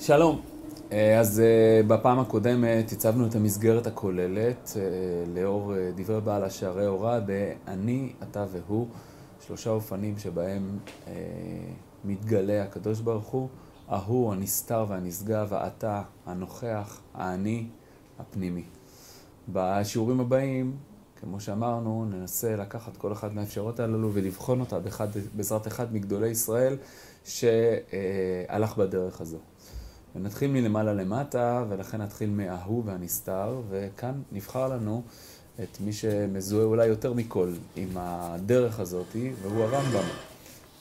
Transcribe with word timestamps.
שלום. 0.00 0.40
אה, 0.92 1.20
אז 1.20 1.40
אה, 1.40 1.80
בפעם 1.86 2.18
הקודמת 2.18 2.92
הצבנו 2.92 3.26
את 3.26 3.34
המסגרת 3.34 3.86
הכוללת 3.86 4.72
אה, 4.76 4.82
לאור 5.34 5.72
דברי 5.94 6.20
בעל 6.20 6.44
השערי 6.44 6.86
הוראה 6.86 7.20
ב"אני, 7.26 8.12
אתה 8.22 8.44
והוא", 8.52 8.86
שלושה 9.46 9.70
אופנים 9.70 10.18
שבהם 10.18 10.78
מתגלה 12.04 12.62
הקדוש 12.62 13.00
ברוך 13.00 13.26
הוא, 13.26 13.48
ההוא, 13.88 14.32
הנסתר 14.32 14.84
והנשגב, 14.88 15.54
האתה, 15.54 16.02
הנוכח, 16.26 17.00
האני, 17.14 17.66
הפנימי. 18.18 18.64
בשיעורים 19.48 20.20
הבאים, 20.20 20.76
כמו 21.20 21.40
שאמרנו, 21.40 22.04
ננסה 22.10 22.56
לקחת 22.56 22.96
כל 22.96 23.12
אחת 23.12 23.32
מהאפשרויות 23.32 23.80
הללו 23.80 24.10
ולבחון 24.12 24.60
אותה 24.60 24.78
בעזרת 25.34 25.66
אחד 25.66 25.94
מגדולי 25.94 26.28
ישראל 26.28 26.76
שהלך 27.24 28.76
בדרך 28.76 29.20
הזו. 29.20 29.38
ונתחיל 30.20 30.50
מלמעלה 30.50 30.94
למטה, 30.94 31.64
ולכן 31.68 32.00
נתחיל 32.02 32.30
מההוא 32.30 32.82
והנסתר, 32.86 33.60
וכאן 33.68 34.22
נבחר 34.32 34.68
לנו 34.68 35.02
את 35.62 35.80
מי 35.80 35.92
שמזוהה 35.92 36.64
אולי 36.64 36.86
יותר 36.86 37.12
מכל 37.12 37.52
עם 37.76 37.88
הדרך 37.96 38.80
הזאת, 38.80 39.16
והוא 39.42 39.64
הרמב"ם, 39.64 40.08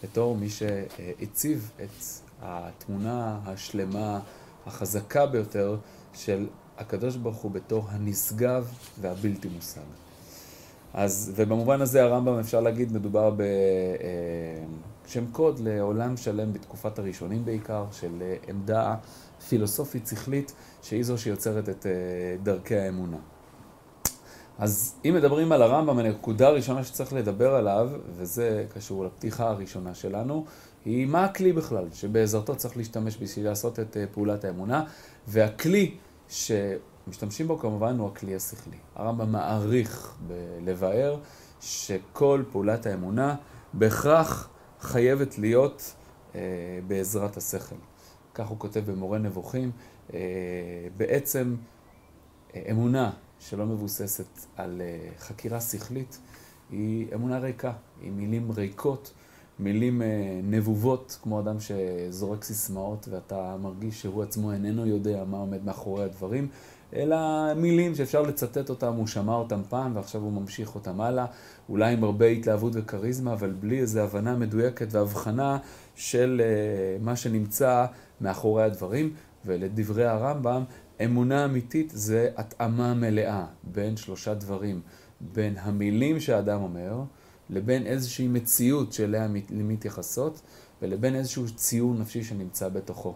בתור 0.03 0.35
מי 0.35 0.49
שהציב 0.49 1.71
את 1.83 2.03
התמונה 2.41 3.39
השלמה, 3.45 4.19
החזקה 4.65 5.25
ביותר 5.25 5.77
של 6.13 6.47
הקדוש 6.77 7.15
ברוך 7.15 7.37
הוא 7.37 7.51
בתור 7.51 7.85
הנשגב 7.89 8.71
והבלתי 9.01 9.47
מושג. 9.47 9.81
אז, 10.93 11.31
ובמובן 11.35 11.81
הזה 11.81 12.03
הרמב"ם 12.03 12.39
אפשר 12.39 12.61
להגיד 12.61 12.93
מדובר 12.93 13.29
בשם 13.29 15.23
אה, 15.23 15.31
קוד 15.31 15.59
לעולם 15.59 16.17
שלם 16.17 16.53
בתקופת 16.53 16.99
הראשונים 16.99 17.45
בעיקר, 17.45 17.85
של 17.91 18.21
אה, 18.21 18.35
עמדה 18.47 18.95
פילוסופית 19.49 20.07
שכלית 20.07 20.53
שהיא 20.81 21.03
זו 21.03 21.17
שיוצרת 21.17 21.69
את 21.69 21.85
אה, 21.85 21.91
דרכי 22.43 22.75
האמונה. 22.75 23.17
אז 24.59 24.95
אם 25.05 25.13
מדברים 25.13 25.51
על 25.51 25.61
הרמב"ם, 25.61 25.99
הנקודה 25.99 26.47
הראשונה 26.47 26.83
שצריך 26.83 27.13
לדבר 27.13 27.55
עליו, 27.55 27.89
וזה 28.15 28.65
קשור 28.73 29.05
לפתיחה 29.05 29.49
הראשונה 29.49 29.93
שלנו, 29.93 30.45
היא 30.85 31.05
מה 31.05 31.25
הכלי 31.25 31.53
בכלל, 31.53 31.87
שבעזרתו 31.93 32.55
צריך 32.55 32.77
להשתמש 32.77 33.17
בשביל 33.21 33.45
לעשות 33.45 33.79
את 33.79 33.97
פעולת 34.11 34.45
האמונה, 34.45 34.83
והכלי 35.27 35.95
ש... 36.29 36.51
משתמשים 37.07 37.47
בו 37.47 37.59
כמובן 37.59 37.99
הוא 37.99 38.07
הכלי 38.07 38.35
השכלי. 38.35 38.77
הרמב"ם 38.95 39.31
מעריך 39.31 40.15
לבאר 40.65 41.19
שכל 41.61 42.43
פעולת 42.51 42.85
האמונה 42.85 43.35
בהכרח 43.73 44.49
חייבת 44.81 45.39
להיות 45.39 45.93
אה, 46.35 46.41
בעזרת 46.87 47.37
השכל. 47.37 47.75
כך 48.37 48.47
הוא 48.47 48.59
כותב 48.59 48.91
במורה 48.91 49.17
נבוכים. 49.17 49.71
אה, 50.13 50.19
בעצם 50.97 51.55
אה, 52.55 52.61
אמונה 52.71 53.11
שלא 53.39 53.65
מבוססת 53.65 54.45
על 54.55 54.81
אה, 54.81 55.09
חקירה 55.19 55.61
שכלית 55.61 56.19
היא 56.71 57.07
אמונה 57.13 57.39
ריקה, 57.39 57.73
היא 58.01 58.11
מילים 58.11 58.51
ריקות, 58.51 59.13
מילים 59.59 60.01
נבובות, 60.43 61.19
כמו 61.23 61.39
אדם 61.39 61.55
שזורק 61.59 62.43
סיסמאות 62.43 63.07
ואתה 63.11 63.55
מרגיש 63.61 64.01
שהוא 64.01 64.23
עצמו 64.23 64.51
איננו 64.51 64.85
יודע 64.85 65.23
מה 65.25 65.37
עומד 65.37 65.65
מאחורי 65.65 66.03
הדברים. 66.03 66.47
אלא 66.93 67.17
מילים 67.53 67.95
שאפשר 67.95 68.21
לצטט 68.21 68.69
אותם, 68.69 68.93
הוא 68.93 69.07
שמע 69.07 69.35
אותם 69.35 69.61
פעם 69.69 69.95
ועכשיו 69.95 70.21
הוא 70.21 70.31
ממשיך 70.31 70.75
אותם 70.75 71.01
הלאה, 71.01 71.25
אולי 71.69 71.93
עם 71.93 72.03
הרבה 72.03 72.25
התלהבות 72.25 72.73
וכריזמה, 72.75 73.33
אבל 73.33 73.51
בלי 73.51 73.79
איזו 73.79 73.99
הבנה 73.99 74.35
מדויקת 74.35 74.87
והבחנה 74.91 75.57
של 75.97 76.41
uh, 76.41 77.03
מה 77.03 77.15
שנמצא 77.15 77.85
מאחורי 78.21 78.63
הדברים. 78.63 79.13
ולדברי 79.47 80.05
הרמב"ם, 80.05 80.63
אמונה 81.05 81.45
אמיתית 81.45 81.91
זה 81.95 82.29
התאמה 82.37 82.93
מלאה 82.93 83.45
בין 83.63 83.97
שלושה 83.97 84.33
דברים, 84.33 84.81
בין 85.21 85.55
המילים 85.57 86.19
שהאדם 86.19 86.61
אומר, 86.61 87.01
לבין 87.49 87.85
איזושהי 87.85 88.27
מציאות 88.27 88.93
שאליה 88.93 89.27
מתייחסות, 89.49 90.41
ולבין 90.81 91.15
איזשהו 91.15 91.45
ציור 91.55 91.93
נפשי 91.93 92.23
שנמצא 92.23 92.69
בתוכו. 92.69 93.15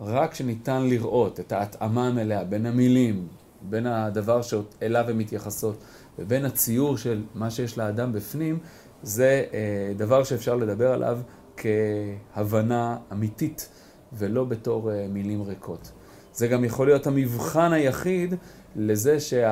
רק 0.00 0.32
כשניתן 0.32 0.82
לראות 0.82 1.40
את 1.40 1.52
ההתאמה 1.52 2.08
המלאה 2.08 2.44
בין 2.44 2.66
המילים, 2.66 3.28
בין 3.62 3.86
הדבר 3.86 4.42
שאליו 4.42 5.10
הן 5.10 5.18
מתייחסות, 5.18 5.82
ובין 6.18 6.44
הציור 6.44 6.96
של 6.96 7.22
מה 7.34 7.50
שיש 7.50 7.78
לאדם 7.78 8.12
בפנים, 8.12 8.58
זה 9.02 9.44
אה, 9.52 9.92
דבר 9.96 10.24
שאפשר 10.24 10.56
לדבר 10.56 10.92
עליו 10.92 11.18
כהבנה 11.56 12.98
אמיתית, 13.12 13.68
ולא 14.12 14.44
בתור 14.44 14.92
אה, 14.92 15.06
מילים 15.08 15.42
ריקות. 15.42 15.92
זה 16.32 16.48
גם 16.48 16.64
יכול 16.64 16.86
להיות 16.86 17.06
המבחן 17.06 17.72
היחיד 17.72 18.34
לזה 18.76 19.20
שאי 19.20 19.44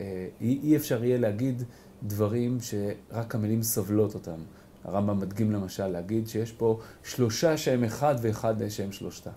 אה, 0.00 0.76
אפשר 0.76 1.04
יהיה 1.04 1.18
להגיד 1.18 1.62
דברים 2.02 2.58
שרק 2.60 3.34
המילים 3.34 3.62
סובלות 3.62 4.14
אותם. 4.14 4.40
הרמב"ם 4.84 5.20
מדגים 5.20 5.52
למשל 5.52 5.86
להגיד 5.86 6.28
שיש 6.28 6.52
פה 6.52 6.78
שלושה 7.02 7.56
שהם 7.56 7.84
אחד 7.84 8.14
ואחד 8.20 8.68
שהם 8.68 8.92
שלושתה. 8.92 9.30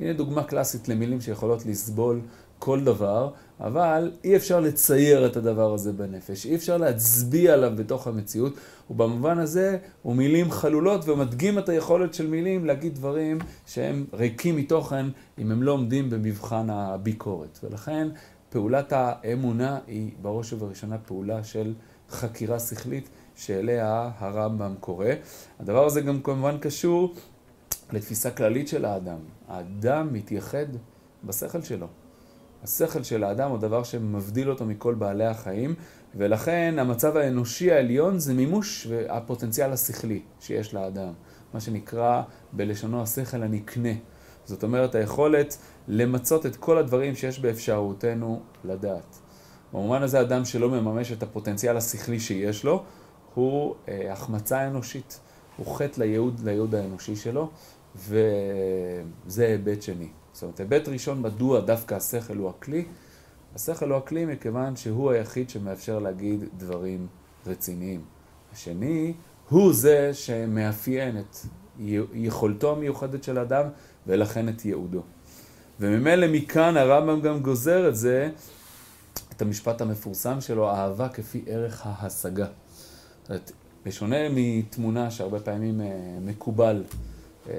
הנה 0.00 0.12
דוגמה 0.12 0.44
קלאסית 0.44 0.88
למילים 0.88 1.20
שיכולות 1.20 1.66
לסבול 1.66 2.20
כל 2.58 2.84
דבר, 2.84 3.30
אבל 3.60 4.12
אי 4.24 4.36
אפשר 4.36 4.60
לצייר 4.60 5.26
את 5.26 5.36
הדבר 5.36 5.74
הזה 5.74 5.92
בנפש, 5.92 6.46
אי 6.46 6.54
אפשר 6.54 6.76
להצביע 6.76 7.52
עליו 7.54 7.72
בתוך 7.76 8.06
המציאות, 8.06 8.52
ובמובן 8.90 9.38
הזה 9.38 9.78
הוא 10.02 10.16
מילים 10.16 10.50
חלולות 10.50 11.08
ומדגים 11.08 11.58
את 11.58 11.68
היכולת 11.68 12.14
של 12.14 12.26
מילים 12.26 12.64
להגיד 12.64 12.94
דברים 12.94 13.38
שהם 13.66 14.04
ריקים 14.12 14.56
מתוכן 14.56 15.06
אם 15.38 15.50
הם 15.50 15.62
לא 15.62 15.72
עומדים 15.72 16.10
במבחן 16.10 16.70
הביקורת. 16.70 17.58
ולכן 17.62 18.08
פעולת 18.50 18.92
האמונה 18.92 19.78
היא 19.86 20.10
בראש 20.22 20.52
ובראשונה 20.52 20.98
פעולה 20.98 21.44
של 21.44 21.74
חקירה 22.10 22.58
שכלית 22.58 23.08
שאליה 23.36 24.10
הרמב"ם 24.18 24.74
קורא. 24.80 25.06
הדבר 25.60 25.86
הזה 25.86 26.00
גם 26.00 26.22
כמובן 26.22 26.58
קשור 26.58 27.14
לתפיסה 27.92 28.30
כללית 28.30 28.68
של 28.68 28.84
האדם. 28.84 29.18
האדם 29.48 30.12
מתייחד 30.12 30.66
בשכל 31.24 31.62
שלו. 31.62 31.86
השכל 32.62 33.02
של 33.02 33.24
האדם 33.24 33.50
הוא 33.50 33.58
דבר 33.58 33.82
שמבדיל 33.82 34.50
אותו 34.50 34.64
מכל 34.64 34.94
בעלי 34.94 35.26
החיים, 35.26 35.74
ולכן 36.14 36.74
המצב 36.78 37.16
האנושי 37.16 37.72
העליון 37.72 38.18
זה 38.18 38.34
מימוש 38.34 38.88
הפוטנציאל 39.08 39.72
השכלי 39.72 40.22
שיש 40.40 40.74
לאדם, 40.74 41.12
מה 41.54 41.60
שנקרא 41.60 42.22
בלשונו 42.52 43.02
השכל 43.02 43.42
הנקנה. 43.42 43.92
זאת 44.44 44.62
אומרת, 44.62 44.94
היכולת 44.94 45.56
למצות 45.88 46.46
את 46.46 46.56
כל 46.56 46.78
הדברים 46.78 47.14
שיש 47.14 47.40
באפשרותנו 47.40 48.40
לדעת. 48.64 49.18
במובן 49.72 50.02
הזה, 50.02 50.20
אדם 50.20 50.44
שלא 50.44 50.70
מממש 50.70 51.12
את 51.12 51.22
הפוטנציאל 51.22 51.76
השכלי 51.76 52.20
שיש 52.20 52.64
לו, 52.64 52.84
הוא 53.34 53.74
אה, 53.88 54.12
החמצה 54.12 54.66
אנושית, 54.66 55.20
הוא 55.56 55.76
חטא 55.76 56.00
לייעוד, 56.00 56.40
לייעוד 56.44 56.74
האנושי 56.74 57.16
שלו, 57.16 57.50
וזה 57.96 59.46
היבט 59.46 59.82
שני. 59.82 60.08
זאת 60.38 60.42
אומרת, 60.42 60.60
היבט 60.60 60.88
ראשון, 60.88 61.22
מדוע 61.22 61.60
דווקא 61.60 61.94
השכל 61.94 62.36
הוא 62.36 62.48
הכלי? 62.50 62.84
השכל 63.54 63.90
הוא 63.90 63.98
הכלי 63.98 64.24
מכיוון 64.24 64.76
שהוא 64.76 65.10
היחיד 65.10 65.50
שמאפשר 65.50 65.98
להגיד 65.98 66.44
דברים 66.56 67.06
רציניים. 67.46 68.00
השני, 68.52 69.12
הוא 69.48 69.72
זה 69.72 70.14
שמאפיין 70.14 71.18
את 71.18 71.36
יכולתו 72.14 72.72
המיוחדת 72.72 73.24
של 73.24 73.38
אדם 73.38 73.64
ולכן 74.06 74.48
את 74.48 74.64
ייעודו. 74.64 75.02
וממילא 75.80 76.26
מכאן 76.32 76.76
הרמב"ם 76.76 77.20
גם 77.20 77.40
גוזר 77.40 77.88
את 77.88 77.96
זה, 77.96 78.30
את 79.36 79.42
המשפט 79.42 79.80
המפורסם 79.80 80.40
שלו, 80.40 80.68
אהבה 80.70 81.08
כפי 81.08 81.42
ערך 81.46 81.82
ההשגה. 81.84 82.46
זאת 83.22 83.30
אומרת, 83.30 83.52
בשונה 83.86 84.16
מתמונה 84.30 85.10
שהרבה 85.10 85.40
פעמים 85.40 85.80
אה, 85.80 85.86
מקובל 86.20 86.84
אה, 87.48 87.54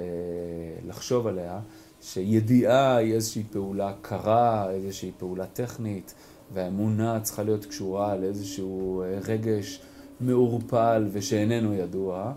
לחשוב 0.87 1.27
עליה, 1.27 1.59
שידיעה 2.01 2.95
היא 2.95 3.13
איזושהי 3.13 3.43
פעולה 3.51 3.93
קרה, 4.01 4.71
איזושהי 4.71 5.11
פעולה 5.17 5.45
טכנית, 5.45 6.13
והאמונה 6.53 7.19
צריכה 7.19 7.43
להיות 7.43 7.65
קשורה 7.65 8.17
לאיזשהו 8.17 9.01
אה, 9.01 9.19
רגש 9.27 9.81
מעורפל 10.19 11.07
ושאיננו 11.11 11.73
ידוע. 11.73 12.33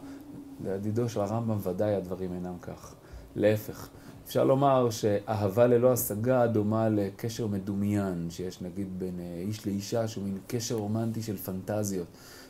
לידידו 0.64 1.08
של 1.08 1.20
הרמב"ם 1.20 1.58
ודאי 1.62 1.94
הדברים 1.94 2.32
אינם 2.34 2.58
כך. 2.62 2.94
להפך, 3.36 3.88
אפשר 4.26 4.44
לומר 4.44 4.90
שאהבה 4.90 5.66
ללא 5.66 5.92
השגה 5.92 6.46
דומה 6.46 6.88
לקשר 6.88 7.46
מדומיין 7.46 8.26
שיש 8.30 8.60
נגיד 8.60 8.98
בין 8.98 9.20
אה, 9.20 9.42
איש 9.46 9.66
לאישה, 9.66 10.08
שהוא 10.08 10.24
מין 10.24 10.38
קשר 10.46 10.74
רומנטי 10.74 11.22
של 11.22 11.36
פנטזיות. 11.36 12.06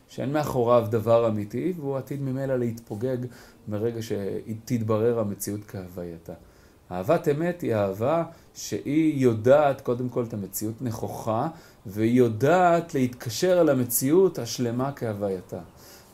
שאין 0.08 0.32
מאחוריו 0.32 0.86
דבר 0.90 1.28
אמיתי, 1.28 1.72
והוא 1.76 1.96
עתיד 1.96 2.22
ממילא 2.22 2.58
להתפוגג 2.58 3.16
מרגע 3.68 4.00
שתתברר 4.02 5.18
המציאות 5.18 5.60
כהווייתה. 5.68 6.32
אהבת 6.92 7.28
אמת 7.28 7.60
היא 7.60 7.74
אהבה 7.74 8.24
שהיא 8.54 9.22
יודעת 9.22 9.80
קודם 9.80 10.08
כל 10.08 10.24
את 10.28 10.34
המציאות 10.34 10.74
נכוחה, 10.80 11.48
והיא 11.86 12.18
יודעת 12.18 12.94
להתקשר 12.94 13.60
אל 13.60 13.68
המציאות 13.68 14.38
השלמה 14.38 14.92
כהווייתה. 14.92 15.58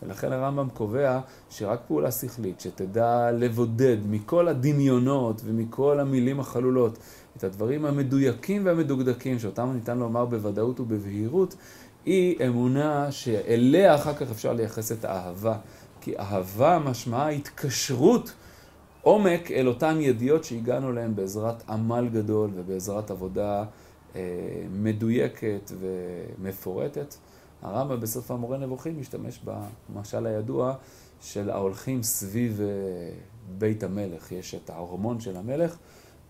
ולכן 0.03 0.33
הרמב"ם 0.33 0.69
קובע 0.75 1.21
שרק 1.51 1.81
פעולה 1.89 2.13
שכלית, 2.13 2.61
שתדע 2.61 3.31
לבודד 3.33 3.97
מכל 4.11 4.49
הדמיונות 4.49 5.41
ומכל 5.45 6.01
המילים 6.01 6.41
החלולות 6.41 6.99
את 7.37 7.45
הדברים 7.45 7.85
המדויקים 7.85 8.67
והמדוקדקים, 8.67 9.39
שאותם 9.39 9.73
ניתן 9.75 9.99
לומר 9.99 10.25
בוודאות 10.25 10.81
ובבהירות, 10.81 11.55
היא 12.05 12.47
אמונה 12.47 13.13
שאליה 13.13 13.95
אחר 13.95 14.15
כך 14.15 14.31
אפשר 14.31 14.53
לייחס 14.53 14.93
את 14.93 15.05
האהבה. 15.05 15.57
כי 16.01 16.19
אהבה 16.19 16.79
משמעה 16.79 17.29
התקשרות 17.29 18.33
עומק 19.09 19.51
אל 19.51 19.69
אותן 19.69 19.99
ידיעות 20.01 20.45
שהגענו 20.45 20.93
להן 20.93 21.15
בעזרת 21.15 21.71
עמל 21.71 22.09
גדול 22.13 22.51
ובעזרת 22.55 23.11
עבודה 23.11 23.65
אה, 24.17 24.21
מדויקת 24.71 25.73
ומפורטת. 25.81 27.15
הרמב"ם 27.63 28.01
בסוף 28.01 28.31
המורה 28.31 28.59
נבוכים 28.59 29.01
משתמש 29.01 29.41
במשל 29.89 30.27
הידוע 30.27 30.75
של 31.21 31.51
ההולכים 31.51 32.03
סביב 32.03 32.61
אה, 32.61 32.67
בית 33.59 33.83
המלך. 33.83 34.33
יש 34.33 34.55
את 34.55 34.71
הארמון 34.71 35.21
של 35.21 35.37
המלך 35.37 35.77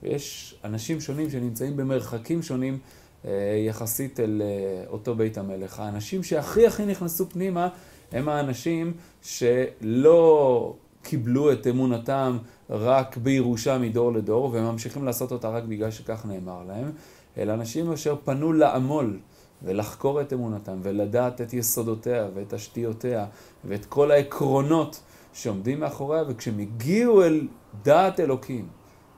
ויש 0.03 0.55
אנשים 0.65 1.01
שונים 1.01 1.31
שנמצאים 1.31 1.77
במרחקים 1.77 2.43
שונים 2.43 2.79
אה, 3.25 3.31
יחסית 3.67 4.21
אל 4.21 4.43
אה, 4.45 4.85
אותו 4.89 5.15
בית 5.15 5.39
המלך. 5.39 5.81
האנשים 5.81 6.23
שהכי 6.23 6.67
הכי 6.67 6.87
נכנסו 6.87 7.29
פנימה 7.29 7.69
הם 8.13 8.29
האנשים 8.29 8.93
שלא 9.23 10.75
קיבלו 11.09 11.53
את 11.53 11.67
אמונתם 11.67 12.39
רק 12.71 13.17
בירושה 13.17 13.79
מדור 13.79 14.13
לדור 14.13 14.51
וממשיכים 14.53 15.05
לעשות 15.05 15.33
אותה 15.33 15.49
רק 15.49 15.65
בגלל 15.65 15.91
שכך 15.91 16.27
נאמר 16.27 16.63
להם, 16.69 16.93
אלא 17.39 17.53
אנשים 17.53 17.93
אשר 17.93 18.17
פנו 18.25 18.53
לעמול 18.53 19.19
ולחקור 19.63 20.21
את 20.21 20.33
אמונתם 20.33 20.79
ולדעת 20.83 21.41
את 21.41 21.53
יסודותיה 21.53 22.29
ואת 22.35 22.55
תשתיותיה 22.55 23.27
ואת 23.65 23.85
כל 23.85 24.11
העקרונות 24.11 25.03
שעומדים 25.33 25.81
מאחוריה 25.81 26.23
וכשהם 26.29 26.59
הגיעו 26.59 27.23
אל 27.23 27.49
דעת 27.83 28.21
אלוקים 28.21 28.69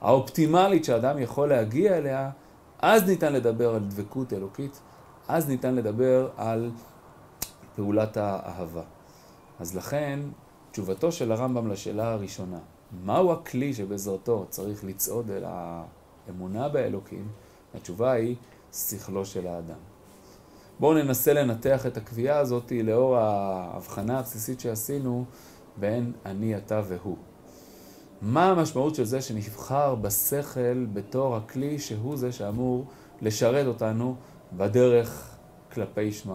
האופטימלית 0.00 0.84
שאדם 0.84 1.18
יכול 1.18 1.48
להגיע 1.48 1.98
אליה, 1.98 2.30
אז 2.78 3.08
ניתן 3.08 3.32
לדבר 3.32 3.74
על 3.74 3.80
דבקות 3.80 4.32
אלוקית, 4.32 4.80
אז 5.28 5.48
ניתן 5.48 5.74
לדבר 5.74 6.28
על 6.36 6.70
פעולת 7.76 8.16
האהבה. 8.16 8.82
אז 9.60 9.76
לכן, 9.76 10.20
תשובתו 10.72 11.12
של 11.12 11.32
הרמב"ם 11.32 11.68
לשאלה 11.68 12.12
הראשונה, 12.12 12.58
מהו 13.04 13.32
הכלי 13.32 13.74
שבעזרתו 13.74 14.46
צריך 14.48 14.84
לצעוד 14.84 15.30
אל 15.30 15.44
האמונה 15.46 16.68
באלוקים? 16.68 17.28
התשובה 17.74 18.12
היא 18.12 18.36
שכלו 18.72 19.24
של 19.24 19.46
האדם. 19.46 19.78
בואו 20.80 20.94
ננסה 20.94 21.32
לנתח 21.32 21.86
את 21.86 21.96
הקביעה 21.96 22.38
הזאת 22.38 22.72
לאור 22.84 23.16
ההבחנה 23.16 24.18
הבסיסית 24.18 24.60
שעשינו 24.60 25.24
בין 25.76 26.12
אני, 26.26 26.56
אתה 26.56 26.82
והוא. 26.88 27.16
מה 28.22 28.50
המשמעות 28.50 28.94
של 28.94 29.04
זה 29.04 29.20
שנבחר 29.20 29.94
בשכל 29.94 30.84
בתור 30.92 31.36
הכלי 31.36 31.78
שהוא 31.78 32.16
זה 32.16 32.32
שאמור 32.32 32.84
לשרת 33.20 33.66
אותנו 33.66 34.16
בדרך 34.52 35.36
כלפי 35.72 36.12
שמיא? 36.12 36.34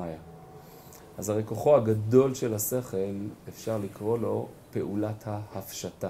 אז 1.17 1.29
הרי 1.29 1.43
כוחו 1.45 1.75
הגדול 1.75 2.33
של 2.33 2.53
השכל, 2.53 3.15
אפשר 3.49 3.77
לקרוא 3.77 4.17
לו 4.17 4.47
פעולת 4.71 5.23
ההפשטה. 5.27 6.09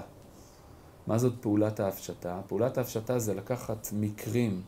מה 1.06 1.18
זאת 1.18 1.32
פעולת 1.40 1.80
ההפשטה? 1.80 2.40
פעולת 2.46 2.78
ההפשטה 2.78 3.18
זה 3.18 3.34
לקחת 3.34 3.88
מקרים 3.92 4.62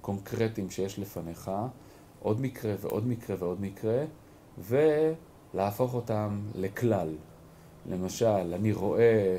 קונקרטיים 0.00 0.70
שיש 0.70 0.98
לפניך, 0.98 1.50
עוד 2.20 2.40
מקרה 2.40 2.74
ועוד 2.80 3.06
מקרה 3.06 3.36
ועוד 3.38 3.60
מקרה, 3.60 4.04
ולהפוך 4.58 5.94
אותם 5.94 6.40
לכלל. 6.54 7.14
למשל, 7.90 8.54
אני 8.54 8.72
רואה 8.72 9.36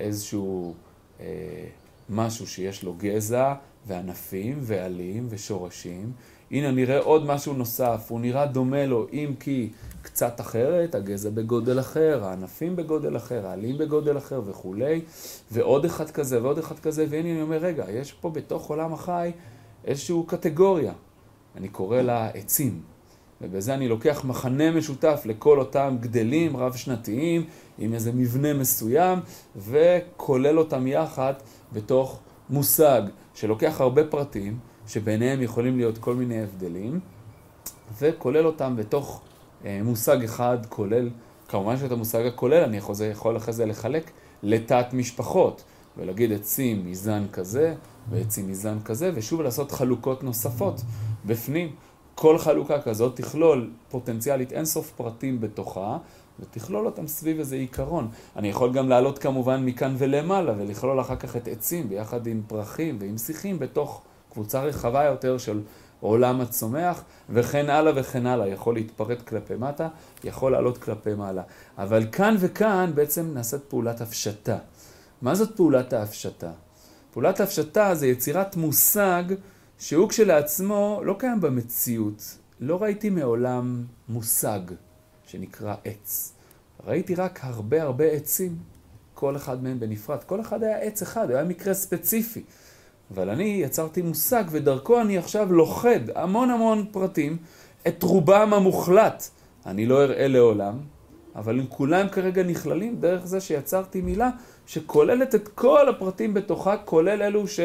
איזשהו 0.00 0.74
אה, 1.20 1.66
משהו 2.08 2.46
שיש 2.46 2.82
לו 2.82 2.94
גזע 2.98 3.54
וענפים 3.86 4.58
ועלים 4.62 5.26
ושורשים. 5.30 6.12
הנה 6.50 6.70
נראה 6.70 6.98
עוד 6.98 7.26
משהו 7.26 7.52
נוסף, 7.52 8.06
הוא 8.08 8.20
נראה 8.20 8.46
דומה 8.46 8.86
לו, 8.86 9.06
אם 9.12 9.34
כי 9.40 9.70
קצת 10.02 10.40
אחרת, 10.40 10.94
הגזע 10.94 11.30
בגודל 11.30 11.80
אחר, 11.80 12.24
הענפים 12.24 12.76
בגודל 12.76 13.16
אחר, 13.16 13.46
העלים 13.46 13.78
בגודל 13.78 14.18
אחר 14.18 14.40
וכולי, 14.46 15.00
ועוד 15.50 15.84
אחד 15.84 16.10
כזה 16.10 16.42
ועוד 16.42 16.58
אחד 16.58 16.78
כזה, 16.78 17.06
והנה 17.08 17.30
אני 17.30 17.42
אומר, 17.42 17.56
רגע, 17.56 17.84
יש 17.90 18.12
פה 18.12 18.30
בתוך 18.30 18.70
עולם 18.70 18.92
החי 18.92 19.30
איזושהי 19.84 20.16
קטגוריה. 20.26 20.92
אני 21.56 21.68
קורא 21.68 22.00
לה 22.00 22.28
עצים. 22.28 22.80
ובזה 23.40 23.74
אני 23.74 23.88
לוקח 23.88 24.24
מחנה 24.24 24.70
משותף 24.70 25.22
לכל 25.24 25.58
אותם 25.58 25.96
גדלים 26.00 26.56
רב-שנתיים 26.56 27.44
עם 27.78 27.94
איזה 27.94 28.12
מבנה 28.12 28.54
מסוים 28.54 29.18
וכולל 29.56 30.58
אותם 30.58 30.86
יחד 30.86 31.34
בתוך 31.72 32.20
מושג 32.50 33.02
שלוקח 33.34 33.80
הרבה 33.80 34.04
פרטים 34.04 34.58
שביניהם 34.86 35.42
יכולים 35.42 35.76
להיות 35.76 35.98
כל 35.98 36.14
מיני 36.14 36.42
הבדלים 36.42 37.00
וכולל 37.98 38.46
אותם 38.46 38.76
בתוך 38.76 39.20
אה, 39.64 39.80
מושג 39.84 40.24
אחד 40.24 40.58
כולל, 40.68 41.10
כמובן 41.48 41.76
שאת 41.76 41.92
המושג 41.92 42.26
הכולל 42.26 42.62
אני 42.62 42.76
יכול, 42.76 42.94
יכול 43.10 43.36
אחרי 43.36 43.52
זה 43.52 43.66
לחלק 43.66 44.10
לתת 44.42 44.86
משפחות 44.92 45.64
ולהגיד 45.96 46.32
עצים 46.32 46.90
מזן 46.90 47.24
כזה 47.32 47.74
ועצים 48.10 48.48
מזן 48.48 48.78
כזה 48.84 49.10
ושוב 49.14 49.42
לעשות 49.42 49.72
חלוקות 49.72 50.22
נוספות 50.22 50.80
בפנים. 51.26 51.74
כל 52.14 52.38
חלוקה 52.38 52.82
כזאת 52.82 53.16
תכלול 53.16 53.70
פוטנציאלית 53.88 54.52
אינסוף 54.52 54.92
פרטים 54.96 55.40
בתוכה, 55.40 55.98
ותכלול 56.40 56.86
אותם 56.86 57.06
סביב 57.06 57.38
איזה 57.38 57.56
עיקרון. 57.56 58.08
אני 58.36 58.48
יכול 58.48 58.72
גם 58.72 58.88
לעלות 58.88 59.18
כמובן 59.18 59.64
מכאן 59.64 59.94
ולמעלה, 59.98 60.52
ולכלול 60.58 61.00
אחר 61.00 61.16
כך 61.16 61.36
את 61.36 61.48
עצים 61.48 61.88
ביחד 61.88 62.26
עם 62.26 62.42
פרחים 62.46 62.96
ועם 63.00 63.18
שיחים 63.18 63.58
בתוך 63.58 64.02
קבוצה 64.36 64.62
רחבה 64.62 65.04
יותר 65.04 65.38
של 65.38 65.62
עולם 66.00 66.40
הצומח, 66.40 67.04
וכן 67.30 67.70
הלאה 67.70 67.92
וכן 67.96 68.26
הלאה. 68.26 68.48
יכול 68.48 68.74
להתפרט 68.74 69.22
כלפי 69.22 69.54
מטה, 69.54 69.88
יכול 70.24 70.52
לעלות 70.52 70.78
כלפי 70.78 71.14
מעלה. 71.14 71.42
אבל 71.78 72.06
כאן 72.12 72.36
וכאן 72.38 72.90
בעצם 72.94 73.30
נעשית 73.34 73.60
פעולת 73.68 74.00
הפשטה. 74.00 74.58
מה 75.22 75.34
זאת 75.34 75.56
פעולת 75.56 75.92
ההפשטה? 75.92 76.50
פעולת 77.10 77.40
ההפשטה 77.40 77.94
זה 77.94 78.06
יצירת 78.06 78.56
מושג 78.56 79.24
שהוא 79.78 80.08
כשלעצמו 80.08 81.00
לא 81.04 81.16
קיים 81.18 81.40
במציאות. 81.40 82.38
לא 82.60 82.82
ראיתי 82.82 83.10
מעולם 83.10 83.84
מושג 84.08 84.60
שנקרא 85.26 85.74
עץ. 85.84 86.32
ראיתי 86.86 87.14
רק 87.14 87.38
הרבה 87.42 87.82
הרבה 87.82 88.04
עצים, 88.04 88.56
כל 89.14 89.36
אחד 89.36 89.62
מהם 89.62 89.80
בנפרד. 89.80 90.24
כל 90.24 90.40
אחד 90.40 90.62
היה 90.62 90.78
עץ 90.78 91.02
אחד, 91.02 91.30
היה 91.30 91.44
מקרה 91.44 91.74
ספציפי. 91.74 92.44
אבל 93.14 93.30
אני 93.30 93.60
יצרתי 93.62 94.02
מושג 94.02 94.44
ודרכו 94.50 95.00
אני 95.00 95.18
עכשיו 95.18 95.52
לוכד 95.52 96.00
המון 96.14 96.50
המון 96.50 96.84
פרטים, 96.90 97.36
את 97.88 98.02
רובם 98.02 98.54
המוחלט. 98.54 99.28
אני 99.66 99.86
לא 99.86 100.02
אראה 100.02 100.28
לעולם, 100.28 100.78
אבל 101.36 101.58
הם 101.58 101.66
כולם 101.68 102.08
כרגע 102.08 102.42
נכללים 102.42 102.96
דרך 103.00 103.26
זה 103.26 103.40
שיצרתי 103.40 104.00
מילה 104.00 104.30
שכוללת 104.66 105.34
את 105.34 105.48
כל 105.48 105.88
הפרטים 105.88 106.34
בתוכה, 106.34 106.76
כולל 106.76 107.22
אלו 107.22 107.48
ש... 107.48 107.60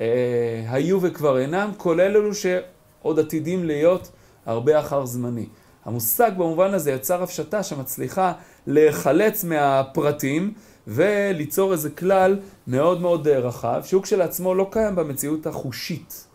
אה, 0.00 0.64
היו 0.68 1.02
וכבר 1.02 1.38
אינם, 1.38 1.70
כולל 1.76 2.16
אלו 2.16 2.34
שעוד 2.34 3.18
עתידים 3.18 3.64
להיות 3.64 4.10
הרבה 4.46 4.80
אחר 4.80 5.06
זמני. 5.06 5.46
המושג 5.84 6.30
במובן 6.36 6.74
הזה 6.74 6.92
יצר 6.92 7.22
הפשטה 7.22 7.62
שמצליחה 7.62 8.32
להיחלץ 8.66 9.44
מהפרטים 9.44 10.52
וליצור 10.86 11.72
איזה 11.72 11.90
כלל 11.90 12.40
מאוד 12.66 13.00
מאוד 13.00 13.28
רחב, 13.28 13.82
שהוא 13.84 14.02
כשלעצמו 14.02 14.54
לא 14.54 14.68
קיים 14.72 14.94
במציאות 14.94 15.46
החושית, 15.46 16.26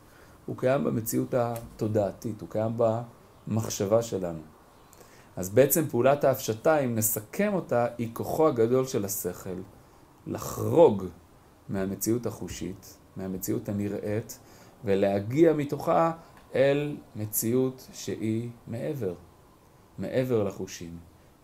הוא 0.46 0.58
קיים 0.58 0.84
במציאות 0.84 1.34
התודעתית, 1.34 2.42
הוא 2.42 2.50
קיים 2.50 2.72
במחשבה 3.48 4.02
שלנו. 4.02 4.40
אז 5.36 5.50
בעצם 5.50 5.88
פעולת 5.88 6.24
ההפשטה, 6.24 6.80
אם 6.80 6.96
נסכם 6.96 7.52
אותה, 7.54 7.88
היא 7.98 8.10
כוחו 8.14 8.48
הגדול 8.48 8.86
של 8.86 9.06
השכל 9.06 9.62
לחרוג 10.28 11.06
מהמציאות 11.70 12.26
החושית 12.26 12.98
מהמציאות 13.18 13.70
הנראית, 13.70 14.40
ולהגיע 14.86 15.54
מתוכה 15.54 16.12
אל 16.56 16.98
מציאות 17.16 17.88
שהיא 17.94 18.50
מעבר, 18.68 19.14
מעבר 19.98 20.44
לחושים, 20.44 20.98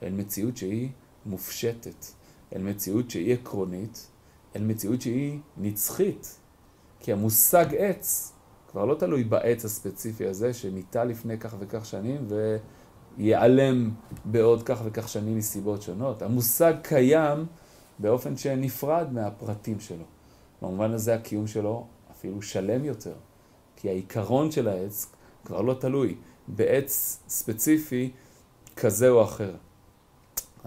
אל 0.04 0.12
מציאות 0.12 0.58
שהיא 0.58 0.90
מופשטת, 1.26 2.06
אל 2.56 2.62
מציאות 2.62 3.10
שהיא 3.10 3.34
עקרונית, 3.34 4.08
אל 4.56 4.64
מציאות 4.64 5.02
שהיא 5.02 5.40
נצחית. 5.58 6.40
כי 7.00 7.14
המושג 7.14 7.66
עץ 7.78 8.34
כבר 8.68 8.86
לא 8.86 8.96
תלוי 8.96 9.24
בעץ 9.24 9.66
הספציפי 9.66 10.28
הזה 10.28 10.54
שניטע 10.54 11.04
לפני 11.04 11.40
כך 11.40 11.56
וכך 11.60 11.86
שנים 11.86 12.28
וייעלם 13.18 13.92
בעוד 14.26 14.64
כך 14.64 14.82
וכך 14.86 15.10
שנים 15.10 15.38
מסיבות 15.38 15.82
שונות. 15.82 16.22
המושג 16.22 16.74
קיים 16.82 17.46
באופן 18.00 18.38
שנפרד 18.38 19.08
מהפרטים 19.12 19.80
שלו. 19.80 20.04
במובן 20.62 20.92
הזה 20.92 21.16
הקיום 21.16 21.48
שלו 21.48 21.88
אפילו 22.12 22.42
שלם 22.42 22.86
יותר, 22.86 23.14
כי 23.76 23.90
העיקרון 23.90 24.52
של 24.52 24.68
העץ 24.68 25.08
כבר 25.46 25.62
לא 25.62 25.74
תלוי 25.74 26.16
בעץ 26.48 27.20
ספציפי 27.28 28.12
כזה 28.76 29.10
או 29.10 29.24
אחר. 29.24 29.56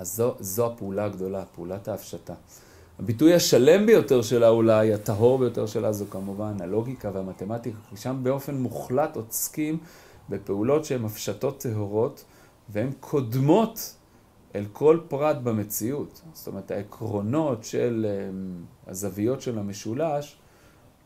אז 0.01 0.17
זו, 0.17 0.35
זו 0.41 0.67
הפעולה 0.67 1.05
הגדולה, 1.05 1.45
פעולת 1.45 1.89
ההפשטה. 1.89 2.35
הביטוי 2.99 3.35
השלם 3.35 3.87
ביותר 3.87 4.23
שלה 4.23 4.49
אולי, 4.49 4.95
הטהור 4.95 5.39
ביותר 5.39 5.67
שלה, 5.67 5.93
זו 5.93 6.05
כמובן 6.11 6.61
הלוגיקה 6.61 7.11
והמתמטיקה, 7.15 7.79
כי 7.91 7.97
שם 7.97 8.21
באופן 8.23 8.55
מוחלט 8.55 9.17
עוסקים 9.17 9.79
בפעולות 10.29 10.85
שהן 10.85 11.05
הפשטות 11.05 11.59
טהורות, 11.61 12.25
והן 12.69 12.91
קודמות 13.01 13.95
אל 14.55 14.65
כל 14.73 15.01
פרט 15.09 15.37
במציאות. 15.37 16.21
זאת 16.33 16.47
אומרת, 16.47 16.71
העקרונות 16.71 17.65
של 17.65 18.07
אמ, 18.09 18.65
הזוויות 18.87 19.41
של 19.41 19.59
המשולש 19.59 20.37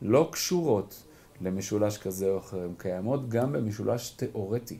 לא 0.01 0.29
קשורות 0.31 1.03
למשולש 1.41 1.97
כזה 1.97 2.29
או 2.29 2.37
אחר, 2.37 2.63
הן 2.63 2.73
קיימות 2.77 3.29
גם 3.29 3.51
במשולש 3.51 4.09
תיאורטי. 4.09 4.77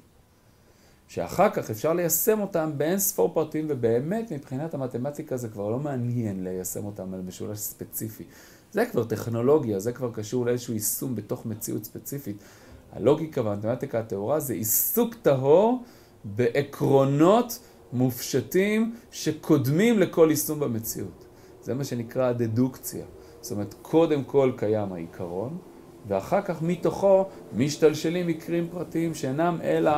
שאחר 1.08 1.50
כך 1.50 1.70
אפשר 1.70 1.94
ליישם 1.94 2.42
אותם 2.42 2.72
באין 2.78 3.00
ספור 3.00 3.34
פרטים, 3.34 3.66
ובאמת 3.70 4.32
מבחינת 4.32 4.74
המתמטיקה 4.74 5.38
זה 5.38 5.50
כבר 5.50 5.70
לא 5.70 5.80
מעניין 5.80 6.44
ליישם 6.44 6.86
אותם 6.86 7.14
על 7.14 7.22
משולש 7.22 7.60
ספציפי. 7.60 8.24
זה 8.72 8.86
כבר 8.86 9.04
טכנולוגיה, 9.04 9.80
זה 9.80 9.92
כבר 9.92 10.12
קשור 10.12 10.46
לאיזשהו 10.46 10.74
יישום 10.74 11.16
בתוך 11.16 11.46
מציאות 11.46 11.86
ספציפית. 11.86 12.38
הלוגיקה 12.94 13.42
והמתמטיקה 13.42 14.00
הטהורה 14.00 14.40
זה 14.40 14.54
עיסוק 14.54 15.16
טהור 15.22 15.84
בעקרונות 16.24 17.60
מופשטים 17.94 18.96
שקודמים 19.12 20.00
לכל 20.00 20.28
יישום 20.30 20.60
במציאות. 20.60 21.26
זה 21.62 21.74
מה 21.74 21.84
שנקרא 21.84 22.32
דדוקציה. 22.32 23.06
זאת 23.42 23.52
אומרת, 23.52 23.76
קודם 23.82 24.24
כל 24.24 24.52
קיים 24.56 24.94
העיקרון, 24.94 25.58
ואחר 26.08 26.42
כך 26.42 26.62
מתוכו 26.62 27.26
משתלשלים 27.54 28.28
מקרים 28.28 28.68
פרטיים 28.72 29.14
שאינם 29.14 29.60
אלא 29.64 29.92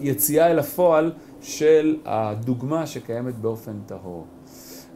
יציאה 0.00 0.50
אל 0.50 0.58
הפועל 0.58 1.12
של 1.40 1.96
הדוגמה 2.04 2.86
שקיימת 2.86 3.38
באופן 3.38 3.80
טהור. 3.86 4.26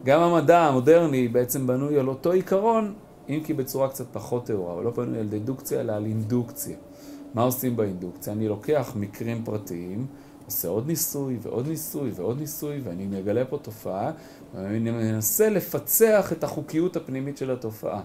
גם 0.03 0.21
המדע 0.21 0.59
המודרני 0.59 1.27
בעצם 1.27 1.67
בנוי 1.67 1.99
על 1.99 2.07
אותו 2.07 2.31
עיקרון, 2.31 2.93
אם 3.29 3.41
כי 3.43 3.53
בצורה 3.53 3.89
קצת 3.89 4.05
פחות 4.11 4.45
טהורה, 4.45 4.73
אבל 4.73 4.83
לא 4.83 4.91
בנוי 4.91 5.19
על 5.19 5.27
דדוקציה 5.27 5.79
אלא 5.79 5.93
על 5.93 6.05
אינדוקציה. 6.05 6.77
מה 7.33 7.43
עושים 7.43 7.75
באינדוקציה? 7.75 8.33
אני 8.33 8.47
לוקח 8.47 8.93
מקרים 8.95 9.41
פרטיים, 9.45 10.07
עושה 10.45 10.67
עוד 10.67 10.87
ניסוי 10.87 11.37
ועוד 11.41 11.67
ניסוי 11.67 12.11
ועוד 12.15 12.39
ניסוי, 12.39 12.79
ואני 12.83 13.07
מגלה 13.07 13.45
פה 13.45 13.57
תופעה, 13.57 14.11
ואני 14.55 14.91
מנסה 14.91 15.49
לפצח 15.49 16.33
את 16.33 16.43
החוקיות 16.43 16.95
הפנימית 16.95 17.37
של 17.37 17.51
התופעה. 17.51 18.01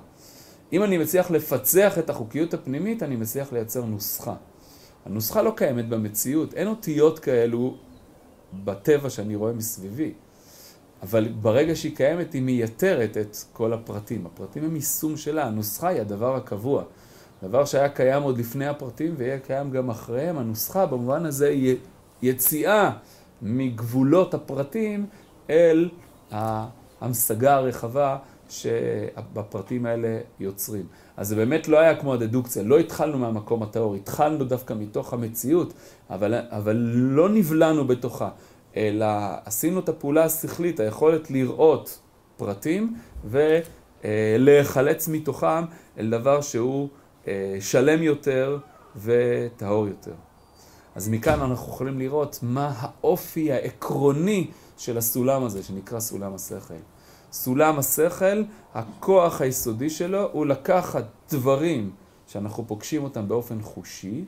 אם 0.72 0.82
אני 0.82 0.98
מצליח 0.98 1.30
לפצח 1.30 1.98
את 1.98 2.10
החוקיות 2.10 2.54
הפנימית, 2.54 3.02
אני 3.02 3.16
מצליח 3.16 3.52
לייצר 3.52 3.84
נוסחה. 3.84 4.34
הנוסחה 5.06 5.42
לא 5.42 5.52
קיימת 5.56 5.88
במציאות, 5.88 6.54
אין 6.54 6.68
אותיות 6.68 7.18
כאלו 7.18 7.76
בטבע 8.64 9.10
שאני 9.10 9.36
רואה 9.36 9.52
מסביבי. 9.52 10.12
אבל 11.02 11.28
ברגע 11.40 11.76
שהיא 11.76 11.96
קיימת, 11.96 12.32
היא 12.32 12.42
מייתרת 12.42 13.16
את 13.16 13.36
כל 13.52 13.72
הפרטים. 13.72 14.26
הפרטים 14.26 14.64
הם 14.64 14.76
יישום 14.76 15.16
שלה, 15.16 15.46
הנוסחה 15.46 15.88
היא 15.88 16.00
הדבר 16.00 16.36
הקבוע. 16.36 16.84
דבר 17.42 17.64
שהיה 17.64 17.88
קיים 17.88 18.22
עוד 18.22 18.38
לפני 18.38 18.66
הפרטים 18.66 19.14
ויהיה 19.16 19.38
קיים 19.38 19.70
גם 19.70 19.90
אחריהם. 19.90 20.38
הנוסחה 20.38 20.86
במובן 20.86 21.26
הזה 21.26 21.48
היא 21.48 21.76
יציאה 22.22 22.90
מגבולות 23.42 24.34
הפרטים 24.34 25.06
אל 25.50 25.88
ההמשגה 26.30 27.54
הרחבה 27.54 28.18
שבפרטים 28.52 29.86
האלה 29.86 30.18
יוצרים. 30.40 30.86
אז 31.16 31.28
זה 31.28 31.36
באמת 31.36 31.68
לא 31.68 31.78
היה 31.78 31.96
כמו 31.96 32.14
הדדוקציה, 32.14 32.62
לא 32.62 32.78
התחלנו 32.78 33.18
מהמקום 33.18 33.62
הטהור, 33.62 33.94
התחלנו 33.94 34.44
דווקא 34.44 34.74
מתוך 34.74 35.12
המציאות, 35.12 35.72
אבל, 36.10 36.34
אבל 36.34 36.76
לא 36.94 37.28
נבלענו 37.28 37.86
בתוכה, 37.86 38.28
אלא 38.76 39.06
עשינו 39.44 39.80
את 39.80 39.88
הפעולה 39.88 40.24
השכלית, 40.24 40.80
היכולת 40.80 41.30
לראות 41.30 42.00
פרטים 42.36 42.96
ולהיחלץ 43.24 45.08
מתוכם 45.08 45.64
אל 45.98 46.10
דבר 46.10 46.40
שהוא 46.40 46.88
אה, 47.28 47.56
שלם 47.60 48.02
יותר 48.02 48.58
וטהור 48.96 49.88
יותר. 49.88 50.14
אז 50.94 51.08
מכאן 51.08 51.40
אנחנו 51.40 51.72
יכולים 51.72 51.98
לראות 51.98 52.38
מה 52.42 52.72
האופי 52.78 53.52
העקרוני 53.52 54.50
של 54.78 54.98
הסולם 54.98 55.44
הזה, 55.44 55.62
שנקרא 55.62 56.00
סולם 56.00 56.34
השכל. 56.34 56.74
סולם 57.32 57.78
השכל, 57.78 58.42
הכוח 58.74 59.40
היסודי 59.40 59.90
שלו 59.90 60.30
הוא 60.32 60.46
לקחת 60.46 61.04
דברים 61.30 61.90
שאנחנו 62.26 62.66
פוגשים 62.66 63.04
אותם 63.04 63.28
באופן 63.28 63.62
חושי, 63.62 64.24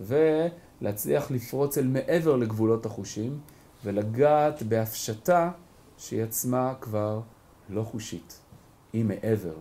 ולהצליח 0.00 1.30
לפרוץ 1.30 1.78
אל 1.78 1.86
מעבר 1.86 2.36
לגבולות 2.36 2.86
החושים, 2.86 3.38
ולגעת 3.84 4.62
בהפשטה 4.62 5.50
שהיא 5.98 6.22
עצמה 6.22 6.74
כבר 6.80 7.20
לא 7.70 7.82
חושית, 7.82 8.38
היא 8.92 9.04
מעבר. 9.04 9.54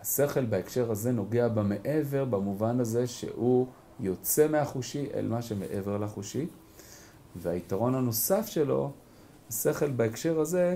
השכל 0.00 0.44
בהקשר 0.44 0.90
הזה 0.90 1.12
נוגע 1.12 1.48
במעבר 1.48 2.24
במובן 2.24 2.80
הזה 2.80 3.06
שהוא 3.06 3.66
יוצא 4.00 4.48
מהחושי 4.48 5.06
אל 5.14 5.28
מה 5.28 5.42
שמעבר 5.42 5.98
לחושי, 5.98 6.46
והיתרון 7.36 7.94
הנוסף 7.94 8.46
שלו, 8.46 8.90
השכל 9.48 9.90
בהקשר 9.90 10.40
הזה, 10.40 10.74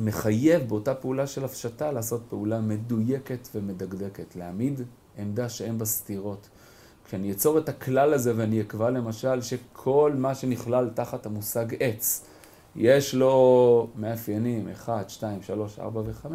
מחייב 0.00 0.68
באותה 0.68 0.94
פעולה 0.94 1.26
של 1.26 1.44
הפשטה 1.44 1.92
לעשות 1.92 2.22
פעולה 2.28 2.60
מדויקת 2.60 3.48
ומדקדקת, 3.54 4.36
להעמיד 4.36 4.80
עמדה 5.18 5.48
שאין 5.48 5.78
בה 5.78 5.84
סתירות. 5.84 6.48
כשאני 7.04 7.32
אצור 7.32 7.58
את 7.58 7.68
הכלל 7.68 8.14
הזה 8.14 8.32
ואני 8.36 8.60
אקבע 8.60 8.90
למשל 8.90 9.42
שכל 9.42 10.12
מה 10.16 10.34
שנכלל 10.34 10.90
תחת 10.94 11.26
המושג 11.26 11.66
עץ, 11.80 12.24
יש 12.76 13.14
לו 13.14 13.88
מאפיינים 13.96 14.68
1, 14.68 15.10
2, 15.10 15.42
3, 15.42 15.78
4 15.78 16.00
ו-5, 16.00 16.26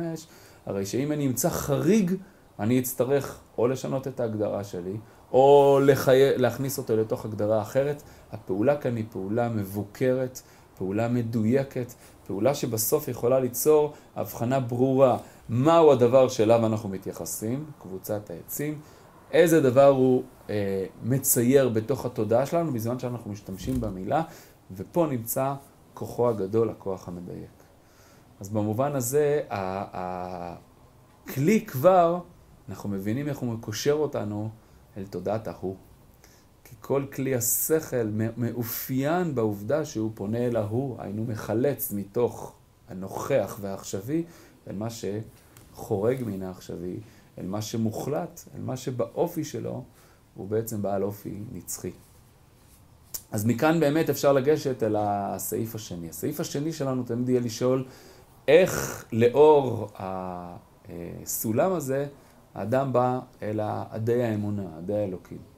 הרי 0.65 0.86
שאם 0.86 1.12
אני 1.12 1.27
אמצא 1.27 1.50
חריג, 1.50 2.12
אני 2.60 2.79
אצטרך 2.79 3.39
או 3.58 3.67
לשנות 3.67 4.08
את 4.08 4.20
ההגדרה 4.20 4.63
שלי, 4.63 4.98
או 5.32 5.79
לחי... 5.86 6.38
להכניס 6.38 6.77
אותו 6.77 6.98
לתוך 6.98 7.25
הגדרה 7.25 7.62
אחרת. 7.62 8.03
הפעולה 8.32 8.77
כאן 8.77 8.96
היא 8.96 9.05
פעולה 9.12 9.50
מבוקרת, 9.50 10.41
פעולה 10.77 11.08
מדויקת, 11.08 11.93
פעולה 12.27 12.56
שבסוף 12.56 13.08
יכולה 13.08 13.39
ליצור 13.39 13.94
הבחנה 14.15 14.60
ברורה 14.60 15.18
מהו 15.50 15.92
הדבר 15.92 16.30
שאליו 16.30 16.65
אנחנו 16.65 16.89
מתייחסים, 16.89 17.65
קבוצת 17.82 18.30
העצים, 18.30 18.80
איזה 19.32 19.62
דבר 19.62 19.88
הוא 19.88 20.24
אה, 20.50 20.86
מצייר 21.03 21.70
בתוך 21.70 22.06
התודעה 22.06 22.46
שלנו 22.46 22.74
בזמן 22.74 23.00
שאנחנו 23.00 23.32
משתמשים 23.32 23.82
במילה, 23.82 24.24
ופה 24.72 25.08
נמצא 25.10 25.53
כוחו 25.94 26.30
הגדול, 26.30 26.70
הכוח 26.70 27.08
המדייק. 27.08 27.63
אז 28.39 28.50
במובן 28.50 28.96
הזה, 28.96 29.42
הכלי 31.24 31.65
כבר, 31.65 32.20
אנחנו 32.70 32.89
מבינים 32.89 33.27
איך 33.27 33.38
הוא 33.38 33.53
מקושר 33.53 33.94
אותנו 33.94 34.50
אל 34.98 35.06
תודעת 35.10 35.48
ההוא. 35.48 35.75
כל 36.86 37.06
כלי 37.13 37.36
השכל 37.36 38.10
מאופיין 38.38 39.36
בעובדה 39.36 39.86
שהוא 39.86 40.12
פונה 40.16 40.38
אל 40.38 40.56
ההוא, 40.56 40.96
היינו 41.00 41.24
מחלץ 41.24 41.92
מתוך 41.92 42.54
הנוכח 42.90 43.58
והעכשווי 43.62 44.24
אל 44.68 44.75
מה 44.75 44.88
שחורג 44.90 46.24
מן 46.25 46.44
העכשווי, 46.44 47.00
אל 47.38 47.46
מה 47.46 47.62
שמוחלט, 47.62 48.42
אל 48.56 48.62
מה 48.62 48.78
שבאופי 48.78 49.44
שלו 49.44 49.84
הוא 50.36 50.48
בעצם 50.48 50.82
בעל 50.82 51.04
אופי 51.04 51.44
נצחי. 51.52 51.92
אז 53.32 53.46
מכאן 53.46 53.80
באמת 53.80 54.10
אפשר 54.10 54.34
לגשת 54.34 54.84
אל 54.84 54.96
הסעיף 55.00 55.75
השני. 55.75 56.10
הסעיף 56.10 56.40
השני 56.40 56.74
שלנו 56.74 57.04
תמיד 57.04 57.30
יהיה 57.30 57.42
לשאול 57.42 57.86
איך 58.48 59.06
לאור 59.12 59.88
הסולם 59.96 61.72
הזה 61.72 62.08
האדם 62.54 62.94
בא 62.94 63.20
אל 63.42 63.60
עדי 63.90 64.24
האמונה, 64.24 64.78
עדי 64.78 64.94
האלוקים. 64.94 65.52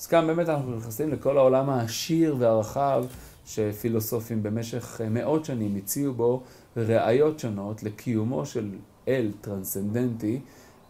אז 0.00 0.06
כאן 0.06 0.26
באמת 0.26 0.48
אנחנו 0.48 0.76
נכנסים 0.76 1.12
לכל 1.12 1.38
העולם 1.38 1.70
העשיר 1.70 2.36
והרחב 2.38 3.04
שפילוסופים 3.46 4.42
במשך 4.42 5.00
מאות 5.10 5.44
שנים 5.44 5.76
הציעו 5.76 6.14
בו 6.14 6.42
ראיות 6.76 7.38
שונות 7.38 7.82
לקיומו 7.82 8.46
של 8.46 8.70
אל 9.08 9.32
טרנסצנדנטי 9.40 10.40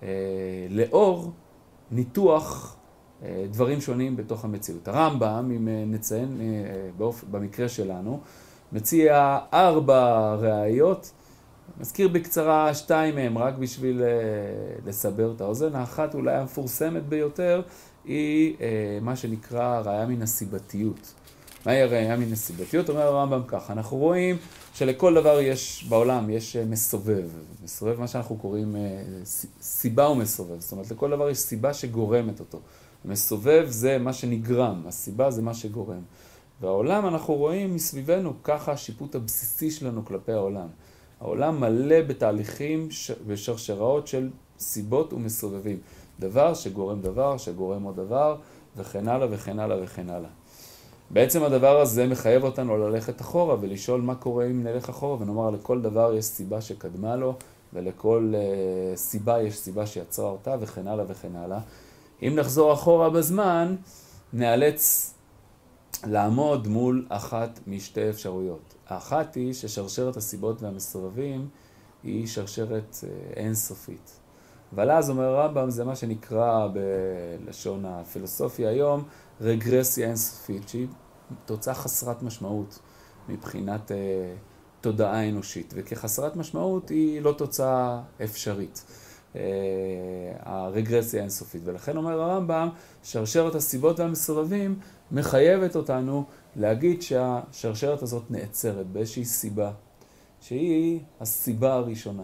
אה, 0.02 0.08
לאור 0.70 1.32
ניתוח 1.90 2.76
אה, 3.22 3.46
דברים 3.50 3.80
שונים 3.80 4.16
בתוך 4.16 4.44
המציאות. 4.44 4.88
הרמב"ם, 4.88 5.52
אם 5.56 5.68
אה, 5.68 5.84
נציין 5.86 6.40
אה, 6.40 6.90
באופ... 6.96 7.25
במקרה 7.30 7.68
שלנו, 7.68 8.20
מציע 8.72 9.38
ארבע 9.52 10.34
ראיות 10.34 11.12
נזכיר 11.80 12.08
בקצרה 12.08 12.75
שתיים 12.75 13.14
מהם, 13.14 13.38
רק 13.38 13.54
בשביל 13.54 14.02
אה, 14.02 14.08
לסבר 14.86 15.32
את 15.36 15.40
האוזן. 15.40 15.75
האחת 15.75 16.14
אולי 16.14 16.34
המפורסמת 16.34 17.08
ביותר 17.08 17.62
היא 18.06 18.54
אה, 18.60 18.98
מה 19.02 19.16
שנקרא 19.16 19.80
ראיה 19.84 20.06
מן 20.06 20.22
הסיבתיות. 20.22 21.14
מהי 21.66 21.82
הראיה 21.82 22.16
מן 22.16 22.32
הסיבתיות? 22.32 22.90
אומר 22.90 23.02
הרמב"ם 23.02 23.42
ככה, 23.46 23.72
אנחנו 23.72 23.96
רואים 23.96 24.36
שלכל 24.75 25.14
דבר 25.14 25.40
יש 25.40 25.86
בעולם, 25.88 26.30
יש 26.30 26.56
אה, 26.56 26.64
מסובב. 26.64 27.28
מסובב 27.64 28.00
מה 28.00 28.08
שאנחנו 28.08 28.36
קוראים 28.36 28.76
סיבה 29.60 30.08
ומסובב. 30.08 30.60
זאת 30.60 30.72
אומרת, 30.72 30.90
לכל 30.90 31.10
דבר 31.10 31.30
יש 31.30 31.38
סיבה 31.38 31.75
שגורמת 31.75 32.40
אותו. 32.40 32.60
מסובב 33.04 33.66
זה 33.68 33.98
מה 33.98 34.12
שנגרם, 34.12 34.82
הסיבה 34.86 35.30
זה 35.30 35.42
מה 35.42 35.54
שגורם. 35.54 36.02
והעולם 36.60 37.06
אנחנו 37.06 37.34
רואים 37.34 37.75
מסביבנו, 37.75 38.32
ככה 38.42 38.72
השיפוט 38.72 39.14
הבסיסי 39.14 39.70
שלנו 39.70 40.04
כלפי 40.04 40.32
העולם. 40.32 40.68
העולם 41.20 41.60
מלא 41.60 42.02
בתהליכים 42.02 42.88
ושרשראות 43.26 44.06
של 44.06 44.30
סיבות 44.58 45.12
ומסובבים. 45.12 45.78
דבר 46.20 46.54
שגורם 46.54 47.00
דבר, 47.00 47.37
שגורם 47.37 47.82
עוד 47.82 47.96
דבר, 47.96 48.37
וכן 48.76 49.08
הלאה 49.08 49.28
וכן 49.30 49.58
הלאה 49.58 49.76
וכן 49.82 50.11
הלאה. 50.11 50.30
בעצם 51.11 51.42
הדבר 51.42 51.80
הזה 51.80 52.06
מחייב 52.06 52.44
אותנו 52.44 52.76
ללכת 52.76 53.20
אחורה 53.20 53.56
ולשאול 53.61 54.00
מה 54.00 54.14
קורה 54.14 54.46
אם 54.46 54.62
נלך 54.62 54.88
אחורה 54.88 55.23
ונאמר 55.23 55.50
לכל 55.50 55.80
דבר 55.80 56.14
יש 56.14 56.25
סיבה 56.25 56.61
שקדמה 56.61 57.16
לו 57.16 57.35
ולכל 57.73 58.32
uh, 58.35 58.96
סיבה 58.96 59.42
יש 59.42 59.58
סיבה 59.58 59.87
שיצרה 59.87 60.28
אותה 60.28 60.56
וכן 60.61 60.87
הלאה 60.88 61.04
וכן 61.08 61.37
הלאה. 61.37 61.58
אם 62.23 62.32
נחזור 62.37 62.73
אחורה 62.73 63.11
בזמן, 63.11 63.76
נאלץ 64.32 65.14
לעמוד 66.06 66.68
מול 66.68 67.06
אחת 67.08 67.61
משתי 67.66 68.11
אפשרויות. 68.11 68.75
האחת 68.88 69.35
היא 69.35 69.52
ששרשרת 69.52 70.16
הסיבות 70.16 70.62
והמסובבים 70.62 71.49
היא 72.02 72.26
שרשרת 72.26 72.96
uh, 73.00 73.37
אינסופית. 73.37 74.25
אבל 74.75 74.90
אז 74.90 75.11
אומר 75.11 75.25
הרמב"ם, 75.25 75.70
זה 75.70 75.85
מה 75.85 75.96
שנקרא 75.96 76.68
בלשון 77.44 77.85
הפילוסופיה 77.85 78.68
היום, 78.68 79.04
רגרסיה 79.40 80.06
אינסופית, 80.06 80.68
שהיא 80.68 80.87
תוצאה 81.44 81.75
חסרת 81.75 82.23
משמעות 82.23 82.78
מבחינת 83.28 83.92
אה, 83.92 83.96
תודעה 84.80 85.28
אנושית, 85.28 85.75
וכחסרת 85.76 86.37
משמעות 86.37 86.88
היא 86.88 87.23
לא 87.23 87.32
תוצאה 87.32 88.00
אפשרית. 88.25 88.85
אה, 89.37 89.40
הרגרסיה 90.40 91.20
האינסופית. 91.20 91.62
ולכן 91.64 91.96
אומר 91.96 92.20
הרמב"ם, 92.20 92.68
שרשרת 93.02 93.54
הסיבות 93.54 94.00
והמסרבים 94.00 94.78
מחייבת 95.12 95.76
אותנו 95.76 96.25
להגיד 96.56 97.02
שהשרשרת 97.02 98.02
הזאת 98.02 98.30
נעצרת 98.30 98.87
באיזושהי 98.87 99.25
סיבה, 99.25 99.73
שהיא 100.40 101.00
הסיבה 101.20 101.75
הראשונה. 101.75 102.23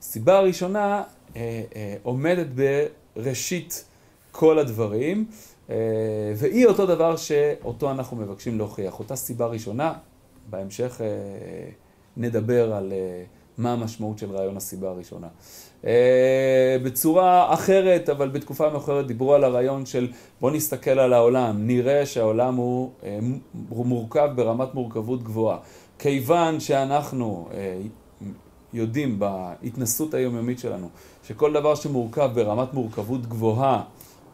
הסיבה 0.00 0.38
הראשונה 0.38 1.02
אה, 1.36 1.62
אה, 1.76 1.94
עומדת 2.02 2.46
בראשית 3.16 3.84
כל 4.32 4.58
הדברים, 4.58 5.26
אה, 5.70 5.76
והיא 6.36 6.66
אותו 6.66 6.86
דבר 6.86 7.16
שאותו 7.16 7.90
אנחנו 7.90 8.16
מבקשים 8.16 8.58
להוכיח. 8.58 8.98
אותה 8.98 9.16
סיבה 9.16 9.46
ראשונה, 9.46 9.92
בהמשך 10.50 11.00
נדבר 12.16 12.72
על 12.72 12.92
מה 13.58 13.72
המשמעות 13.72 14.18
של 14.18 14.30
רעיון 14.30 14.56
הסיבה 14.56 14.88
הראשונה. 14.88 15.26
בצורה 16.82 17.54
אחרת, 17.54 18.08
אבל 18.08 18.28
בתקופה 18.28 18.70
מאוחרת 18.70 19.06
דיברו 19.06 19.34
על 19.34 19.44
הרעיון 19.44 19.86
של 19.86 20.12
בוא 20.40 20.50
נסתכל 20.50 20.98
על 20.98 21.12
העולם, 21.12 21.66
נראה 21.66 22.06
שהעולם 22.06 22.54
הוא 22.54 22.90
מורכב 23.86 24.28
ברמת 24.34 24.74
מורכבות 24.74 25.22
גבוהה. 25.22 25.58
כיוון 25.98 26.60
שאנחנו 26.60 27.48
יודעים 28.72 29.18
בהתנסות 29.18 30.14
היומיומית 30.14 30.58
שלנו, 30.58 30.88
שכל 31.24 31.52
דבר 31.52 31.74
שמורכב 31.74 32.30
ברמת 32.34 32.74
מורכבות 32.74 33.26
גבוהה, 33.26 33.82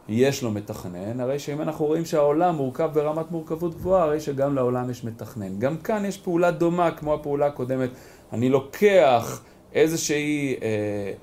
יש 0.09 0.43
לו 0.43 0.51
מתכנן, 0.51 1.19
הרי 1.19 1.39
שאם 1.39 1.61
אנחנו 1.61 1.85
רואים 1.85 2.05
שהעולם 2.05 2.55
מורכב 2.55 2.89
ברמת 2.93 3.31
מורכבות 3.31 3.75
גבוהה, 3.75 4.03
הרי 4.03 4.19
שגם 4.19 4.55
לעולם 4.55 4.89
יש 4.89 5.03
מתכנן. 5.03 5.59
גם 5.59 5.77
כאן 5.77 6.05
יש 6.05 6.17
פעולה 6.17 6.51
דומה 6.51 6.91
כמו 6.91 7.13
הפעולה 7.13 7.45
הקודמת. 7.45 7.89
אני 8.33 8.49
לוקח 8.49 9.41
איזושהי 9.73 10.55
אה, 10.61 10.67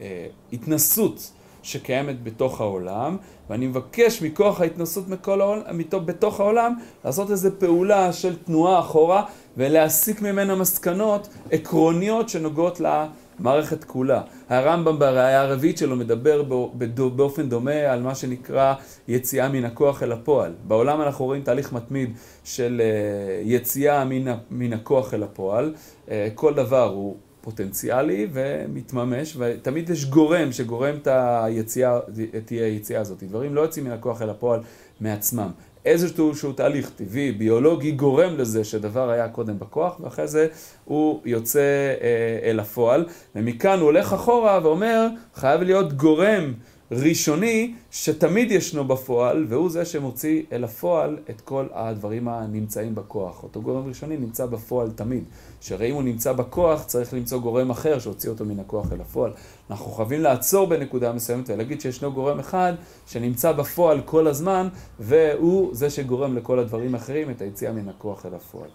אה, 0.00 0.26
התנסות 0.52 1.32
שקיימת 1.62 2.22
בתוך 2.22 2.60
העולם, 2.60 3.16
ואני 3.50 3.66
מבקש 3.66 4.22
מכוח 4.22 4.60
ההתנסות 4.60 5.08
העולם, 5.40 5.60
בתוך 6.00 6.40
העולם 6.40 6.74
לעשות 7.04 7.30
איזו 7.30 7.50
פעולה 7.58 8.12
של 8.12 8.36
תנועה 8.36 8.80
אחורה 8.80 9.24
ולהסיק 9.56 10.22
ממנה 10.22 10.54
מסקנות 10.54 11.28
עקרוניות 11.50 12.28
שנוגעות 12.28 12.80
למערכת 12.80 13.84
כולה. 13.84 14.22
הרמב"ם 14.48 14.98
בראייה 14.98 15.42
הרביעית 15.42 15.78
שלו 15.78 15.96
מדבר 15.96 16.42
באופן 17.16 17.48
דומה 17.48 17.92
על 17.92 18.02
מה 18.02 18.14
שנקרא 18.14 18.74
יציאה 19.08 19.48
מן 19.48 19.64
הכוח 19.64 20.02
אל 20.02 20.12
הפועל. 20.12 20.52
בעולם 20.64 21.02
אנחנו 21.02 21.24
רואים 21.24 21.42
תהליך 21.42 21.72
מתמיד 21.72 22.16
של 22.44 22.82
אה, 22.84 23.42
יציאה 23.44 24.04
מן 24.50 24.72
הכוח 24.72 25.14
אל 25.14 25.22
הפועל. 25.22 25.74
אה, 26.10 26.28
כל 26.34 26.54
דבר 26.54 26.88
הוא 26.88 27.16
פוטנציאלי 27.42 28.26
ומתממש, 28.32 29.36
ותמיד 29.38 29.90
יש 29.90 30.04
גורם 30.04 30.52
שגורם 30.52 30.94
את 31.02 31.08
היציאה, 31.10 31.98
את 32.36 32.48
היציאה 32.48 33.00
הזאת. 33.00 33.22
דברים 33.22 33.54
לא 33.54 33.60
יוצאים 33.60 33.84
מן 33.84 33.90
הכוח 33.90 34.22
אל 34.22 34.30
הפועל 34.30 34.60
מעצמם. 35.00 35.50
איזשהו 35.84 36.36
שהוא 36.36 36.52
תהליך 36.52 36.90
טבעי, 36.96 37.32
ביולוגי, 37.32 37.92
גורם 37.92 38.36
לזה 38.36 38.64
שדבר 38.64 39.10
היה 39.10 39.28
קודם 39.28 39.58
בכוח, 39.58 40.00
ואחרי 40.00 40.28
זה 40.28 40.46
הוא 40.84 41.20
יוצא 41.24 41.60
אה, 41.60 42.50
אל 42.50 42.60
הפועל. 42.60 43.06
ומכאן 43.36 43.78
הוא 43.78 43.84
הולך 43.84 44.12
אחורה 44.12 44.60
ואומר, 44.62 45.06
חייב 45.34 45.62
להיות 45.62 45.92
גורם 45.92 46.52
ראשוני 46.92 47.74
שתמיד 47.90 48.50
ישנו 48.50 48.84
בפועל, 48.84 49.46
והוא 49.48 49.70
זה 49.70 49.84
שמוציא 49.84 50.42
אל 50.52 50.64
הפועל 50.64 51.18
את 51.30 51.40
כל 51.40 51.66
הדברים 51.72 52.28
הנמצאים 52.28 52.94
בכוח. 52.94 53.42
אותו 53.42 53.62
גורם 53.62 53.88
ראשוני 53.88 54.16
נמצא 54.16 54.46
בפועל 54.46 54.90
תמיד. 54.90 55.24
שהרי 55.60 55.90
אם 55.90 55.94
הוא 55.94 56.02
נמצא 56.02 56.32
בכוח, 56.32 56.84
צריך 56.84 57.14
למצוא 57.14 57.38
גורם 57.38 57.70
אחר 57.70 57.98
שהוציא 57.98 58.30
אותו 58.30 58.44
מן 58.44 58.60
הכוח 58.60 58.92
אל 58.92 59.00
הפועל. 59.00 59.32
אנחנו 59.70 59.90
חייבים 59.90 60.20
לעצור 60.20 60.66
בנקודה 60.66 61.12
מסוימת 61.12 61.50
ולהגיד 61.50 61.80
שישנו 61.80 62.12
גורם 62.12 62.38
אחד 62.38 62.72
שנמצא 63.06 63.52
בפועל 63.52 64.00
כל 64.04 64.26
הזמן, 64.26 64.68
והוא 65.00 65.74
זה 65.74 65.90
שגורם 65.90 66.36
לכל 66.36 66.58
הדברים 66.58 66.94
האחרים 66.94 67.30
את 67.30 67.40
היציאה 67.40 67.72
מן 67.72 67.88
הכוח 67.88 68.26
אל 68.26 68.34
הפועל. 68.34 68.70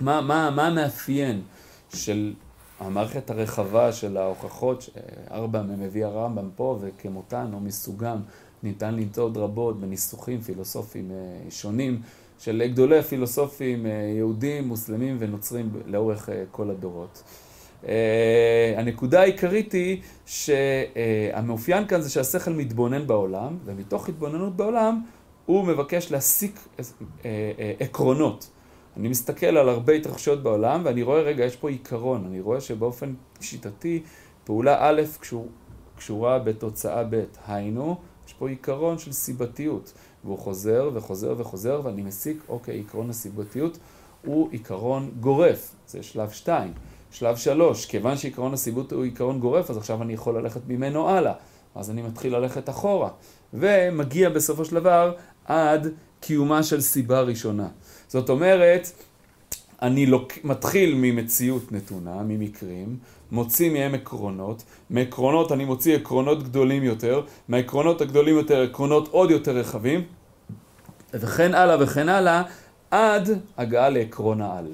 מה, 0.00 0.20
מה, 0.20 0.50
מה 0.50 0.66
המאפיין 0.66 1.42
של 1.94 2.32
המערכת 2.80 3.30
הרחבה 3.30 3.92
של 3.92 4.16
ההוכחות, 4.16 4.88
ארבע 5.30 5.62
מהם 5.62 5.80
מביא 5.80 6.06
הרמב"ם 6.06 6.50
פה, 6.56 6.78
וכמותן 6.80 7.50
או 7.52 7.60
מסוגם 7.60 8.20
ניתן 8.62 8.96
עוד 9.16 9.36
רבות 9.36 9.80
בניסוחים 9.80 10.40
פילוסופיים 10.40 11.10
אה, 11.10 11.50
שונים 11.50 12.00
של 12.38 12.62
גדולי 12.72 12.98
הפילוסופים 12.98 13.86
אה, 13.86 13.90
יהודים, 14.16 14.68
מוסלמים 14.68 15.16
ונוצרים 15.18 15.70
לאורך 15.86 16.28
אה, 16.28 16.44
כל 16.50 16.70
הדורות. 16.70 17.22
הנקודה 18.76 19.20
העיקרית 19.20 19.72
היא 19.72 20.02
שהמאופיין 20.26 21.86
כאן 21.86 22.00
זה 22.00 22.10
שהשכל 22.10 22.50
מתבונן 22.50 23.06
בעולם, 23.06 23.58
ומתוך 23.64 24.08
התבוננות 24.08 24.56
בעולם 24.56 25.02
הוא 25.46 25.64
מבקש 25.64 26.12
להסיק 26.12 26.68
עקרונות. 27.80 28.50
אני 28.96 29.08
מסתכל 29.08 29.46
על 29.46 29.68
הרבה 29.68 29.92
התרחשויות 29.92 30.42
בעולם 30.42 30.80
ואני 30.84 31.02
רואה, 31.02 31.20
רגע, 31.20 31.44
יש 31.44 31.56
פה 31.56 31.70
עיקרון, 31.70 32.24
אני 32.26 32.40
רואה 32.40 32.60
שבאופן 32.60 33.14
שיטתי 33.40 34.02
פעולה 34.44 34.76
א' 34.80 35.02
קשור, 35.20 35.48
קשורה 35.96 36.38
בתוצאה 36.38 37.04
ב', 37.10 37.24
היינו, 37.46 37.96
יש 38.26 38.32
פה 38.32 38.48
עיקרון 38.48 38.98
של 38.98 39.12
סיבתיות, 39.12 39.92
והוא 40.24 40.38
חוזר 40.38 40.90
וחוזר 40.94 41.34
וחוזר 41.36 41.80
ואני 41.84 42.02
מסיק, 42.02 42.42
אוקיי, 42.48 42.76
עיקרון 42.76 43.10
הסיבתיות 43.10 43.78
הוא 44.24 44.48
עיקרון 44.50 45.10
גורף, 45.20 45.74
זה 45.86 46.02
שלב 46.02 46.30
שתיים. 46.30 46.72
שלב 47.10 47.36
שלוש, 47.36 47.86
כיוון 47.86 48.16
שעיקרון 48.16 48.54
הסיבות 48.54 48.92
הוא 48.92 49.04
עיקרון 49.04 49.40
גורף, 49.40 49.70
אז 49.70 49.76
עכשיו 49.76 50.02
אני 50.02 50.12
יכול 50.12 50.38
ללכת 50.38 50.60
ממנו 50.68 51.08
הלאה. 51.08 51.32
אז 51.74 51.90
אני 51.90 52.02
מתחיל 52.02 52.36
ללכת 52.36 52.68
אחורה, 52.68 53.10
ומגיע 53.54 54.30
בסופו 54.30 54.64
של 54.64 54.74
דבר 54.74 55.14
עד 55.44 55.88
קיומה 56.20 56.62
של 56.62 56.80
סיבה 56.80 57.20
ראשונה. 57.20 57.68
זאת 58.10 58.30
אומרת, 58.30 58.92
אני 59.82 60.06
לוק... 60.06 60.32
מתחיל 60.44 60.94
ממציאות 60.94 61.72
נתונה, 61.72 62.22
ממקרים, 62.22 62.96
מוציא 63.32 63.72
מהם 63.72 63.94
עקרונות, 63.94 64.62
מעקרונות 64.90 65.52
אני 65.52 65.64
מוציא 65.64 65.96
עקרונות 65.96 66.42
גדולים 66.42 66.82
יותר, 66.82 67.22
מהעקרונות 67.48 68.00
הגדולים 68.00 68.36
יותר 68.36 68.62
עקרונות 68.62 69.08
עוד 69.08 69.30
יותר 69.30 69.56
רחבים, 69.56 70.04
וכן 71.14 71.54
הלאה 71.54 71.76
וכן 71.80 72.08
הלאה, 72.08 72.42
עד 72.90 73.28
הגעה 73.56 73.88
לעקרון 73.88 74.40
העל. 74.40 74.66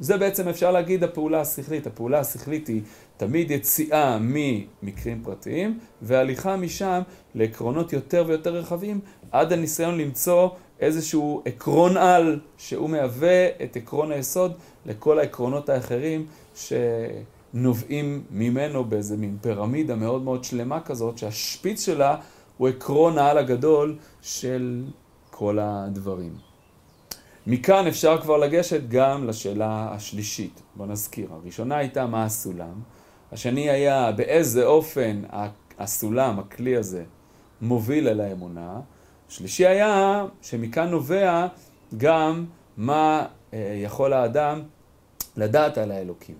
זה 0.00 0.16
בעצם 0.16 0.48
אפשר 0.48 0.70
להגיד 0.70 1.04
הפעולה 1.04 1.40
השכלית. 1.40 1.86
הפעולה 1.86 2.20
השכלית 2.20 2.68
היא 2.68 2.82
תמיד 3.16 3.50
יציאה 3.50 4.18
ממקרים 4.20 5.20
פרטיים 5.24 5.78
והליכה 6.02 6.56
משם 6.56 7.00
לעקרונות 7.34 7.92
יותר 7.92 8.24
ויותר 8.26 8.54
רחבים 8.54 9.00
עד 9.32 9.52
הניסיון 9.52 9.98
למצוא 9.98 10.48
איזשהו 10.80 11.42
עקרון 11.44 11.96
על 11.96 12.40
שהוא 12.58 12.90
מהווה 12.90 13.48
את 13.64 13.76
עקרון 13.76 14.12
היסוד 14.12 14.52
לכל 14.86 15.18
העקרונות 15.18 15.68
האחרים 15.68 16.26
שנובעים 16.54 18.24
ממנו 18.30 18.84
באיזה 18.84 19.16
מין 19.16 19.36
פירמידה 19.40 19.94
מאוד 19.94 20.22
מאוד 20.22 20.44
שלמה 20.44 20.80
כזאת 20.80 21.18
שהשפיץ 21.18 21.86
שלה 21.86 22.16
הוא 22.56 22.68
עקרון 22.68 23.18
העל 23.18 23.38
הגדול 23.38 23.96
של 24.22 24.84
כל 25.30 25.58
הדברים. 25.60 26.36
מכאן 27.46 27.86
אפשר 27.86 28.20
כבר 28.20 28.36
לגשת 28.36 28.88
גם 28.88 29.26
לשאלה 29.26 29.88
השלישית. 29.92 30.62
בוא 30.76 30.86
נזכיר, 30.86 31.28
הראשונה 31.32 31.76
הייתה 31.76 32.06
מה 32.06 32.24
הסולם, 32.24 32.74
השני 33.32 33.70
היה 33.70 34.12
באיזה 34.12 34.66
אופן 34.66 35.22
הסולם, 35.78 36.38
הכלי 36.38 36.76
הזה, 36.76 37.04
מוביל 37.60 38.08
אל 38.08 38.20
האמונה, 38.20 38.80
שלישי 39.30 39.66
היה 39.66 40.24
שמכאן 40.42 40.88
נובע 40.88 41.46
גם 41.96 42.46
מה 42.76 43.26
אה, 43.54 43.80
יכול 43.82 44.12
האדם 44.12 44.62
לדעת 45.36 45.78
על 45.78 45.90
האלוקים. 45.90 46.34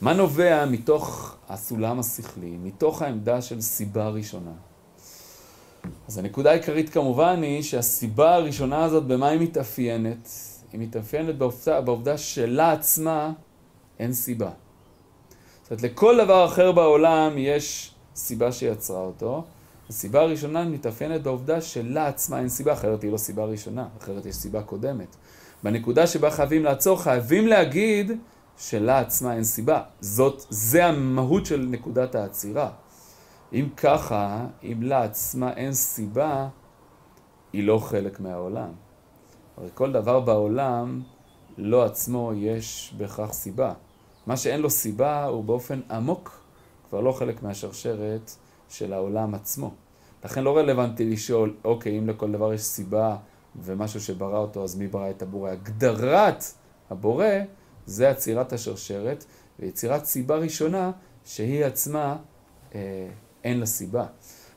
מה 0.00 0.12
נובע 0.12 0.66
מתוך 0.66 1.36
הסולם 1.48 1.98
השכלי, 1.98 2.56
מתוך 2.62 3.02
העמדה 3.02 3.42
של 3.42 3.60
סיבה 3.60 4.08
ראשונה? 4.08 4.52
אז 6.08 6.18
הנקודה 6.18 6.50
העיקרית 6.50 6.90
כמובן 6.90 7.42
היא 7.42 7.62
שהסיבה 7.62 8.34
הראשונה 8.34 8.84
הזאת, 8.84 9.04
במה 9.06 9.28
היא 9.28 9.40
מתאפיינת? 9.40 10.28
היא 10.72 10.80
מתאפיינת 10.80 11.38
בעובדה, 11.38 11.80
בעובדה 11.80 12.18
שלה 12.18 12.72
עצמה 12.72 13.32
אין 13.98 14.12
סיבה. 14.12 14.50
זאת 15.62 15.70
אומרת, 15.70 15.82
לכל 15.82 16.24
דבר 16.24 16.46
אחר 16.46 16.72
בעולם 16.72 17.38
יש 17.38 17.94
סיבה 18.14 18.52
שיצרה 18.52 19.00
אותו. 19.00 19.44
הסיבה 19.88 20.20
הראשונה 20.20 20.64
מתאפיינת 20.64 21.22
בעובדה 21.22 21.60
שלה 21.60 22.06
עצמה 22.06 22.38
אין 22.38 22.48
סיבה, 22.48 22.72
אחרת 22.72 23.02
היא 23.02 23.12
לא 23.12 23.16
סיבה 23.16 23.44
ראשונה, 23.44 23.88
אחרת 23.98 24.26
יש 24.26 24.36
סיבה 24.36 24.62
קודמת. 24.62 25.16
בנקודה 25.62 26.06
שבה 26.06 26.30
חייבים 26.30 26.64
לעצור, 26.64 27.02
חייבים 27.02 27.46
להגיד 27.46 28.12
שלה 28.58 28.98
עצמה 28.98 29.34
אין 29.34 29.44
סיבה. 29.44 29.82
זאת, 30.00 30.44
זה 30.50 30.86
המהות 30.86 31.46
של 31.46 31.66
נקודת 31.70 32.14
העצירה. 32.14 32.70
אם 33.52 33.68
ככה, 33.76 34.46
אם 34.62 34.82
לה 34.82 35.02
עצמה 35.02 35.52
אין 35.52 35.72
סיבה, 35.72 36.48
היא 37.52 37.66
לא 37.66 37.78
חלק 37.78 38.20
מהעולם. 38.20 38.72
הרי 39.56 39.68
כל 39.74 39.92
דבר 39.92 40.20
בעולם, 40.20 41.02
לא 41.58 41.84
עצמו 41.84 42.32
יש 42.36 42.94
בהכרח 42.98 43.32
סיבה. 43.32 43.72
מה 44.26 44.36
שאין 44.36 44.60
לו 44.60 44.70
סיבה 44.70 45.24
הוא 45.24 45.44
באופן 45.44 45.80
עמוק 45.90 46.40
כבר 46.88 47.00
לא 47.00 47.12
חלק 47.12 47.42
מהשרשרת 47.42 48.30
של 48.68 48.92
העולם 48.92 49.34
עצמו. 49.34 49.74
לכן 50.24 50.44
לא 50.44 50.56
רלוונטי 50.56 51.04
לשאול, 51.10 51.54
אוקיי, 51.64 51.98
אם 51.98 52.08
לכל 52.08 52.32
דבר 52.32 52.52
יש 52.52 52.60
סיבה 52.60 53.16
ומשהו 53.62 54.00
שברא 54.00 54.38
אותו, 54.38 54.64
אז 54.64 54.76
מי 54.76 54.88
ברא 54.88 55.10
את 55.10 55.22
הבורא? 55.22 55.50
הגדרת 55.50 56.44
הבורא 56.90 57.26
זה 57.86 58.10
עצירת 58.10 58.52
השרשרת 58.52 59.24
ויצירת 59.58 60.04
סיבה 60.04 60.36
ראשונה 60.36 60.92
שהיא 61.24 61.64
עצמה 61.64 62.16
אה, 62.74 63.08
אין 63.44 63.60
לה 63.60 63.66
סיבה. 63.66 64.06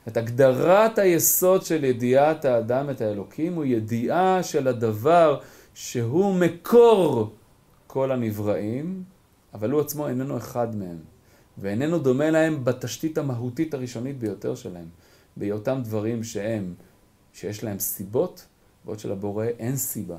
את 0.08 0.18
הגדרת 0.18 0.98
היסוד 0.98 1.66
של 1.66 1.84
ידיעת 1.84 2.46
האדם 2.46 2.90
את 2.90 3.02
האלוקים 3.02 3.54
הוא 3.54 3.66
ידיעה 3.66 4.44
של 4.44 4.68
הדבר 4.68 5.40
שהוא 5.74 6.36
מקור 6.36 7.36
כל 7.88 8.12
הנבראים, 8.12 9.04
אבל 9.54 9.72
הוא 9.72 9.82
עצמו 9.82 10.08
איננו 10.08 10.38
אחד 10.38 10.76
מהם, 10.76 10.98
ואיננו 11.58 12.00
דומה 12.00 12.30
להם 12.30 12.66
בתשתית 12.66 13.18
המהותית 13.18 13.74
הראשונית 13.74 14.20
ביותר 14.20 14.56
שלהם, 14.56 14.88
בהיותם 15.38 15.82
דברים 15.84 16.24
שהם, 16.24 16.74
שיש 17.34 17.64
להם 17.64 17.80
סיבות, 17.80 18.46
בעוד 18.86 19.00
שלבורא 19.00 19.46
אין 19.46 19.78
סיבה. 19.78 20.18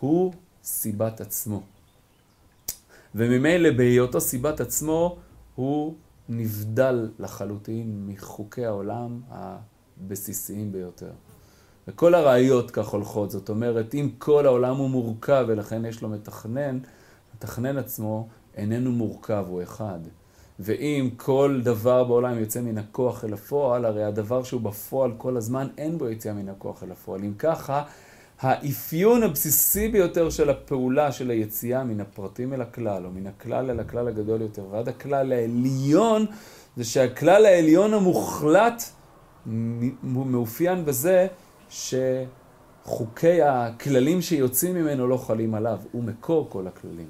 הוא 0.00 0.32
סיבת 0.64 1.20
עצמו. 1.20 1.62
וממילא 3.14 3.70
בהיותו 3.70 4.20
סיבת 4.20 4.60
עצמו, 4.60 5.18
הוא 5.54 5.94
נבדל 6.28 7.10
לחלוטין 7.18 8.06
מחוקי 8.06 8.64
העולם 8.64 9.20
הבסיסיים 9.28 10.72
ביותר. 10.72 11.10
וכל 11.88 12.14
הראיות 12.14 12.70
כך 12.70 12.88
הולכות, 12.88 13.30
זאת 13.30 13.48
אומרת, 13.48 13.94
אם 13.94 14.10
כל 14.18 14.46
העולם 14.46 14.76
הוא 14.76 14.90
מורכב 14.90 15.44
ולכן 15.48 15.84
יש 15.84 16.02
לו 16.02 16.08
מתכנן, 16.08 16.78
מתכנן 17.34 17.78
עצמו 17.78 18.28
איננו 18.54 18.92
מורכב, 18.92 19.44
הוא 19.48 19.62
אחד. 19.62 19.98
ואם 20.60 21.10
כל 21.16 21.60
דבר 21.64 22.04
בעולם 22.04 22.38
יוצא 22.38 22.60
מן 22.60 22.78
הכוח 22.78 23.24
אל 23.24 23.32
הפועל, 23.32 23.84
הרי 23.84 24.04
הדבר 24.04 24.42
שהוא 24.42 24.60
בפועל 24.60 25.12
כל 25.18 25.36
הזמן, 25.36 25.66
אין 25.78 25.98
בו 25.98 26.08
יציאה 26.08 26.34
מן 26.34 26.48
הכוח 26.48 26.82
אל 26.82 26.92
הפועל. 26.92 27.24
אם 27.24 27.32
ככה, 27.38 27.82
האפיון 28.40 29.22
הבסיסי 29.22 29.88
ביותר 29.88 30.30
של 30.30 30.50
הפעולה 30.50 31.12
של 31.12 31.30
היציאה 31.30 31.84
מן 31.84 32.00
הפרטים 32.00 32.52
אל 32.52 32.60
הכלל, 32.62 33.06
או 33.06 33.10
מן 33.10 33.26
הכלל 33.26 33.70
אל 33.70 33.80
הכלל 33.80 34.08
הגדול 34.08 34.42
יותר, 34.42 34.64
ועד 34.70 34.88
הכלל 34.88 35.32
העליון, 35.32 36.26
זה 36.76 36.84
שהכלל 36.84 37.46
העליון 37.46 37.94
המוחלט 37.94 38.82
מאופיין 40.02 40.84
בזה 40.84 41.26
שחוקי 41.68 43.42
הכללים 43.42 44.22
שיוצאים 44.22 44.74
ממנו 44.74 45.08
לא 45.08 45.16
חלים 45.16 45.54
עליו, 45.54 45.78
הוא 45.92 46.04
מקור 46.04 46.46
כל 46.50 46.66
הכללים, 46.66 47.08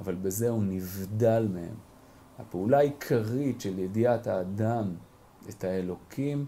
אבל 0.00 0.14
בזה 0.14 0.48
הוא 0.48 0.62
נבדל 0.62 1.48
מהם. 1.54 1.91
הפעולה 2.46 2.78
העיקרית 2.78 3.60
של 3.60 3.78
ידיעת 3.78 4.26
האדם 4.26 4.94
את 5.48 5.64
האלוקים 5.64 6.46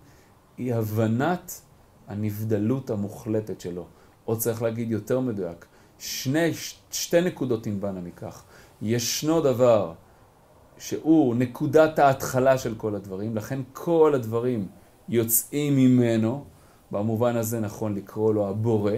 היא 0.59 0.75
הבנת 0.75 1.61
הנבדלות 2.09 2.91
המוחלטת 2.91 3.61
שלו. 3.61 3.87
או 4.27 4.39
צריך 4.39 4.63
להגיד 4.63 4.91
יותר 4.91 5.21
מדויק, 5.21 5.67
שני, 5.99 6.51
שתי 6.91 7.21
נקודות 7.21 7.63
תנבנה 7.65 8.01
מכך. 8.01 8.45
ישנו 8.83 9.41
דבר 9.41 9.93
שהוא 10.79 11.35
נקודת 11.35 11.99
ההתחלה 11.99 12.59
של 12.59 12.75
כל 12.75 12.95
הדברים, 12.95 13.37
לכן 13.37 13.61
כל 13.73 14.13
הדברים 14.15 14.69
יוצאים 15.09 15.77
ממנו, 15.77 16.45
במובן 16.91 17.37
הזה 17.37 17.61
נכון 17.61 17.95
לקרוא 17.95 18.35
לו 18.35 18.49
הבורא, 18.49 18.93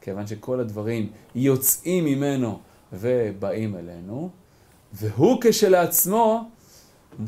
כיוון 0.00 0.26
שכל 0.26 0.60
הדברים 0.60 1.10
יוצאים 1.34 2.04
ממנו 2.04 2.58
ובאים 2.92 3.76
אלינו, 3.76 4.30
והוא 4.98 5.38
כשלעצמו 5.40 6.50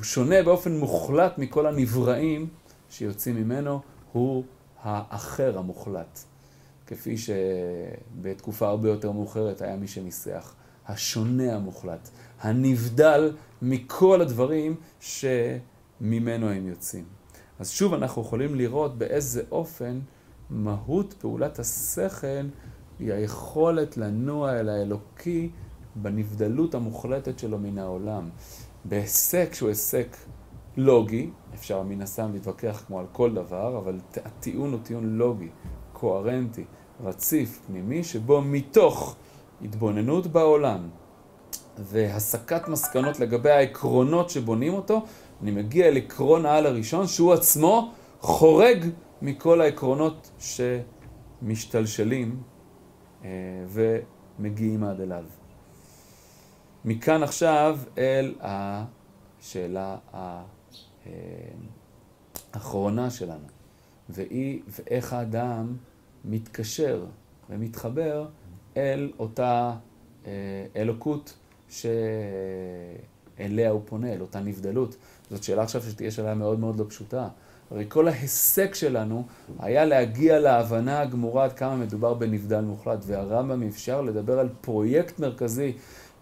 שונה 0.02 0.42
באופן 0.42 0.76
מוחלט 0.76 1.38
מכל 1.38 1.66
הנבראים 1.66 2.48
שיוצאים 2.90 3.36
ממנו, 3.36 3.80
הוא 4.12 4.44
האחר 4.82 5.58
המוחלט. 5.58 6.18
כפי 6.86 7.16
שבתקופה 7.18 8.68
הרבה 8.68 8.88
יותר 8.88 9.12
מאוחרת 9.12 9.62
היה 9.62 9.76
מי 9.76 9.88
שניסח, 9.88 10.54
השונה 10.86 11.56
המוחלט, 11.56 12.08
הנבדל 12.40 13.32
מכל 13.62 14.20
הדברים 14.20 14.74
שממנו 15.00 16.50
הם 16.50 16.68
יוצאים. 16.68 17.04
אז 17.58 17.70
שוב 17.70 17.94
אנחנו 17.94 18.22
יכולים 18.22 18.54
לראות 18.54 18.98
באיזה 18.98 19.42
אופן 19.50 20.00
מהות 20.50 21.14
פעולת 21.18 21.58
השכל 21.58 22.46
היא 22.98 23.12
היכולת 23.12 23.96
לנוע 23.96 24.60
אל 24.60 24.68
האלוקי 24.68 25.50
בנבדלות 25.96 26.74
המוחלטת 26.74 27.38
שלו 27.38 27.58
מן 27.58 27.78
העולם. 27.78 28.28
בהיסק 28.84 29.54
שהוא 29.54 29.68
היסק 29.68 30.16
לוגי, 30.76 31.30
אפשר 31.54 31.82
מן 31.82 32.02
הסתם 32.02 32.32
להתווכח 32.32 32.84
כמו 32.86 33.00
על 33.00 33.06
כל 33.12 33.34
דבר, 33.34 33.78
אבל 33.78 33.98
הטיעון 34.24 34.72
הוא 34.72 34.80
טיעון 34.82 35.18
לוגי, 35.18 35.48
קוהרנטי, 35.92 36.64
רציף, 37.04 37.60
פנימי, 37.66 38.04
שבו 38.04 38.42
מתוך 38.42 39.16
התבוננות 39.62 40.26
בעולם 40.26 40.88
והסקת 41.78 42.68
מסקנות 42.68 43.20
לגבי 43.20 43.50
העקרונות 43.50 44.30
שבונים 44.30 44.74
אותו, 44.74 45.02
אני 45.42 45.50
מגיע 45.50 45.88
אל 45.88 45.96
עקרון 45.96 46.46
העל 46.46 46.66
הראשון, 46.66 47.06
שהוא 47.06 47.32
עצמו 47.32 47.92
חורג 48.20 48.86
מכל 49.22 49.60
העקרונות 49.60 50.30
שמשתלשלים 51.42 52.42
אה, 53.24 53.28
ומגיעים 53.68 54.84
עד 54.84 55.00
אליו. 55.00 55.24
מכאן 56.88 57.22
עכשיו 57.22 57.78
אל 57.98 58.34
השאלה 58.40 59.96
האחרונה 62.52 63.10
שלנו, 63.10 63.46
והיא 64.08 64.62
ואיך 64.68 65.12
האדם 65.12 65.76
מתקשר 66.24 67.04
ומתחבר 67.50 68.26
אל 68.76 69.12
אותה 69.18 69.72
אה, 70.26 70.32
אלוקות 70.76 71.34
שאליה 71.68 72.00
הוא 73.70 73.82
פונה, 73.84 74.12
אל 74.12 74.20
אותה 74.20 74.40
נבדלות. 74.40 74.96
זאת 75.30 75.42
שאלה 75.42 75.62
עכשיו 75.62 75.82
שתהיה 75.82 76.10
שאלה 76.10 76.34
מאוד 76.34 76.60
מאוד 76.60 76.78
לא 76.78 76.84
פשוטה. 76.88 77.28
הרי 77.70 77.84
כל 77.88 78.08
ההיסק 78.08 78.74
שלנו 78.74 79.26
היה 79.58 79.84
להגיע 79.84 80.38
להבנה 80.38 81.00
הגמורה 81.00 81.44
עד 81.44 81.52
כמה 81.52 81.76
מדובר 81.76 82.14
בנבדל 82.14 82.60
מוחלט, 82.60 82.98
והרמב"ם 83.06 83.62
אפשר 83.62 84.00
לדבר 84.00 84.38
על 84.38 84.48
פרויקט 84.60 85.18
מרכזי 85.18 85.72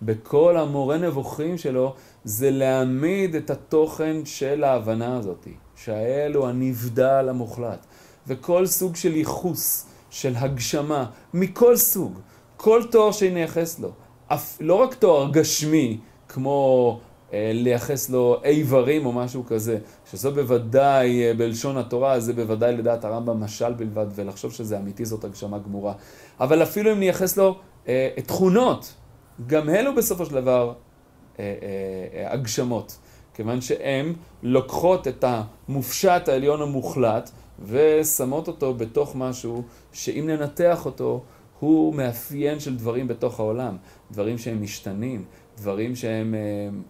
בכל 0.03 0.57
המורה 0.57 0.99
נבוכים 0.99 1.59
שלו, 1.59 1.95
זה 2.25 2.51
להעמיד 2.51 3.35
את 3.35 3.51
התוכן 3.51 4.17
של 4.25 4.65
ההבנה 4.65 5.17
הזאת, 5.17 5.49
שהאל 5.77 6.35
הוא 6.35 6.47
הנבדל 6.47 7.27
המוחלט. 7.29 7.87
וכל 8.27 8.67
סוג 8.67 8.97
של 8.97 9.17
ייחוס, 9.17 9.87
של 10.11 10.33
הגשמה, 10.37 11.07
מכל 11.35 11.77
סוג, 11.77 12.19
כל 12.57 12.83
תואר 12.91 13.13
שנייחס 13.13 13.79
לו, 13.79 13.91
אף, 14.29 14.57
לא 14.61 14.75
רק 14.75 14.95
תואר 14.95 15.31
גשמי, 15.33 15.99
כמו 16.29 17.01
אה, 17.33 17.51
לייחס 17.55 18.11
לו 18.11 18.41
איברים 18.45 19.07
או 19.07 19.13
משהו 19.13 19.45
כזה, 19.47 19.79
שזו 20.11 20.33
בוודאי, 20.33 21.25
אה, 21.25 21.35
בלשון 21.35 21.77
התורה, 21.77 22.21
זה 22.21 22.33
בוודאי 22.33 22.77
לדעת 22.77 23.05
הרמב"ם 23.05 23.41
משל 23.41 23.73
בלבד, 23.73 24.07
ולחשוב 24.15 24.53
שזה 24.53 24.79
אמיתי 24.79 25.05
זאת 25.05 25.25
הגשמה 25.25 25.59
גמורה. 25.59 25.93
אבל 26.41 26.63
אפילו 26.63 26.93
אם 26.93 26.99
נייחס 26.99 27.37
לו 27.37 27.59
אה, 27.89 28.09
תכונות, 28.27 28.95
גם 29.47 29.69
אלו 29.69 29.95
בסופו 29.95 30.27
של 30.27 30.35
דבר 30.35 30.73
אה, 31.39 31.45
אה, 31.45 32.21
אה, 32.21 32.33
הגשמות, 32.33 32.99
כיוון 33.35 33.61
שהן 33.61 34.13
לוקחות 34.43 35.09
את 35.09 35.25
המופשט 35.29 36.29
העליון 36.29 36.63
המוחלט 36.63 37.31
ושמות 37.67 38.49
אותו 38.49 38.75
בתוך 38.75 39.17
משהו 39.17 39.63
שאם 39.93 40.25
ננתח 40.27 40.87
אותו, 40.87 41.23
הוא 41.61 41.95
מאפיין 41.95 42.61
של 42.61 42.77
דברים 42.77 43.09
בתוך 43.09 43.41
העולם, 43.41 43.77
דברים 44.13 44.39
שהם 44.39 44.63
משתנים, 44.63 45.25
דברים 45.59 45.97
שהם 45.97 46.35
אה, 46.35 46.41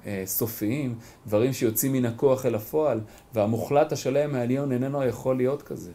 אה, 0.06 0.22
סופיים, 0.26 0.94
דברים 1.26 1.52
שיוצאים 1.52 1.92
מן 1.92 2.04
הכוח 2.04 2.46
אל 2.46 2.54
הפועל, 2.54 3.00
והמוחלט 3.34 3.92
השלם 3.92 4.34
העליון 4.34 4.72
איננו 4.72 5.04
יכול 5.04 5.36
להיות 5.36 5.62
כזה. 5.62 5.90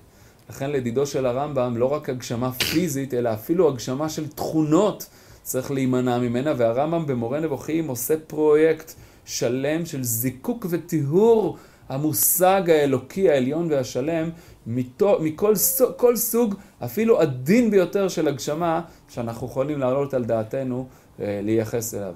לכן 0.49 0.69
לדידו 0.69 1.05
של 1.05 1.25
הרמב"ם 1.25 1.77
לא 1.77 1.93
רק 1.93 2.09
הגשמה 2.09 2.51
פיזית, 2.51 3.13
אלא 3.13 3.33
אפילו 3.33 3.69
הגשמה 3.69 4.09
של 4.09 4.27
תכונות 4.27 5.09
צריך 5.43 5.71
להימנע 5.71 6.19
ממנה, 6.19 6.53
והרמב"ם 6.57 7.05
במורה 7.05 7.39
נבוכים 7.39 7.87
עושה 7.87 8.13
פרויקט 8.27 8.93
שלם 9.25 9.85
של 9.85 10.03
זיקוק 10.03 10.65
וטיהור 10.69 11.57
המושג 11.89 12.69
האלוקי 12.69 13.29
העליון 13.29 13.67
והשלם 13.71 14.29
מתו, 14.67 15.17
מכל 15.21 15.55
סוג, 15.55 15.91
כל 15.95 16.15
סוג, 16.15 16.55
אפילו 16.83 17.21
עדין 17.21 17.71
ביותר 17.71 18.07
של 18.07 18.27
הגשמה, 18.27 18.81
שאנחנו 19.09 19.47
יכולים 19.47 19.79
להעלות 19.79 20.13
על 20.13 20.25
דעתנו 20.25 20.87
אה, 21.19 21.39
לייחס 21.43 21.93
אליו. 21.93 22.13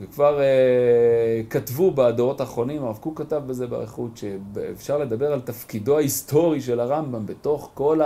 וכבר 0.00 0.40
אה, 0.40 0.44
כתבו 1.50 1.90
בדורות 1.90 2.40
האחרונים, 2.40 2.84
הרב 2.84 2.96
קוק 2.96 3.18
כתב 3.18 3.42
בזה 3.46 3.66
באריכות, 3.66 4.16
שאפשר 4.16 4.98
לדבר 4.98 5.32
על 5.32 5.40
תפקידו 5.40 5.96
ההיסטורי 5.96 6.60
של 6.60 6.80
הרמב"ם 6.80 7.26
בתוך 7.26 7.70
כל 7.74 8.00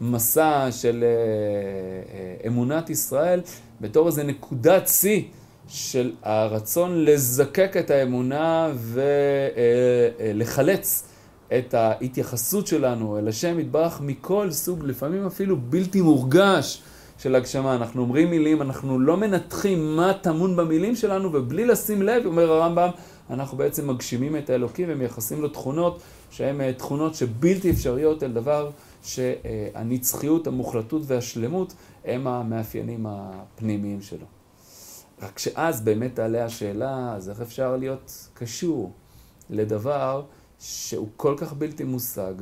המסע 0.00 0.68
של 0.70 1.04
אה, 1.04 1.08
אה, 1.08 2.36
אמונת 2.46 2.90
ישראל, 2.90 3.40
בתור 3.80 4.06
איזה 4.06 4.22
נקודת 4.22 4.88
שיא 4.88 5.22
של 5.68 6.12
הרצון 6.22 7.04
לזקק 7.04 7.76
את 7.78 7.90
האמונה 7.90 8.72
ולחלץ 10.18 11.02
אה, 11.52 11.58
את 11.58 11.74
ההתייחסות 11.74 12.66
שלנו 12.66 13.18
אל 13.18 13.28
השם 13.28 13.60
יתברך 13.60 14.00
מכל 14.00 14.50
סוג, 14.50 14.84
לפעמים 14.84 15.26
אפילו 15.26 15.56
בלתי 15.56 16.00
מורגש. 16.00 16.82
של 17.18 17.34
הגשמה. 17.34 17.74
אנחנו 17.74 18.02
אומרים 18.02 18.30
מילים, 18.30 18.62
אנחנו 18.62 19.00
לא 19.00 19.16
מנתחים 19.16 19.96
מה 19.96 20.12
טמון 20.20 20.56
במילים 20.56 20.96
שלנו, 20.96 21.32
ובלי 21.32 21.64
לשים 21.64 22.02
לב, 22.02 22.26
אומר 22.26 22.52
הרמב"ם, 22.52 22.90
אנחנו 23.30 23.58
בעצם 23.58 23.90
מגשימים 23.90 24.36
את 24.36 24.50
האלוקים 24.50 24.88
ומייחסים 24.90 25.42
לו 25.42 25.48
תכונות 25.48 26.00
שהן 26.30 26.72
תכונות 26.72 27.14
שבלתי 27.14 27.70
אפשריות 27.70 28.22
אל 28.22 28.32
דבר 28.32 28.70
שהנצחיות, 29.06 30.46
המוחלטות 30.46 31.02
והשלמות 31.06 31.74
הם 32.04 32.26
המאפיינים 32.26 33.06
הפנימיים 33.08 34.02
שלו. 34.02 34.26
רק 35.22 35.38
שאז 35.38 35.80
באמת 35.80 36.14
תעלה 36.14 36.44
השאלה, 36.44 37.14
אז 37.14 37.30
איך 37.30 37.40
אפשר 37.40 37.76
להיות 37.76 38.28
קשור 38.34 38.92
לדבר 39.50 40.22
שהוא 40.58 41.08
כל 41.16 41.34
כך 41.38 41.52
בלתי 41.52 41.84
מושג, 41.84 42.34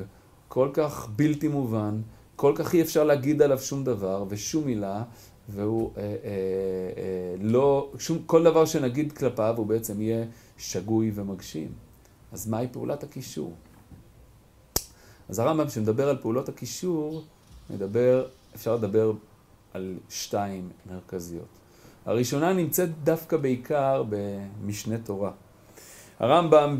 כל 0.49 0.71
כך 0.73 1.09
בלתי 1.17 1.49
מובן, 1.49 2.01
כל 2.37 2.53
כך 2.57 2.75
אי 2.75 2.83
אפשר 2.83 3.05
להגיד 3.05 3.43
עליו 3.43 3.59
שום 3.59 3.85
דבר 3.85 4.25
ושום 4.29 4.65
מילה, 4.65 5.03
והוא 5.49 5.91
אה, 5.97 6.03
אה, 6.03 6.07
אה, 6.07 7.35
לא, 7.41 7.93
שום, 7.99 8.19
כל 8.27 8.45
דבר 8.45 8.65
שנגיד 8.65 9.13
כלפיו 9.13 9.55
הוא 9.57 9.67
בעצם 9.67 10.01
יהיה 10.01 10.25
שגוי 10.59 11.13
ומגשים. 11.15 11.73
אז 12.33 12.49
מהי 12.49 12.69
פעולת 12.73 13.03
הקישור? 13.03 13.53
אז 15.29 15.39
הרמב"ם, 15.39 15.69
שמדבר 15.69 16.09
על 16.09 16.17
פעולות 16.17 16.49
הקישור, 16.49 17.23
מדבר, 17.71 18.27
אפשר 18.55 18.75
לדבר 18.75 19.13
על 19.75 19.95
שתיים 20.11 20.69
מרכזיות. 20.91 21.47
הראשונה 22.07 22.53
נמצאת 22.53 22.89
דווקא 23.05 23.37
בעיקר 23.37 24.05
במשנה 24.09 24.99
תורה. 24.99 25.31
הרמב"ם 26.19 26.79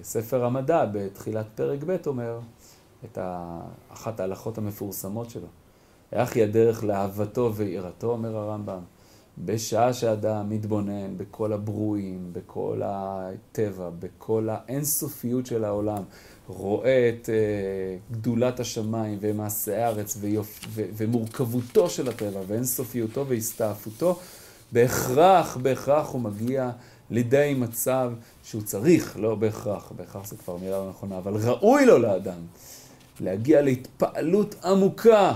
בספר 0.00 0.44
המדע, 0.44 0.84
בתחילת 0.92 1.46
פרק 1.54 1.78
ב', 1.86 1.96
אומר, 2.06 2.38
את 3.04 3.18
אחת 3.92 4.20
ההלכות 4.20 4.58
המפורסמות 4.58 5.30
שלו. 5.30 5.46
איך 6.12 6.36
היא 6.36 6.44
הדרך 6.44 6.84
לאהבתו 6.84 7.52
ויראתו, 7.54 8.06
אומר 8.06 8.36
הרמב"ם. 8.36 8.80
בשעה 9.38 9.92
שאדם 9.92 10.48
מתבונן 10.48 11.16
בכל 11.16 11.52
הברואים, 11.52 12.28
בכל 12.32 12.80
הטבע, 12.84 13.90
בכל 13.98 14.48
האינסופיות 14.50 15.46
של 15.46 15.64
העולם, 15.64 16.02
רואה 16.46 17.08
את 17.08 17.28
uh, 17.28 18.12
גדולת 18.12 18.60
השמיים 18.60 19.18
ומעשי 19.20 19.74
הארץ 19.74 20.16
ויופ... 20.20 20.60
ו... 20.68 20.82
ומורכבותו 20.96 21.90
של 21.90 22.08
הטבע 22.08 22.40
ואינסופיותו 22.46 23.26
והסתעפותו, 23.28 24.18
בהכרח, 24.72 25.56
בהכרח 25.56 26.10
הוא 26.10 26.20
מגיע 26.20 26.70
לידי 27.10 27.54
מצב 27.58 28.12
שהוא 28.44 28.62
צריך, 28.62 29.16
לא 29.20 29.34
בהכרח, 29.34 29.92
בהכרח 29.96 30.26
זה 30.26 30.36
כבר 30.36 30.56
מילה 30.56 30.78
לא 30.78 30.88
נכונה, 30.88 31.18
אבל 31.18 31.36
ראוי 31.36 31.86
לו 31.86 31.98
לאדם. 31.98 32.40
להגיע 33.20 33.62
להתפעלות 33.62 34.54
עמוקה 34.64 35.32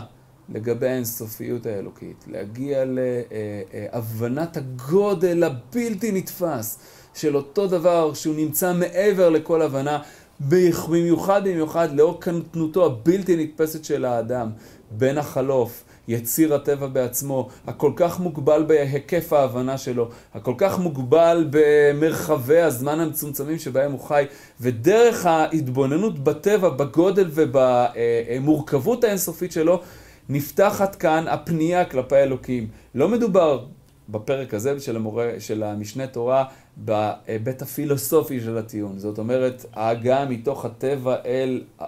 לגבי 0.49 0.89
האינסופיות 0.89 1.67
האלוקית, 1.67 2.25
להגיע 2.27 2.85
להבנת 2.87 4.57
הגודל 4.57 5.45
הבלתי 5.45 6.13
נתפס 6.13 6.79
של 7.15 7.37
אותו 7.37 7.67
דבר 7.67 8.15
שהוא 8.15 8.35
נמצא 8.35 8.73
מעבר 8.73 9.29
לכל 9.31 9.63
הבנה, 9.63 10.03
במיוחד 10.41 11.49
במיוחד 11.49 11.89
לאור 11.97 12.21
קטנותו 12.21 12.87
הבלתי 12.87 13.37
נתפסת 13.37 13.85
של 13.85 14.05
האדם, 14.05 14.51
בין 14.91 15.19
החלוף, 15.19 15.85
יציר 16.09 16.55
הטבע 16.55 16.87
בעצמו, 16.87 17.49
הכל 17.67 17.93
כך 17.97 18.21
מוגבל 18.21 18.65
בהיקף 18.67 19.33
ההבנה 19.33 19.79
שלו, 19.79 20.09
הכל 20.35 20.55
כך 20.59 20.79
מוגבל 20.79 21.49
במרחבי 21.51 22.61
הזמן 22.61 23.01
המצומצמים 23.01 23.59
שבהם 23.59 23.93
הוא 23.93 24.01
חי, 24.01 24.25
ודרך 24.61 25.27
ההתבוננות 25.27 26.19
בטבע, 26.19 26.69
בגודל 26.69 27.31
ובמורכבות 27.31 29.05
האינסופית 29.05 29.53
שלו, 29.53 29.81
נפתחת 30.29 30.95
כאן 30.95 31.25
הפנייה 31.29 31.85
כלפי 31.85 32.17
אלוקים. 32.17 32.69
לא 32.95 33.09
מדובר 33.09 33.65
בפרק 34.09 34.55
הזה 34.55 34.81
של, 34.81 34.97
המורה, 34.97 35.31
של 35.39 35.63
המשנה 35.63 36.07
תורה 36.07 36.45
בהיבט 36.77 37.63
הפילוסופי 37.63 38.41
של 38.41 38.59
הטיעון. 38.59 38.99
זאת 38.99 39.19
אומרת, 39.19 39.67
ההגעה 39.75 40.25
מתוך 40.25 40.65
הטבע 40.65 41.17
אל 41.27 41.63
אה, 41.81 41.87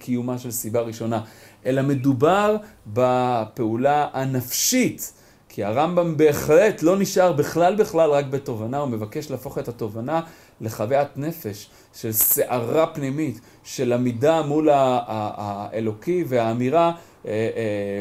קיומה 0.00 0.38
של 0.38 0.50
סיבה 0.50 0.80
ראשונה. 0.80 1.22
אלא 1.66 1.82
מדובר 1.82 2.56
בפעולה 2.86 4.08
הנפשית. 4.12 5.12
כי 5.48 5.64
הרמב"ם 5.64 6.16
בהחלט 6.16 6.82
לא 6.82 6.98
נשאר 6.98 7.32
בכלל 7.32 7.76
בכלל 7.76 8.10
רק 8.10 8.24
בתובנה, 8.24 8.78
הוא 8.78 8.88
מבקש 8.88 9.30
להפוך 9.30 9.58
את 9.58 9.68
התובנה 9.68 10.20
לחוויית 10.60 11.08
נפש 11.16 11.70
של 11.94 12.12
סערה 12.12 12.86
פנימית, 12.86 13.40
של 13.64 13.92
עמידה 13.92 14.42
מול 14.42 14.68
האלוקי 14.72 16.24
והאמירה 16.28 16.92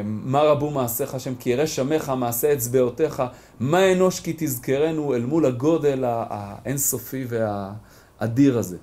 מה 0.03 0.41
רבו 0.41 0.71
מעשיך 0.71 1.15
השם 1.15 1.35
כי 1.35 1.49
ירא 1.49 1.65
שמך 1.65 2.11
מעשה 2.17 2.53
אצבעותיך, 2.53 3.23
מה 3.59 3.91
אנוש 3.91 4.19
כי 4.19 4.33
תזכרנו 4.37 5.15
אל 5.15 5.25
מול 5.25 5.45
הגודל 5.45 6.03
האינסופי 6.07 7.25
והאדיר 7.29 8.57
הזה. 8.57 8.77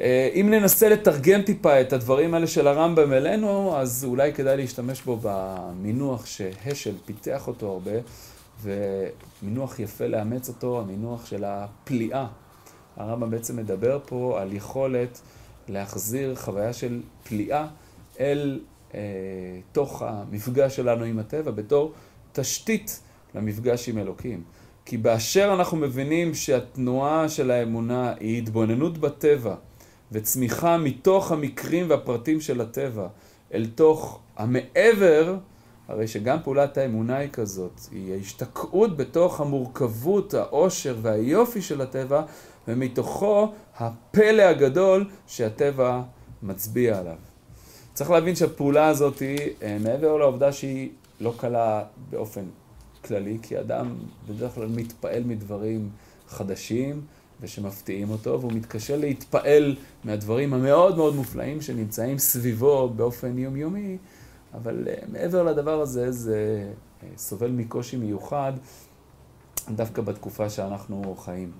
אה, 0.00 0.30
אם 0.34 0.50
ננסה 0.50 0.88
לתרגם 0.88 1.42
טיפה 1.42 1.80
את 1.80 1.92
הדברים 1.92 2.34
האלה 2.34 2.46
של 2.46 2.66
הרמב"ם 2.66 3.12
אלינו, 3.12 3.76
אז 3.76 4.04
אולי 4.04 4.32
כדאי 4.32 4.56
להשתמש 4.56 5.02
בו 5.02 5.18
במינוח 5.22 6.26
שהשל 6.26 6.94
פיתח 7.04 7.48
אותו 7.48 7.72
הרבה, 7.72 7.92
ומינוח 8.62 9.78
יפה 9.78 10.06
לאמץ 10.06 10.48
אותו, 10.48 10.80
המינוח 10.80 11.26
של 11.26 11.44
הפליאה. 11.46 12.26
הרמב"ם 12.96 13.30
בעצם 13.30 13.56
מדבר 13.56 13.98
פה 14.06 14.38
על 14.40 14.52
יכולת 14.52 15.20
להחזיר 15.68 16.34
חוויה 16.34 16.72
של 16.72 17.00
פליאה 17.28 17.66
אל 18.20 18.60
אה, 18.60 18.75
תוך 19.72 20.02
המפגש 20.02 20.76
שלנו 20.76 21.04
עם 21.04 21.18
הטבע 21.18 21.50
בתור 21.50 21.92
תשתית 22.32 23.00
למפגש 23.34 23.88
עם 23.88 23.98
אלוקים. 23.98 24.42
כי 24.84 24.96
באשר 24.96 25.54
אנחנו 25.54 25.76
מבינים 25.76 26.34
שהתנועה 26.34 27.28
של 27.28 27.50
האמונה 27.50 28.14
היא 28.20 28.38
התבוננות 28.38 28.98
בטבע, 28.98 29.54
וצמיחה 30.12 30.78
מתוך 30.78 31.32
המקרים 31.32 31.90
והפרטים 31.90 32.40
של 32.40 32.60
הטבע 32.60 33.08
אל 33.54 33.66
תוך 33.74 34.20
המעבר, 34.36 35.36
הרי 35.88 36.08
שגם 36.08 36.38
פעולת 36.44 36.78
האמונה 36.78 37.16
היא 37.16 37.30
כזאת, 37.30 37.80
היא 37.90 38.14
ההשתקעות 38.14 38.96
בתוך 38.96 39.40
המורכבות, 39.40 40.34
העושר 40.34 40.96
והיופי 41.02 41.62
של 41.62 41.80
הטבע, 41.80 42.22
ומתוכו 42.68 43.52
הפלא 43.76 44.42
הגדול 44.42 45.04
שהטבע 45.26 46.02
מצביע 46.42 46.98
עליו. 46.98 47.35
צריך 47.96 48.10
להבין 48.10 48.34
שהפעולה 48.36 48.86
הזאת 48.86 49.18
היא, 49.18 49.38
אה, 49.62 49.76
מעבר 49.80 50.16
לעובדה 50.16 50.52
שהיא 50.52 50.90
לא 51.20 51.34
קלה 51.36 51.84
באופן 52.10 52.44
כללי, 53.04 53.38
כי 53.42 53.60
אדם 53.60 53.94
בדרך 54.28 54.54
כלל 54.54 54.66
מתפעל 54.66 55.22
מדברים 55.24 55.90
חדשים, 56.28 57.00
ושמפתיעים 57.40 58.10
אותו, 58.10 58.40
והוא 58.40 58.52
מתקשה 58.52 58.96
להתפעל 58.96 59.76
מהדברים 60.04 60.54
המאוד 60.54 60.96
מאוד 60.96 61.16
מופלאים 61.16 61.60
שנמצאים 61.62 62.18
סביבו 62.18 62.88
באופן 62.88 63.38
יומיומי, 63.38 63.98
אבל 64.54 64.84
uh, 64.84 65.12
מעבר 65.12 65.42
לדבר 65.42 65.80
הזה, 65.80 66.12
זה 66.12 66.70
uh, 67.00 67.04
סובל 67.16 67.50
מקושי 67.50 67.96
מיוחד 67.96 68.52
דווקא 69.70 70.02
בתקופה 70.02 70.50
שאנחנו 70.50 71.14
חיים. 71.18 71.52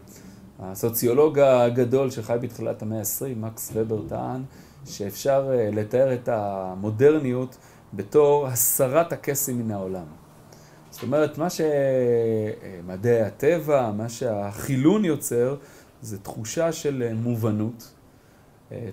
הסוציולוג 0.59 1.39
הגדול 1.39 2.11
שחי 2.11 2.37
בתחילת 2.41 2.83
המאה 2.83 2.99
ה-20, 2.99 3.39
מקס 3.39 3.71
ובר, 3.75 4.09
טען 4.09 4.43
שאפשר 4.87 5.51
uh, 5.51 5.77
לתאר 5.77 6.15
את 6.15 6.29
המודרניות 6.29 7.57
בתור 7.95 8.47
הסרת 8.47 9.13
הקסם 9.13 9.59
מן 9.59 9.71
העולם. 9.71 10.07
זאת 10.91 11.03
אומרת, 11.03 11.39
מה 11.39 11.49
שמדעי 11.51 13.21
הטבע, 13.21 13.91
מה 13.93 14.09
שהחילון 14.09 15.05
יוצר, 15.05 15.57
זה 16.03 16.19
תחושה 16.19 16.73
של 16.73 17.13
מובנות, 17.15 17.93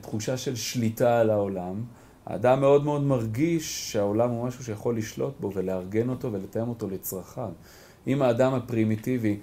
תחושה 0.01 0.38
של 0.38 0.56
שליטה 0.56 1.19
על 1.19 1.29
העולם. 1.29 1.84
האדם 2.25 2.62
מאוד 2.62 2.86
מאוד 2.86 3.03
מרגיש 3.03 3.91
שהעולם 3.91 4.29
הוא 4.29 4.47
משהו 4.47 4.63
שיכול 4.63 4.97
לשלוט 4.97 5.34
בו 5.39 5.51
ולארגן 5.53 6.10
אותו 6.10 6.34
ולתאם 6.34 6.69
אותו 6.69 6.89
לצרכיו. 6.89 7.49
אם 8.08 8.21
האדם 8.21 8.53
הפרימיטיבי 8.53 9.38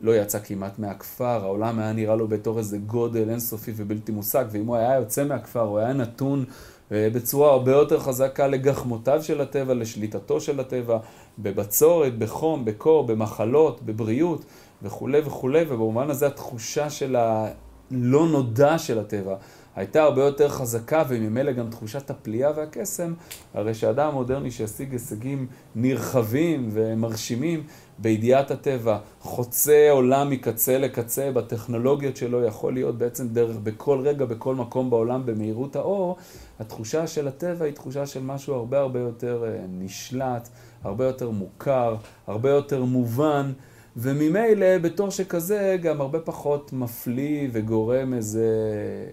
לא 0.00 0.16
יצא 0.16 0.38
כמעט 0.38 0.78
מהכפר, 0.78 1.44
העולם 1.44 1.78
היה 1.78 1.92
נראה 1.92 2.16
לו 2.16 2.28
בתור 2.28 2.58
איזה 2.58 2.78
גודל 2.78 3.30
אינסופי 3.30 3.72
ובלתי 3.76 4.12
מושג, 4.12 4.44
ואם 4.50 4.66
הוא 4.66 4.76
היה 4.76 4.94
יוצא 4.94 5.24
מהכפר, 5.24 5.60
הוא 5.60 5.78
היה 5.78 5.92
נתון 5.92 6.44
אה, 6.92 7.08
בצורה 7.12 7.50
הרבה 7.50 7.72
יותר 7.72 8.00
חזקה 8.00 8.46
לגחמותיו 8.46 9.22
של 9.22 9.40
הטבע, 9.40 9.74
לשליטתו 9.74 10.40
של 10.40 10.60
הטבע, 10.60 10.98
בבצורת, 11.38 12.18
בחום, 12.18 12.64
בקור, 12.64 13.06
במחלות, 13.06 13.82
בבריאות 13.82 14.44
וכולי 14.82 15.20
וכולי, 15.24 15.62
ובמובן 15.68 16.10
הזה 16.10 16.26
התחושה 16.26 16.90
של 16.90 17.16
הלא 17.16 18.26
נודע 18.28 18.78
של 18.78 18.98
הטבע 18.98 19.36
הייתה 19.76 20.02
הרבה 20.02 20.24
יותר 20.24 20.48
חזקה, 20.48 21.02
וממילא 21.08 21.52
גם 21.52 21.70
תחושת 21.70 22.10
הפליאה 22.10 22.50
והקסם, 22.56 23.14
הרי 23.54 23.74
שאדם 23.74 24.08
המודרני 24.08 24.50
שהשיג 24.50 24.92
הישגים 24.92 25.46
נרחבים 25.74 26.68
ומרשימים 26.72 27.62
בידיעת 27.98 28.50
הטבע, 28.50 28.98
חוצה 29.20 29.88
עולם 29.90 30.30
מקצה 30.30 30.78
לקצה 30.78 31.30
בטכנולוגיות 31.32 32.16
שלו, 32.16 32.44
יכול 32.44 32.72
להיות 32.72 32.98
בעצם 32.98 33.28
דרך 33.28 33.56
בכל 33.56 34.00
רגע, 34.00 34.24
בכל 34.24 34.54
מקום 34.54 34.90
בעולם 34.90 35.26
במהירות 35.26 35.76
האור, 35.76 36.16
התחושה 36.60 37.06
של 37.06 37.28
הטבע 37.28 37.64
היא 37.64 37.74
תחושה 37.74 38.06
של 38.06 38.22
משהו 38.22 38.54
הרבה 38.54 38.78
הרבה 38.78 39.00
יותר 39.00 39.44
אה, 39.46 39.64
נשלט, 39.68 40.48
הרבה 40.84 41.04
יותר 41.04 41.30
מוכר, 41.30 41.96
הרבה 42.26 42.50
יותר 42.50 42.84
מובן. 42.84 43.52
וממילא 43.96 44.78
בתור 44.78 45.10
שכזה 45.10 45.76
גם 45.82 46.00
הרבה 46.00 46.20
פחות 46.20 46.72
מפליא 46.72 47.48
וגורם 47.52 48.14
איזה 48.14 48.48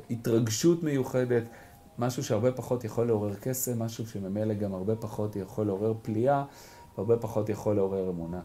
התרגשות 0.10 0.84
מיוחדת, 0.84 1.44
משהו 1.98 2.24
שהרבה 2.24 2.52
פחות 2.52 2.84
יכול 2.84 3.08
לעורר 3.08 3.34
קסם, 3.42 3.84
משהו 3.84 4.08
שממילא 4.08 4.54
גם 4.54 4.74
הרבה 4.74 4.96
פחות 4.96 5.36
יכול 5.36 5.66
לעורר 5.66 5.94
פליאה, 6.02 6.44
והרבה 6.98 7.18
פחות 7.18 7.50
יכול 7.50 7.76
לעורר 7.76 8.10
אמונה. 8.10 8.40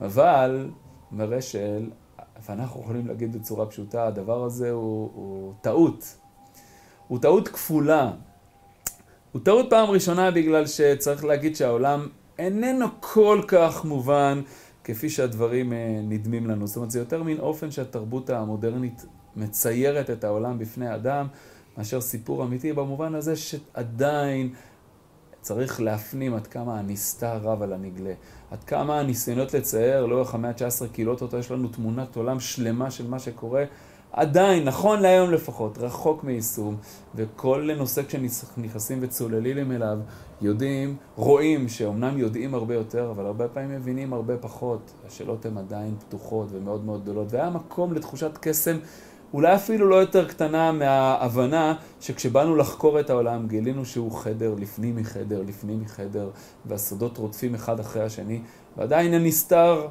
אבל, 0.00 0.70
אומר 1.12 1.38
אשל, 1.38 1.90
ואנחנו 2.48 2.80
יכולים 2.80 3.06
להגיד 3.06 3.36
בצורה 3.36 3.66
פשוטה, 3.66 4.06
הדבר 4.06 4.44
הזה 4.44 4.70
הוא, 4.70 5.10
הוא 5.14 5.52
טעות. 5.60 6.16
הוא 7.08 7.18
טעות 7.18 7.48
כפולה. 7.48 8.12
הוא 9.32 9.42
טעות 9.44 9.66
פעם 9.70 9.90
ראשונה 9.90 10.30
בגלל 10.30 10.66
שצריך 10.66 11.24
להגיד 11.24 11.56
שהעולם 11.56 12.08
איננו 12.38 12.86
כל 13.00 13.40
כך 13.48 13.84
מובן 13.84 14.42
כפי 14.84 15.10
שהדברים 15.10 15.72
אה, 15.72 16.00
נדמים 16.02 16.46
לנו. 16.46 16.66
זאת 16.66 16.76
אומרת, 16.76 16.90
זה 16.90 16.98
יותר 16.98 17.22
מין 17.22 17.38
אופן 17.38 17.70
שהתרבות 17.70 18.30
המודרנית 18.30 19.06
מציירת 19.36 20.10
את 20.10 20.24
העולם 20.24 20.58
בפני 20.58 20.94
אדם, 20.94 21.26
מאשר 21.78 22.00
סיפור 22.00 22.44
אמיתי, 22.44 22.72
במובן 22.72 23.14
הזה 23.14 23.36
שעדיין 23.36 24.52
צריך 25.40 25.80
להפנים 25.80 26.34
עד 26.34 26.46
כמה 26.46 26.78
הנסתר 26.78 27.36
רב 27.36 27.62
על 27.62 27.72
הנגלה. 27.72 28.12
עד 28.50 28.64
כמה 28.64 29.00
הניסיונות 29.00 29.54
לצייר 29.54 30.06
לאורך 30.06 30.34
המאה 30.34 30.50
ה-19 30.50 30.88
קהילות 30.92 31.22
אותו, 31.22 31.38
יש 31.38 31.50
לנו 31.50 31.68
תמונת 31.68 32.16
עולם 32.16 32.40
שלמה 32.40 32.90
של 32.90 33.08
מה 33.08 33.18
שקורה. 33.18 33.64
עדיין, 34.16 34.64
נכון 34.64 35.00
להיום 35.00 35.30
לפחות, 35.30 35.78
רחוק 35.78 36.24
מיישום, 36.24 36.76
וכל 37.14 37.70
נושא 37.76 38.02
כשנכנסים 38.02 38.98
וצוללים 39.00 39.72
אליו, 39.72 39.98
יודעים, 40.42 40.96
רואים 41.16 41.68
שאומנם 41.68 42.18
יודעים 42.18 42.54
הרבה 42.54 42.74
יותר, 42.74 43.10
אבל 43.10 43.26
הרבה 43.26 43.48
פעמים 43.48 43.70
מבינים 43.70 44.12
הרבה 44.12 44.36
פחות. 44.36 44.92
השאלות 45.06 45.46
הן 45.46 45.58
עדיין 45.58 45.94
פתוחות 45.98 46.48
ומאוד 46.50 46.84
מאוד 46.84 47.02
גדולות, 47.02 47.26
והיה 47.30 47.50
מקום 47.50 47.92
לתחושת 47.92 48.38
קסם 48.40 48.76
אולי 49.34 49.54
אפילו 49.54 49.88
לא 49.88 49.96
יותר 49.96 50.28
קטנה 50.28 50.72
מההבנה 50.72 51.74
שכשבאנו 52.00 52.56
לחקור 52.56 53.00
את 53.00 53.10
העולם 53.10 53.46
גילינו 53.46 53.84
שהוא 53.84 54.12
חדר 54.12 54.54
לפנים 54.58 54.96
מחדר, 54.96 55.42
לפנים 55.46 55.80
מחדר, 55.80 56.30
והסודות 56.66 57.18
רודפים 57.18 57.54
אחד 57.54 57.80
אחרי 57.80 58.02
השני, 58.02 58.40
ועדיין 58.76 59.14
הנסתר 59.14 59.86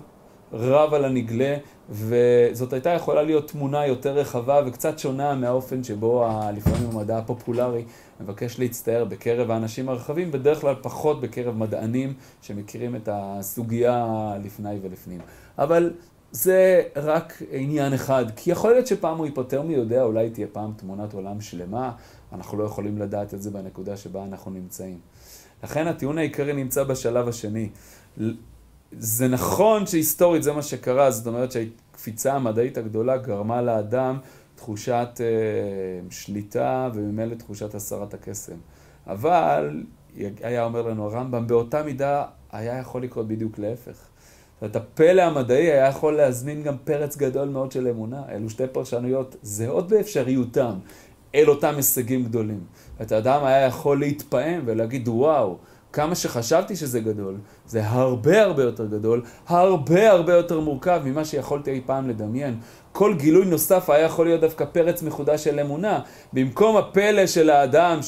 רב 0.54 0.94
על 0.94 1.06
הנגלה, 1.06 1.58
וזאת 1.90 2.74
הייתה 2.74 2.90
יכולה 2.90 3.24
להיות 3.24 3.52
תמונה 3.52 3.88
יותר 3.88 4.14
רחבה 4.14 4.62
וקצת 4.66 5.00
שונה 5.00 5.36
מהאופן 5.36 5.84
שבו 5.84 6.28
לפעמים 6.56 6.90
המדע 6.92 7.18
הפופולרי 7.18 7.84
מבקש 8.22 8.60
להצטער 8.60 9.06
בקרב 9.06 9.52
האנשים 9.52 9.90
הרחבים, 9.90 10.32
בדרך 10.32 10.62
כלל 10.62 10.76
פחות 10.82 11.22
בקרב 11.22 11.58
מדענים 11.58 12.14
שמכירים 12.42 12.96
את 12.96 13.10
הסוגיה 13.12 14.08
לפני 14.44 14.78
ולפנים. 14.82 15.20
אבל 15.58 15.94
זה 16.32 16.84
רק 16.96 17.42
עניין 17.52 17.94
אחד, 17.94 18.26
כי 18.36 18.52
יכול 18.52 18.72
להיות 18.72 18.88
שפעם 18.88 19.18
הוא 19.18 19.26
ייפטר 19.26 19.62
מי 19.62 19.74
יודע, 19.74 20.04
אולי 20.04 20.30
תהיה 20.30 20.48
פעם 20.52 20.74
תמונת 20.76 21.14
עולם 21.14 21.42
שלמה, 21.42 21.92
אנחנו 22.34 22.58
לא 22.58 22.64
יכולים 22.64 22.98
לדעת 22.98 23.34
את 23.34 23.42
זה 23.42 23.52
בנקודה 23.52 23.98
שבה 23.98 24.24
אנחנו 24.24 24.52
נמצאים. 24.52 24.98
לכן 25.64 25.88
הטיעון 25.88 26.18
העיקרי 26.18 26.54
נמצא 26.54 26.84
בשלב 26.84 27.28
השני. 27.28 27.70
זה 28.98 29.28
נכון 29.28 29.86
שהיסטורית 29.86 30.44
זה 30.44 30.52
מה 30.52 30.62
שקרה, 30.62 31.12
זאת 31.12 31.28
אומרת 31.28 31.52
שהקפיצה 31.52 32.34
המדעית 32.34 32.78
הגדולה 32.78 33.18
גרמה 33.18 33.62
לאדם 33.62 34.18
תחושת 34.56 35.08
אה, 35.20 36.10
שליטה 36.10 36.90
וממילא 36.94 37.36
תחושת 37.36 37.76
הסרת 37.76 38.14
הקסם. 38.14 38.56
אבל, 39.08 39.84
היה 40.44 40.66
אומר 40.66 40.82
לנו 40.82 41.06
הרמב"ם, 41.06 41.48
באותה 41.48 41.84
מידה 41.84 42.26
היה 42.52 42.80
יכול 42.80 43.04
לקרות 43.04 43.28
בדיוק 43.28 43.60
להפך. 43.60 43.92
זאת 43.92 44.62
אומרת, 44.62 44.76
הפלא 44.76 45.22
המדעי 45.22 45.72
היה 45.72 45.88
יכול 45.88 46.16
להזמין 46.16 46.64
גם 46.64 46.78
פרץ 46.84 47.18
גדול 47.18 47.50
מאוד 47.50 47.72
של 47.72 47.88
אמונה. 47.88 48.24
אלו 48.30 48.50
שתי 48.50 48.68
פרשנויות 48.72 49.36
זהות 49.42 49.88
באפשריותם 49.88 50.74
אל 51.36 51.50
אותם 51.50 51.74
הישגים 51.76 52.24
גדולים. 52.24 52.64
זאת 53.00 53.12
האדם 53.12 53.44
היה 53.44 53.68
יכול 53.68 54.00
להתפעם 54.00 54.62
ולהגיד, 54.66 55.08
וואו, 55.08 55.58
כמה 55.94 56.16
שחשבתי 56.16 56.76
שזה 56.76 57.00
גדול, 57.00 57.36
זה 57.68 57.88
הרבה 57.88 58.42
הרבה 58.42 58.64
יותר 58.64 58.86
גדול, 58.86 59.22
הרבה 59.48 60.12
הרבה 60.12 60.34
יותר 60.34 60.60
מורכב 60.60 61.02
ממה 61.06 61.26
שיכולתי 61.26 61.72
אי 61.72 61.82
פעם 61.86 62.10
לדמיין. 62.10 62.58
כל 62.92 63.14
גילוי 63.14 63.46
נוסף 63.46 63.90
היה 63.90 64.06
יכול 64.06 64.26
להיות 64.26 64.42
דווקא 64.42 64.66
פרץ 64.66 65.04
מחודש 65.04 65.44
של 65.44 65.60
אמונה. 65.60 66.00
במקום 66.34 66.78
הפלא 66.78 67.28
של 67.28 67.50
האדם 67.50 68.00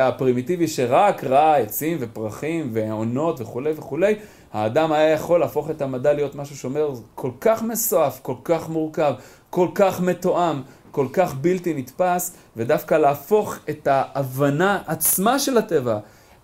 הפרימיטיבי 0.00 0.68
שרק 0.68 1.24
ראה 1.24 1.56
עצים 1.56 1.96
ופרחים 2.00 2.70
ועונות 2.72 3.40
וכולי 3.40 3.72
וכולי, 3.76 4.14
האדם 4.52 4.92
היה 4.92 5.10
יכול 5.10 5.40
להפוך 5.40 5.70
את 5.70 5.82
המדע 5.82 6.12
להיות 6.12 6.34
משהו 6.34 6.56
שאומר 6.56 6.90
כל 7.14 7.30
כך 7.40 7.62
מסועף, 7.62 8.20
כל 8.22 8.36
כך 8.44 8.68
מורכב, 8.68 9.14
כל 9.50 9.68
כך 9.74 10.00
מתואם, 10.00 10.62
כל 10.90 11.06
כך 11.12 11.34
בלתי 11.34 11.74
נתפס, 11.74 12.36
ודווקא 12.56 12.94
להפוך 12.94 13.56
את 13.70 13.86
ההבנה 13.90 14.82
עצמה 14.86 15.38
של 15.38 15.58
הטבע 15.58 15.98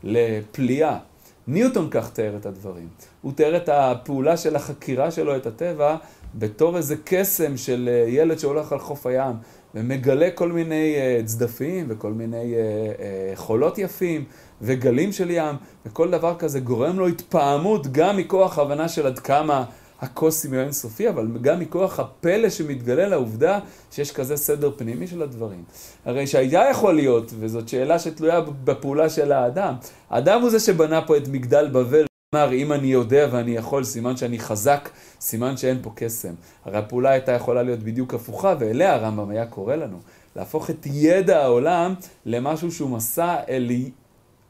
לפליאה. 0.05 0.99
ניוטון 1.47 1.89
כך 1.91 2.11
תיאר 2.11 2.37
את 2.37 2.47
הדברים. 2.47 2.89
הוא 3.23 3.33
תיאר 3.33 3.57
את 3.57 3.69
הפעולה 3.69 4.37
של 4.37 4.57
החקירה 4.57 5.11
שלו 5.11 5.37
את 5.37 5.47
הטבע 5.47 5.97
בתור 6.35 6.77
איזה 6.77 6.95
קסם 7.05 7.57
של 7.57 7.89
אה, 7.93 8.09
ילד 8.09 8.39
שהולך 8.39 8.73
על 8.73 8.79
חוף 8.79 9.07
הים 9.07 9.37
ומגלה 9.75 10.31
כל 10.35 10.53
מיני 10.53 10.95
אה, 10.97 11.21
צדפים 11.25 11.87
וכל 11.89 12.13
מיני 12.13 12.55
אה, 12.55 13.37
חולות 13.37 13.79
יפים 13.79 14.25
וגלים 14.63 15.13
של 15.13 15.31
ים, 15.31 15.57
וכל 15.87 16.11
דבר 16.11 16.35
כזה 16.39 16.61
גורם 16.61 16.99
לו 16.99 17.07
התפעמות 17.07 17.93
גם 17.93 18.17
מכוח 18.17 18.59
הבנה 18.59 18.89
של 18.89 19.07
עד 19.07 19.19
כמה 19.19 19.65
הקוסמי 20.03 20.57
הוא 20.57 20.65
אינסופי, 20.65 21.09
אבל 21.09 21.29
גם 21.41 21.61
מכוח 21.61 22.01
הפלא 22.01 22.51
שמתגלה 22.51 23.09
לעובדה 23.09 23.59
שיש 23.91 24.13
כזה 24.13 24.37
סדר 24.37 24.71
פנימי 24.77 25.07
של 25.07 25.23
הדברים. 25.23 25.65
הרי 26.05 26.27
שהיה 26.27 26.71
יכול 26.71 26.95
להיות, 26.95 27.33
וזאת 27.39 27.69
שאלה 27.69 27.99
שתלויה 27.99 28.41
בפעולה 28.41 29.11
של 29.11 29.33
האדם, 29.33 29.75
האדם 30.11 30.41
הוא 30.41 30.51
זה 30.51 30.61
שבנה 30.61 31.03
פה 31.03 31.17
את 31.17 31.29
מגדל 31.29 31.69
בבל. 31.69 32.05
אמר, 32.35 32.53
אם 32.53 32.73
אני 32.73 32.87
יודע 32.87 33.29
ואני 33.33 33.57
יכול, 33.57 33.85
סימן 33.85 34.17
שאני 34.17 34.39
חזק, 34.39 34.91
סימן 35.21 35.57
שאין 35.57 35.79
פה 35.83 35.93
קסם. 35.95 36.35
הרי 36.65 36.79
הפעולה 36.79 37.11
הייתה 37.11 37.33
יכולה 37.33 37.63
להיות 37.63 37.81
בדיוק 37.81 38.15
הפוכה, 38.15 38.55
ואליה 38.59 38.95
הרמב"ם 38.95 39.31
היה 39.31 39.47
קורא 39.47 39.75
לנו. 39.75 39.99
להפוך 40.37 40.71
את 40.71 40.87
ידע 40.87 41.43
העולם 41.43 41.95
למשהו 42.27 42.73
שהוא 42.73 42.91
מסע 42.91 43.37
אל 43.49 43.71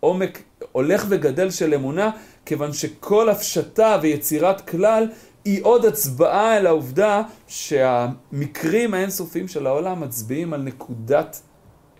עומק 0.00 0.42
הולך 0.72 1.06
וגדל 1.08 1.50
של 1.50 1.74
אמונה, 1.74 2.10
כיוון 2.46 2.72
שכל 2.72 3.28
הפשטה 3.28 3.98
ויצירת 4.02 4.68
כלל 4.68 5.08
היא 5.44 5.60
עוד 5.62 5.84
הצבעה 5.84 6.56
אל 6.56 6.66
העובדה 6.66 7.22
שהמקרים 7.48 8.94
האינסופיים 8.94 9.48
של 9.48 9.66
העולם 9.66 10.00
מצביעים 10.00 10.52
על 10.52 10.62
נקודת 10.62 11.40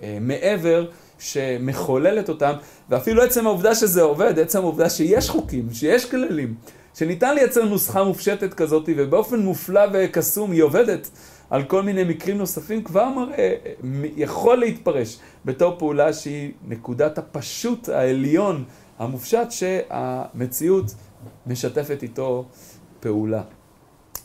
אה, 0.03 0.19
מעבר 0.21 0.87
שמחוללת 1.19 2.29
אותם, 2.29 2.53
ואפילו 2.89 3.23
עצם 3.23 3.47
העובדה 3.47 3.75
שזה 3.75 4.03
עובד, 4.03 4.39
עצם 4.39 4.59
העובדה 4.59 4.91
שיש 4.91 5.31
חוקים, 5.31 5.69
שיש 5.73 6.11
כללים, 6.11 6.55
שניתן 6.95 7.35
לייצר 7.35 7.65
נוסחה 7.65 8.05
מופשטת 8.05 8.55
כזאת, 8.55 8.89
ובאופן 8.97 9.41
מופלא 9.41 9.83
וקסום 9.93 10.53
היא 10.53 10.63
עובדת 10.63 11.11
על 11.51 11.63
כל 11.63 11.83
מיני 11.83 12.05
מקרים 12.05 12.39
נוספים, 12.39 12.83
כבר 12.85 13.09
מראה, 13.09 13.55
יכול 14.17 14.59
להתפרש 14.59 15.19
בתור 15.45 15.79
פעולה 15.79 16.13
שהיא 16.13 16.53
נקודת 16.69 17.19
הפשוט 17.19 17.89
העליון 17.89 18.65
המופשט 18.99 19.51
שהמציאות 19.51 20.95
משתפת 21.47 22.03
איתו 22.03 22.45
פעולה. 23.03 23.43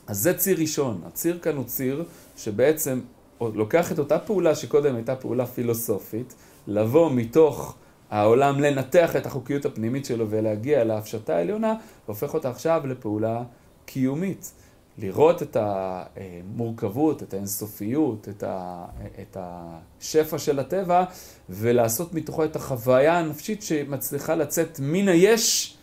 אז 0.08 0.18
זה 0.20 0.34
ציר 0.38 0.60
ראשון. 0.60 1.02
הציר 1.06 1.40
כאן 1.40 1.56
הוא 1.56 1.66
ציר 1.66 2.06
שבעצם 2.38 3.00
לוקח 3.42 3.92
את 3.92 4.00
אותה 4.00 4.20
פעולה 4.20 4.56
שקודם 4.56 4.96
הייתה 4.96 5.16
פעולה 5.16 5.46
פילוסופית, 5.46 6.36
לבוא 6.68 7.12
מתוך 7.12 7.76
העולם, 8.10 8.60
לנתח 8.60 9.16
את 9.16 9.26
החוקיות 9.26 9.66
הפנימית 9.66 10.06
שלו 10.06 10.30
ולהגיע 10.30 10.84
להפשטה 10.84 11.36
העליונה, 11.36 11.74
והופך 12.06 12.34
אותה 12.34 12.50
עכשיו 12.50 12.82
לפעולה 12.88 13.44
קיומית. 13.86 14.52
לראות 14.98 15.44
את 15.44 15.58
המורכבות, 15.60 17.24
את 17.24 17.34
האינסופיות, 17.34 18.30
את, 18.30 18.44
ה, 18.44 18.86
את 19.22 19.38
השפע 19.40 20.38
של 20.38 20.60
הטבע, 20.60 21.04
ולעשות 21.50 22.14
מתוכו 22.14 22.44
את 22.44 22.56
החוויה 22.56 23.20
הנפשית 23.20 23.62
שמצליחה 23.62 24.36
לצאת 24.36 24.80
מן 24.84 25.08
היש 25.08 25.78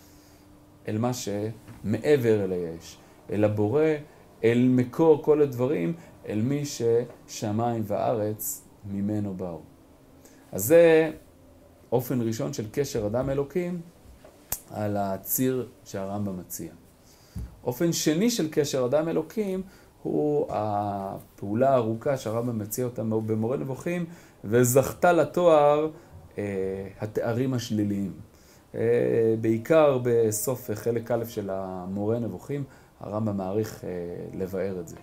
אל 0.89 0.99
מה 0.99 1.13
שמעבר 1.85 2.45
אל 2.45 2.53
היש, 2.53 2.97
אל 3.31 3.45
הבורא, 3.45 3.83
אל 4.45 4.69
מקור 4.71 5.23
כל 5.23 5.43
הדברים, 5.43 5.93
אל 6.29 6.43
מי 6.43 6.63
ששמיים 6.65 7.83
וארץ 7.87 8.63
ממנו 8.91 9.35
באו. 9.35 9.61
אז 10.53 10.65
זה 10.65 11.11
אופן 11.93 12.23
ראשון 12.23 12.53
של 12.53 12.67
קשר 12.73 13.07
אדם 13.07 13.31
אלוקים 13.31 13.81
על 14.71 14.97
הציר 14.97 15.69
שהרמב"ם 15.85 16.39
מציע. 16.39 16.73
אופן 17.65 17.93
שני 17.93 18.31
של 18.31 18.49
קשר 18.51 18.87
אדם 18.87 19.09
אלוקים 19.09 19.63
הוא 20.03 20.47
הפעולה 20.49 21.71
הארוכה 21.71 22.17
שהרמב"ם 22.17 22.59
מציע 22.59 22.85
אותה 22.85 23.03
במורה 23.03 23.57
נבוכים 23.57 24.05
וזכתה 24.45 25.13
לתואר 25.13 25.91
אה, 26.39 26.43
התארים 27.01 27.55
השליליים. 27.55 28.13
אה, 28.75 28.81
בעיקר 29.41 29.99
בסוף 30.03 30.71
חלק 30.75 31.11
א' 31.11 31.25
של 31.29 31.51
המורה 31.53 32.19
נבוכים, 32.19 32.65
הרמב"ם 33.01 33.37
מעריך 33.37 33.85
אה, 33.85 33.91
לבאר 34.39 34.81
את 34.81 34.89
זה. 34.89 34.97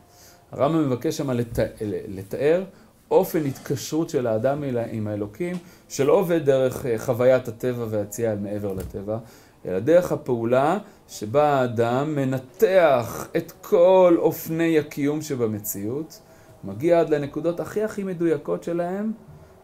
הרמב"ם 0.51 0.85
מבקש 0.85 1.17
שם 1.17 1.31
לתאר, 1.31 1.67
לתאר 2.07 2.63
אופן 3.11 3.45
התקשרות 3.45 4.09
של 4.09 4.27
האדם 4.27 4.63
עם 4.91 5.07
האלוקים, 5.07 5.55
שלא 5.89 6.13
עובד 6.13 6.45
דרך 6.45 6.85
אה, 6.85 6.97
חוויית 6.97 7.47
הטבע 7.47 7.85
והיציאה 7.89 8.31
אל 8.31 8.37
מעבר 8.37 8.73
לטבע, 8.73 9.17
אלא 9.65 9.79
דרך 9.79 10.11
הפעולה 10.11 10.77
שבה 11.07 11.43
האדם 11.43 12.15
מנתח 12.15 13.27
את 13.37 13.51
כל 13.61 14.15
אופני 14.19 14.79
הקיום 14.79 15.21
שבמציאות, 15.21 16.19
מגיע 16.63 16.99
עד 16.99 17.09
לנקודות 17.09 17.59
הכי 17.59 17.83
הכי 17.83 18.03
מדויקות 18.03 18.63
שלהם, 18.63 19.11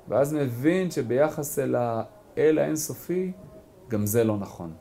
ואז 0.08 0.34
מבין 0.34 0.92
שביחס 0.92 1.60
אל 1.60 1.76
האל 1.78 2.60
האינסופי, 2.60 3.32
גם 3.90 4.06
זה 4.06 4.24
לא 4.24 4.38
נכון. 4.38 4.74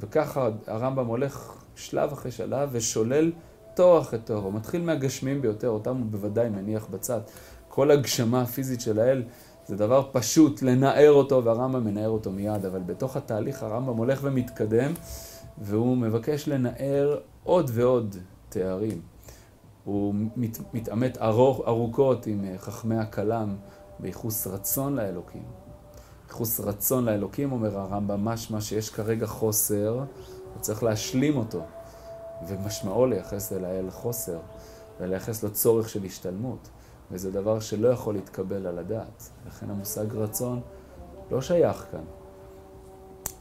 וככה 0.00 0.48
הרמב"ם 0.66 1.06
הולך 1.06 1.64
שלב 1.76 2.12
אחרי 2.12 2.30
שלב 2.30 2.68
ושולל 2.72 3.32
תואר 3.74 4.00
אחרי 4.00 4.18
תואר. 4.18 4.38
הוא 4.38 4.52
מתחיל 4.52 4.82
מהגשמים 4.82 5.42
ביותר, 5.42 5.68
אותם 5.68 5.96
הוא 5.96 6.06
בוודאי 6.10 6.48
מניח 6.48 6.86
בצד. 6.90 7.20
כל 7.68 7.90
הגשמה 7.90 8.42
הפיזית 8.42 8.80
של 8.80 9.00
האל 9.00 9.22
זה 9.66 9.76
דבר 9.76 10.08
פשוט 10.12 10.62
לנער 10.62 11.12
אותו, 11.12 11.44
והרמב"ם 11.44 11.84
מנער 11.84 12.08
אותו 12.08 12.30
מיד, 12.30 12.64
אבל 12.64 12.82
בתוך 12.82 13.16
התהליך 13.16 13.62
הרמב"ם 13.62 13.96
הולך 13.96 14.20
ומתקדם, 14.22 14.92
והוא 15.58 15.96
מבקש 15.96 16.48
לנער 16.48 17.18
עוד 17.44 17.70
ועוד 17.74 18.16
תארים. 18.48 19.00
הוא 19.84 20.14
מת, 20.36 20.58
מתעמת 20.74 21.18
ארוכות 21.66 22.26
עם 22.26 22.44
חכמי 22.58 22.96
הכלם 22.96 23.56
בייחוס 23.98 24.46
רצון 24.46 24.96
לאלוקים. 24.96 25.67
ייחוס 26.28 26.60
רצון 26.60 27.04
לאלוקים, 27.04 27.52
אומר 27.52 27.78
הרמב"ם, 27.78 28.24
משמע 28.24 28.60
שיש 28.60 28.90
כרגע 28.90 29.26
חוסר, 29.26 30.04
וצריך 30.56 30.82
להשלים 30.82 31.36
אותו. 31.36 31.62
ומשמעו 32.48 33.06
לייחס 33.06 33.52
אל 33.52 33.64
האל 33.64 33.90
חוסר, 33.90 34.38
ולייחס 35.00 35.42
לו 35.42 35.50
צורך 35.50 35.88
של 35.88 36.04
השתלמות. 36.04 36.68
וזה 37.10 37.30
דבר 37.30 37.60
שלא 37.60 37.88
יכול 37.88 38.14
להתקבל 38.14 38.66
על 38.66 38.78
הדעת. 38.78 39.30
לכן 39.46 39.70
המושג 39.70 40.14
רצון 40.14 40.60
לא 41.30 41.40
שייך 41.40 41.86
כאן. 41.92 42.04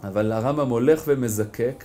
אבל 0.03 0.31
הרמב"ם 0.31 0.69
הולך 0.69 1.03
ומזקק, 1.07 1.83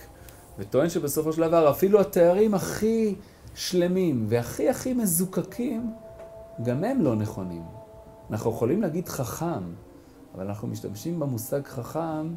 וטוען 0.59 0.89
שבסופו 0.89 1.33
של 1.33 1.47
דבר 1.47 1.69
אפילו 1.71 2.01
התארים 2.01 2.53
הכי 2.53 3.15
שלמים 3.55 4.25
והכי 4.29 4.69
הכי 4.69 4.93
מזוקקים, 4.93 5.93
גם 6.63 6.83
הם 6.83 7.01
לא 7.01 7.15
נכונים. 7.15 7.63
אנחנו 8.31 8.51
יכולים 8.51 8.81
להגיד 8.81 9.09
חכם, 9.09 9.63
אבל 10.35 10.47
אנחנו 10.47 10.67
משתמשים 10.67 11.19
במושג 11.19 11.65
חכם 11.65 12.33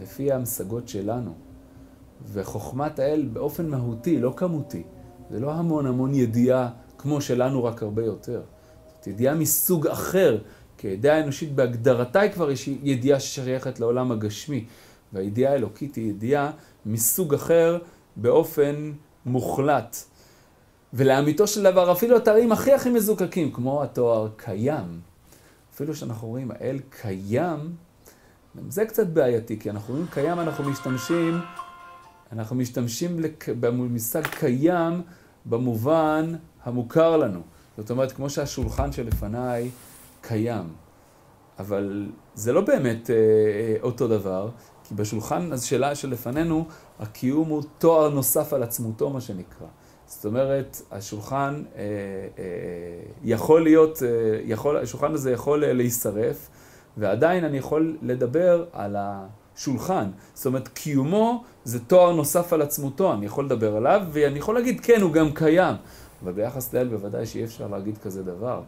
לפי 0.00 0.32
ההמשגות 0.32 0.88
שלנו. 0.88 1.34
וחוכמת 2.32 2.98
האל 2.98 3.28
באופן 3.32 3.68
מהותי, 3.68 4.18
לא 4.18 4.32
כמותי. 4.36 4.82
זה 5.30 5.40
לא 5.40 5.52
המון 5.52 5.86
המון 5.86 6.14
ידיעה 6.14 6.70
כמו 6.98 7.20
שלנו, 7.20 7.64
רק 7.64 7.82
הרבה 7.82 8.04
יותר. 8.04 8.42
זאת 8.96 9.06
ידיעה 9.06 9.34
מסוג 9.34 9.86
אחר, 9.86 10.38
כי 10.78 10.88
הידיעה 10.88 11.16
האנושית 11.16 11.54
בהגדרתה 11.54 12.20
היא 12.20 12.32
כבר 12.32 12.50
ידיעה 12.82 13.20
ששייכת 13.20 13.80
לעולם 13.80 14.12
הגשמי. 14.12 14.66
והידיעה 15.12 15.52
האלוקית 15.52 15.94
היא 15.94 16.10
ידיעה 16.10 16.50
מסוג 16.86 17.34
אחר 17.34 17.78
באופן 18.16 18.92
מוחלט. 19.26 19.96
ולאמיתו 20.92 21.46
של 21.46 21.62
דבר, 21.62 21.92
אפילו 21.92 22.16
התארים 22.16 22.52
הכי 22.52 22.72
הכי 22.72 22.90
מזוקקים, 22.90 23.52
כמו 23.52 23.82
התואר 23.82 24.28
קיים, 24.36 25.00
אפילו 25.78 25.94
שאנחנו 25.94 26.28
רואים 26.28 26.50
האל 26.50 26.78
קיים, 26.90 27.74
זה 28.68 28.84
קצת 28.86 29.06
בעייתי, 29.06 29.58
כי 29.58 29.70
אנחנו 29.70 29.94
רואים 29.94 30.06
קיים, 30.10 30.40
אנחנו 30.40 30.70
משתמשים 30.70 31.40
אנחנו 32.32 32.56
משתמשים 32.56 33.20
לק... 33.20 33.48
במושג 33.48 34.26
קיים 34.26 35.02
במובן 35.46 36.34
המוכר 36.64 37.16
לנו. 37.16 37.40
זאת 37.76 37.90
אומרת, 37.90 38.12
כמו 38.12 38.30
שהשולחן 38.30 38.92
שלפניי 38.92 39.70
קיים. 40.20 40.66
אבל 41.58 42.06
זה 42.34 42.52
לא 42.52 42.60
באמת 42.60 43.10
אה, 43.10 43.14
אה, 43.16 43.76
אותו 43.82 44.08
דבר, 44.08 44.50
כי 44.84 44.94
בשולחן 44.94 45.52
השאלה 45.52 45.94
שלפנינו, 45.94 46.64
הקיום 46.98 47.48
הוא 47.48 47.62
תואר 47.78 48.08
נוסף 48.08 48.52
על 48.52 48.62
עצמותו, 48.62 49.10
מה 49.10 49.20
שנקרא. 49.20 49.66
זאת 50.08 50.26
אומרת, 50.26 50.82
השולחן 50.90 51.62
אה, 51.76 51.82
אה, 52.38 52.44
יכול 53.24 53.62
להיות, 53.62 54.02
אה, 54.02 54.08
יכול, 54.44 54.76
השולחן 54.76 55.14
הזה 55.14 55.32
יכול 55.32 55.66
להישרף, 55.66 56.48
ועדיין 56.96 57.44
אני 57.44 57.58
יכול 57.58 57.96
לדבר 58.02 58.64
על 58.72 58.96
ה... 58.96 59.26
שולחן. 59.56 60.10
זאת 60.34 60.46
אומרת, 60.46 60.68
קיומו 60.68 61.44
זה 61.64 61.84
תואר 61.84 62.12
נוסף 62.12 62.52
על 62.52 62.62
עצמותו, 62.62 63.12
אני 63.12 63.26
יכול 63.26 63.44
לדבר 63.44 63.76
עליו, 63.76 64.02
ואני 64.12 64.38
יכול 64.38 64.54
להגיד, 64.54 64.80
כן, 64.80 65.00
הוא 65.00 65.12
גם 65.12 65.32
קיים. 65.32 65.76
אבל 66.22 66.32
ביחס 66.32 66.74
לאל 66.74 66.88
בוודאי 66.88 67.26
שאי 67.26 67.44
אפשר 67.44 67.68
להגיד 67.68 67.98
כזה 67.98 68.22
דבר. 68.22 68.62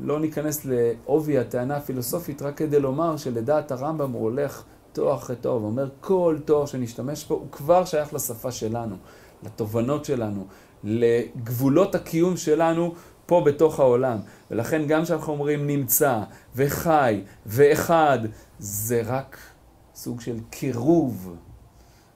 לא 0.00 0.20
ניכנס 0.20 0.64
לעובי 0.64 1.38
הטענה 1.38 1.76
הפילוסופית, 1.76 2.42
רק 2.42 2.56
כדי 2.56 2.80
לומר 2.80 3.16
שלדעת 3.16 3.72
הרמב"ם 3.72 4.12
הוא 4.12 4.22
הולך 4.22 4.64
תואר 4.92 5.14
אחרי 5.14 5.36
תואר, 5.36 5.62
ואומר 5.62 5.88
כל 6.00 6.36
תואר 6.44 6.66
שנשתמש 6.66 7.24
בו 7.24 7.34
הוא 7.34 7.46
כבר 7.52 7.84
שייך 7.84 8.14
לשפה 8.14 8.50
שלנו, 8.50 8.96
לתובנות 9.42 10.04
שלנו, 10.04 10.46
לגבולות 10.84 11.94
הקיום 11.94 12.36
שלנו 12.36 12.94
פה 13.26 13.42
בתוך 13.46 13.80
העולם. 13.80 14.18
ולכן 14.50 14.86
גם 14.86 15.04
כשאנחנו 15.04 15.32
אומרים 15.32 15.66
נמצא 15.66 16.20
וחי 16.56 17.20
ואחד, 17.46 18.18
זה 18.58 19.02
רק 19.06 19.38
סוג 19.94 20.20
של 20.20 20.36
קירוב. 20.50 21.36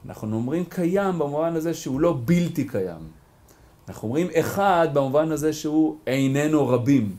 אנחנו 0.06 0.36
אומרים 0.36 0.64
קיים 0.64 1.18
במובן 1.18 1.56
הזה 1.56 1.74
שהוא 1.74 2.00
לא 2.00 2.16
בלתי 2.24 2.68
קיים. 2.68 3.08
אנחנו 3.88 4.08
אומרים 4.08 4.28
אחד 4.40 4.88
במובן 4.92 5.32
הזה 5.32 5.52
שהוא 5.52 5.96
איננו 6.06 6.68
רבים. 6.68 7.16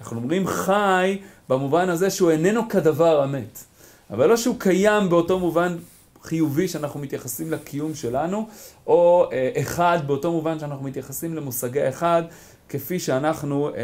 אנחנו 0.00 0.16
אומרים 0.16 0.46
חי 0.46 1.18
במובן 1.48 1.88
הזה 1.88 2.10
שהוא 2.10 2.30
איננו 2.30 2.68
כדבר 2.68 3.22
המת. 3.22 3.64
אבל 4.10 4.26
לא 4.26 4.36
שהוא 4.36 4.56
קיים 4.58 5.08
באותו 5.08 5.38
מובן 5.38 5.76
חיובי 6.22 6.68
שאנחנו 6.68 7.00
מתייחסים 7.00 7.50
לקיום 7.50 7.94
שלנו, 7.94 8.46
או 8.86 9.28
אה, 9.32 9.50
אחד 9.60 9.98
באותו 10.06 10.32
מובן 10.32 10.58
שאנחנו 10.58 10.84
מתייחסים 10.84 11.34
למושגי 11.34 11.88
אחד, 11.88 12.22
כפי 12.68 12.98
שאנחנו 12.98 13.68
אה, 13.68 13.74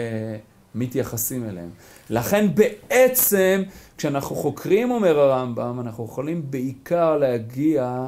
מתייחסים 0.75 1.49
אליהם. 1.49 1.71
לכן 2.11 2.47
בעצם 2.55 3.63
כשאנחנו 3.99 4.37
חוקרים, 4.37 4.91
אומר 4.91 5.19
הרמב"ם, 5.19 5.81
אנחנו 5.81 6.05
יכולים 6.05 6.51
בעיקר 6.51 7.17
להגיע 7.17 8.07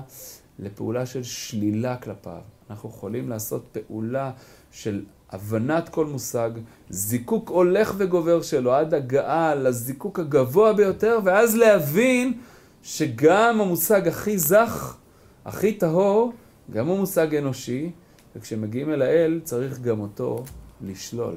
לפעולה 0.58 1.06
של 1.06 1.22
שלילה 1.22 1.96
כלפיו. 1.96 2.40
אנחנו 2.70 2.88
יכולים 2.88 3.28
לעשות 3.28 3.64
פעולה 3.72 4.30
של 4.72 5.02
הבנת 5.30 5.88
כל 5.88 6.06
מושג, 6.06 6.50
זיקוק 6.90 7.48
הולך 7.48 7.94
וגובר 7.96 8.42
שלו 8.42 8.74
עד 8.74 8.94
הגעה 8.94 9.54
לזיקוק 9.54 10.20
הגבוה 10.20 10.72
ביותר, 10.72 11.18
ואז 11.24 11.56
להבין 11.56 12.38
שגם 12.86 13.60
המושג 13.60 14.08
הכי 14.08 14.38
זך, 14.38 14.96
הכי 15.44 15.72
טהור, 15.72 16.32
גם 16.70 16.86
הוא 16.86 16.98
מושג 16.98 17.34
אנושי, 17.34 17.90
וכשמגיעים 18.36 18.90
אל 18.90 19.02
האל 19.02 19.40
צריך 19.44 19.80
גם 19.80 20.00
אותו 20.00 20.44
לשלול. 20.80 21.36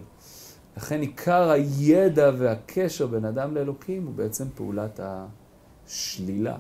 לכן 0.78 1.02
עיקר 1.02 1.50
הידע 1.50 2.32
והקשר 2.38 3.08
בין 3.08 3.26
אדם 3.26 3.56
לאלוקים 3.56 4.06
הוא 4.06 4.14
בעצם 4.16 4.46
פעולת 4.56 5.00
השלילה. 5.04 6.58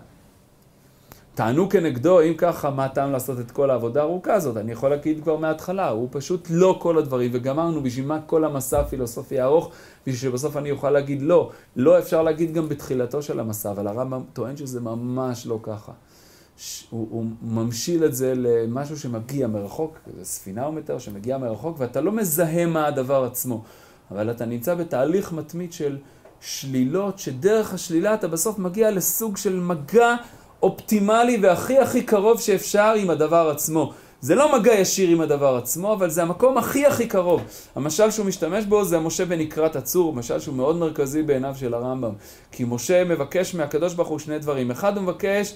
טענו 1.39 1.69
כנגדו, 1.69 2.21
אם 2.21 2.33
ככה, 2.37 2.69
מה 2.69 2.85
הטעם 2.85 3.11
לעשות 3.11 3.39
את 3.39 3.51
כל 3.51 3.69
העבודה 3.69 4.01
הארוכה 4.01 4.33
הזאת? 4.33 4.57
אני 4.57 4.71
יכול 4.71 4.89
להגיד 4.89 5.23
כבר 5.23 5.37
מההתחלה, 5.37 5.89
הוא 5.89 6.07
פשוט 6.11 6.47
לא 6.51 6.77
כל 6.81 6.97
הדברים, 6.97 7.31
וגמרנו, 7.33 7.83
בשביל 7.83 8.05
מה 8.05 8.19
כל 8.25 8.45
המסע 8.45 8.79
הפילוסופי 8.79 9.39
הארוך, 9.39 9.71
בשביל 10.07 10.31
שבסוף 10.31 10.57
אני 10.57 10.71
אוכל 10.71 10.89
להגיד 10.89 11.21
לא. 11.21 11.51
לא 11.75 11.99
אפשר 11.99 12.23
להגיד 12.23 12.53
גם 12.53 12.69
בתחילתו 12.69 13.21
של 13.21 13.39
המסע, 13.39 13.71
אבל 13.71 13.87
הרמב"ם 13.87 14.21
טוען 14.33 14.57
שזה 14.57 14.81
ממש 14.81 15.47
לא 15.47 15.59
ככה. 15.63 15.91
הוא, 16.89 17.07
הוא 17.11 17.25
ממשיל 17.41 18.05
את 18.05 18.15
זה 18.15 18.33
למשהו 18.35 18.99
שמגיע 18.99 19.47
מרחוק, 19.47 19.99
זה 20.17 20.25
ספינה 20.25 20.65
הוא 20.65 20.73
מתאר 20.73 20.99
שמגיע 20.99 21.37
מרחוק, 21.37 21.75
ואתה 21.79 22.01
לא 22.01 22.11
מזהה 22.11 22.65
מה 22.65 22.87
הדבר 22.87 23.23
עצמו, 23.23 23.63
אבל 24.11 24.31
אתה 24.31 24.45
נמצא 24.45 24.75
בתהליך 24.75 25.33
מתמיד 25.33 25.73
של 25.73 25.97
שלילות, 26.41 27.19
שדרך 27.19 27.73
השלילה 27.73 28.13
אתה 28.13 28.27
בסוף 28.27 28.59
מגיע 28.59 28.91
לסוג 28.91 29.37
של 29.37 29.59
מגע 29.59 30.15
אופטימלי 30.63 31.37
והכי 31.41 31.79
הכי 31.79 32.03
קרוב 32.03 32.41
שאפשר 32.41 32.93
עם 32.97 33.09
הדבר 33.09 33.49
עצמו. 33.49 33.93
זה 34.21 34.35
לא 34.35 34.59
מגע 34.59 34.73
ישיר 34.73 35.09
עם 35.09 35.21
הדבר 35.21 35.55
עצמו, 35.55 35.93
אבל 35.93 36.09
זה 36.09 36.21
המקום 36.21 36.57
הכי 36.57 36.85
הכי 36.85 37.07
קרוב. 37.07 37.41
המשל 37.75 38.11
שהוא 38.11 38.25
משתמש 38.25 38.65
בו 38.65 38.85
זה 38.85 38.99
משה 38.99 39.25
בנקרת 39.25 39.75
הצור, 39.75 40.13
משל 40.13 40.39
שהוא 40.39 40.55
מאוד 40.55 40.75
מרכזי 40.75 41.23
בעיניו 41.23 41.55
של 41.59 41.73
הרמב"ם. 41.73 42.11
כי 42.51 42.63
משה 42.67 43.03
מבקש 43.03 43.55
מהקדוש 43.55 43.93
ברוך 43.93 44.07
הוא 44.07 44.19
שני 44.19 44.39
דברים. 44.39 44.71
אחד, 44.71 44.97
הוא 44.97 45.03
מבקש 45.03 45.53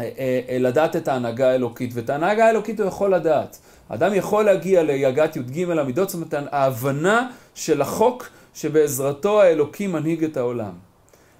אה, 0.00 0.10
אה, 0.18 0.40
אה, 0.48 0.58
לדעת 0.58 0.96
את 0.96 1.08
ההנהגה 1.08 1.50
האלוקית, 1.50 1.90
ואת 1.94 2.10
ההנהגה 2.10 2.46
האלוקית 2.46 2.80
הוא 2.80 2.88
יכול 2.88 3.14
לדעת. 3.14 3.58
אדם 3.88 4.14
יכול 4.14 4.44
להגיע 4.44 4.82
ליגת 4.82 5.36
י"ג 5.36 5.70
המידות, 5.70 6.08
זאת 6.08 6.14
אומרת 6.14 6.34
ההבנה 6.52 7.30
של 7.54 7.82
החוק 7.82 8.28
שבעזרתו 8.54 9.42
האלוקי 9.42 9.86
מנהיג 9.86 10.24
את 10.24 10.36
העולם. 10.36 10.72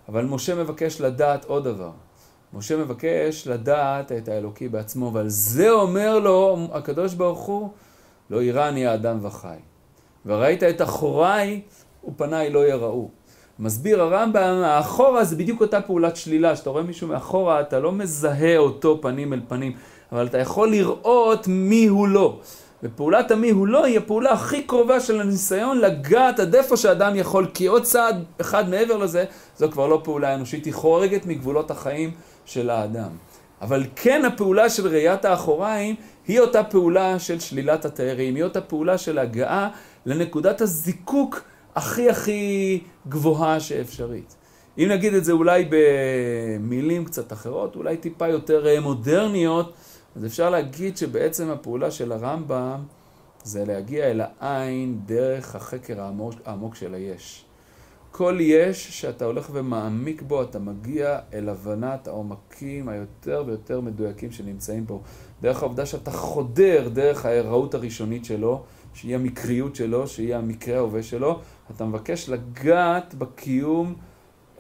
אבל 0.09 0.25
משה 0.25 0.55
מבקש 0.55 1.01
לדעת 1.01 1.45
עוד 1.45 1.65
דבר. 1.65 1.91
משה 2.57 2.77
מבקש 2.77 3.47
לדעת 3.47 4.13
את 4.13 4.29
האלוקי 4.29 4.69
בעצמו, 4.69 5.11
ועל 5.13 5.29
זה 5.29 5.71
אומר 5.71 6.19
לו 6.19 6.59
הקדוש 6.73 7.15
ברוך 7.15 7.41
הוא, 7.41 7.69
לא 8.31 8.43
יראני 8.43 8.87
האדם 8.87 9.19
וחי. 9.23 9.57
וראית 10.27 10.63
את 10.63 10.83
אחוריי 10.83 11.61
ופניי 12.09 12.51
לא 12.51 12.69
יראו. 12.69 13.09
מסביר 13.59 14.03
הרמב"ם, 14.03 14.63
האחורה 14.65 15.25
זה 15.25 15.37
בדיוק 15.37 15.61
אותה 15.61 15.81
פעולת 15.81 16.17
שלילה, 16.17 16.57
שאתה 16.57 16.71
רואה 16.71 16.83
מישהו 16.83 17.09
מאחורה, 17.09 17.61
אתה 17.61 17.81
לא 17.81 17.93
מזהה 17.93 18.57
אותו 18.57 18.99
פנים 19.03 19.33
אל 19.33 19.41
פנים, 19.49 19.73
אבל 20.13 20.27
אתה 20.27 20.39
יכול 20.39 20.71
לראות 20.71 21.49
מי 21.49 21.87
הוא 21.87 22.09
לא. 22.09 22.41
ופעולת 22.83 23.31
המי 23.31 23.51
הוא 23.51 23.67
לא 23.67 23.85
היא 23.85 23.99
הפעולה 23.99 24.33
הכי 24.33 24.63
קרובה 24.63 25.01
של 25.01 25.21
הניסיון 25.21 25.79
לגעת 25.79 26.41
עד 26.41 26.55
איפה 26.55 26.77
שאדם 26.77 27.17
יכול, 27.17 27.47
כי 27.55 27.67
עוד 27.67 27.83
צעד 27.83 28.25
אחד 28.41 28.69
מעבר 28.69 28.97
לזה, 28.97 29.25
זו 29.57 29.71
כבר 29.71 29.87
לא 29.87 30.01
פעולה 30.05 30.35
אנושית, 30.35 30.65
היא 30.65 30.75
חורגת 30.75 31.27
מגבולות 31.27 31.71
החיים 31.71 32.11
של 32.45 32.71
האדם. 32.71 33.11
אבל 33.63 33.85
כן 33.97 34.25
הפעולה 34.25 34.71
של 34.71 34.89
ראיית 34.89 35.25
האחוריים 35.25 35.95
היא 36.29 36.41
אותה 36.41 36.65
פעולה 36.65 37.19
של 37.19 37.41
שלילת 37.41 37.85
התארים, 37.85 38.35
היא 38.35 38.45
אותה 38.45 38.61
פעולה 38.61 38.99
של 38.99 39.19
הגעה 39.19 39.69
לנקודת 40.07 40.61
הזיקוק 40.61 41.43
הכי 41.75 42.11
הכי 42.11 42.81
גבוהה 43.09 43.61
שאפשרית. 43.61 44.37
אם 44.79 44.89
נגיד 44.91 45.15
את 45.15 45.25
זה 45.25 45.33
אולי 45.33 45.69
במילים 45.71 47.05
קצת 47.05 47.33
אחרות, 47.33 47.77
אולי 47.77 47.97
טיפה 47.97 48.29
יותר 48.29 48.67
אה, 48.67 48.81
מודרניות, 48.81 49.73
אז 50.17 50.27
אפשר 50.27 50.51
להגיד 50.51 50.97
שבעצם 50.97 51.51
הפעולה 51.51 51.91
של 51.91 52.13
הרמב"ם 52.13 52.81
זה 53.45 53.65
להגיע 53.65 54.05
אל 54.05 54.21
העין 54.41 55.01
דרך 55.07 55.55
החקר 55.55 56.01
העמוק, 56.01 56.35
העמוק 56.45 56.75
של 56.75 56.95
היש. 56.95 57.45
כל 58.11 58.39
יש 58.41 59.01
שאתה 59.01 59.25
הולך 59.25 59.49
ומעמיק 59.53 60.23
בו, 60.23 60.43
אתה 60.43 60.59
מגיע 60.59 61.19
אל 61.35 61.49
הבנת 61.49 62.09
העומקים 62.09 62.89
היותר 62.89 63.45
ויותר 63.47 63.81
מדויקים 63.81 64.33
שנמצאים 64.33 64.87
פה. 64.87 65.01
דרך 65.43 65.63
העובדה 65.63 65.87
שאתה 65.87 66.11
חודר 66.11 66.89
דרך 66.89 67.27
ההיראות 67.27 67.75
הראשונית 67.75 68.25
שלו, 68.25 68.63
שהיא 68.95 69.15
המקריות 69.15 69.77
שלו, 69.77 70.09
שהיא 70.09 70.37
המקרה 70.37 70.77
ההווה 70.77 71.03
שלו, 71.03 71.41
אתה 71.71 71.85
מבקש 71.85 72.29
לגעת 72.29 73.15
בקיום 73.15 73.95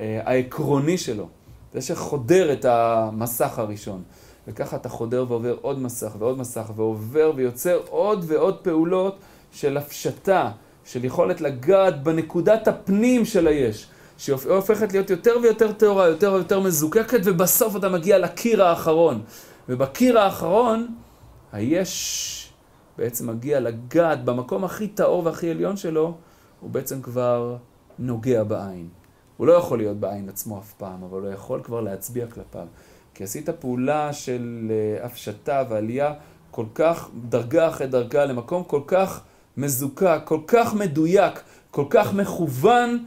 אה, 0.00 0.20
העקרוני 0.24 0.98
שלו. 0.98 1.28
זה 1.72 1.80
שחודר 1.80 2.52
את 2.52 2.64
המסך 2.64 3.58
הראשון. 3.58 4.02
וככה 4.46 4.76
אתה 4.76 4.88
חודר 4.88 5.24
ועובר 5.28 5.56
עוד 5.60 5.78
מסך 5.78 6.12
ועוד 6.18 6.38
מסך 6.38 6.70
ועובר 6.76 7.32
ויוצר 7.36 7.80
עוד 7.88 8.24
ועוד 8.26 8.58
פעולות 8.58 9.16
של 9.52 9.76
הפשטה, 9.76 10.50
של 10.84 11.04
יכולת 11.04 11.40
לגעת 11.40 12.02
בנקודת 12.02 12.68
הפנים 12.68 13.24
של 13.24 13.46
היש, 13.46 13.88
שהופכת 14.18 14.92
להיות 14.92 15.10
יותר 15.10 15.34
ויותר 15.42 15.72
טהורה, 15.72 16.08
יותר 16.08 16.32
ויותר 16.32 16.60
מזוקקת, 16.60 17.20
ובסוף 17.24 17.76
אתה 17.76 17.88
מגיע 17.88 18.18
לקיר 18.18 18.64
האחרון. 18.64 19.22
ובקיר 19.68 20.18
האחרון, 20.18 20.94
היש 21.52 22.52
בעצם 22.98 23.30
מגיע 23.30 23.60
לגעת 23.60 24.24
במקום 24.24 24.64
הכי 24.64 24.88
טהור 24.88 25.26
והכי 25.26 25.50
עליון 25.50 25.76
שלו, 25.76 26.14
הוא 26.60 26.70
בעצם 26.70 27.02
כבר 27.02 27.56
נוגע 27.98 28.42
בעין. 28.42 28.88
הוא 29.36 29.46
לא 29.46 29.52
יכול 29.52 29.78
להיות 29.78 29.96
בעין 29.96 30.28
עצמו 30.28 30.58
אף 30.58 30.72
פעם, 30.72 31.02
אבל 31.02 31.20
הוא 31.20 31.32
יכול 31.32 31.62
כבר 31.62 31.80
להצביע 31.80 32.26
כלפיו. 32.26 32.66
כי 33.16 33.24
עשית 33.24 33.50
פעולה 33.50 34.12
של 34.12 34.70
אה, 34.70 35.06
הפשטה 35.06 35.64
ועלייה 35.68 36.12
כל 36.50 36.64
כך, 36.74 37.08
דרגה 37.28 37.68
אחרי 37.68 37.86
דרגה, 37.86 38.24
למקום 38.24 38.64
כל 38.64 38.80
כך 38.86 39.20
מזוקק, 39.56 40.20
כל 40.24 40.40
כך 40.46 40.74
מדויק, 40.74 41.40
כל 41.70 41.84
כך 41.90 42.14
מכוון, 42.14 43.04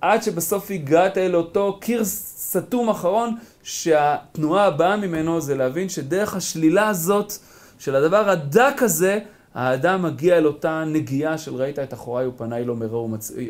עד 0.00 0.22
שבסוף 0.22 0.70
הגעת 0.70 1.18
אל 1.18 1.36
אותו 1.36 1.78
קיר 1.80 2.04
סתום 2.04 2.88
אחרון, 2.88 3.36
שהתנועה 3.62 4.64
הבאה 4.64 4.96
ממנו 4.96 5.40
זה 5.40 5.54
להבין 5.54 5.88
שדרך 5.88 6.34
השלילה 6.34 6.88
הזאת, 6.88 7.32
של 7.78 7.96
הדבר 7.96 8.30
הדק 8.30 8.82
הזה, 8.82 9.18
האדם 9.54 10.02
מגיע 10.02 10.38
אל 10.38 10.46
אותה 10.46 10.84
נגיעה 10.86 11.38
של 11.38 11.54
ראית 11.54 11.78
את 11.78 11.94
אחוריי 11.94 12.26
ופניי 12.26 12.64
לא 12.64 12.76
מראו, 12.76 13.08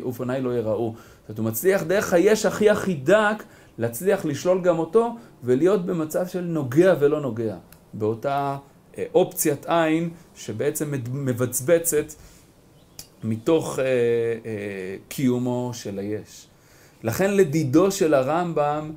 ופניי 0.09 0.41
לא 0.41 0.49
יראו. 0.49 0.95
זאת 0.95 1.29
אומרת, 1.29 1.39
הוא 1.39 1.45
מצליח 1.45 1.83
דרך 1.83 2.13
היש 2.13 2.45
הכי 2.45 2.69
הכי 2.69 2.93
דק, 2.93 3.43
להצליח 3.81 4.25
לשלול 4.25 4.61
גם 4.61 4.79
אותו, 4.79 5.15
ולהיות 5.43 5.85
במצב 5.85 6.27
של 6.27 6.41
נוגע 6.41 6.93
ולא 6.99 7.21
נוגע. 7.21 7.55
באותה 7.93 8.57
אה, 8.97 9.05
אופציית 9.13 9.65
עין 9.65 10.09
שבעצם 10.35 10.93
מבצבצת 11.11 12.05
מתוך 13.23 13.79
אה, 13.79 13.85
אה, 13.85 14.95
קיומו 15.07 15.71
של 15.73 15.99
היש. 15.99 16.47
לכן 17.03 17.33
לדידו 17.33 17.91
של 17.91 18.13
הרמב"ם, 18.13 18.91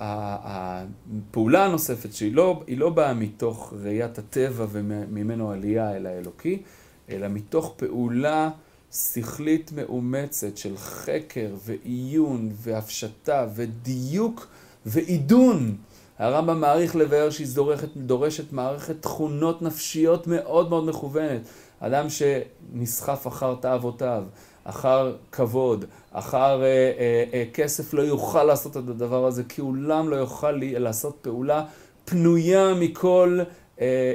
הפעולה 0.00 1.64
הנוספת 1.64 2.12
שהיא 2.12 2.34
לא, 2.34 2.62
לא 2.76 2.90
באה 2.90 3.14
מתוך 3.14 3.74
ראיית 3.82 4.18
הטבע 4.18 4.66
וממנו 4.70 5.50
עלייה 5.50 5.96
אל 5.96 6.06
האלוקי, 6.06 6.62
אלא 7.10 7.28
מתוך 7.28 7.74
פעולה 7.76 8.50
שכלית 8.92 9.72
מאומצת 9.74 10.56
של 10.56 10.76
חקר 10.76 11.48
ועיון 11.64 12.48
והפשטה 12.52 13.46
ודיוק 13.54 14.46
ועידון. 14.86 15.76
הרמב"ם 16.18 16.60
מעריך 16.60 16.96
לבאר 16.96 17.30
שהיא 17.30 17.46
דורשת, 17.54 17.96
דורשת 17.96 18.52
מערכת 18.52 19.02
תכונות 19.02 19.62
נפשיות 19.62 20.26
מאוד 20.26 20.70
מאוד 20.70 20.84
מכוונת. 20.84 21.40
אדם 21.80 22.06
שנסחף 22.10 23.26
אחר 23.26 23.54
תאוותיו, 23.54 24.24
אחר 24.64 25.16
כבוד, 25.32 25.84
אחר 26.12 26.62
אה, 26.62 26.66
אה, 26.66 27.24
אה, 27.32 27.44
כסף, 27.54 27.94
לא 27.94 28.02
יוכל 28.02 28.44
לעשות 28.44 28.72
את 28.72 28.88
הדבר 28.88 29.26
הזה, 29.26 29.44
כי 29.44 29.60
אולם 29.60 30.08
לא 30.08 30.16
יוכל 30.16 30.52
לעשות 30.62 31.18
פעולה 31.22 31.64
פנויה 32.04 32.74
מכל 32.74 33.40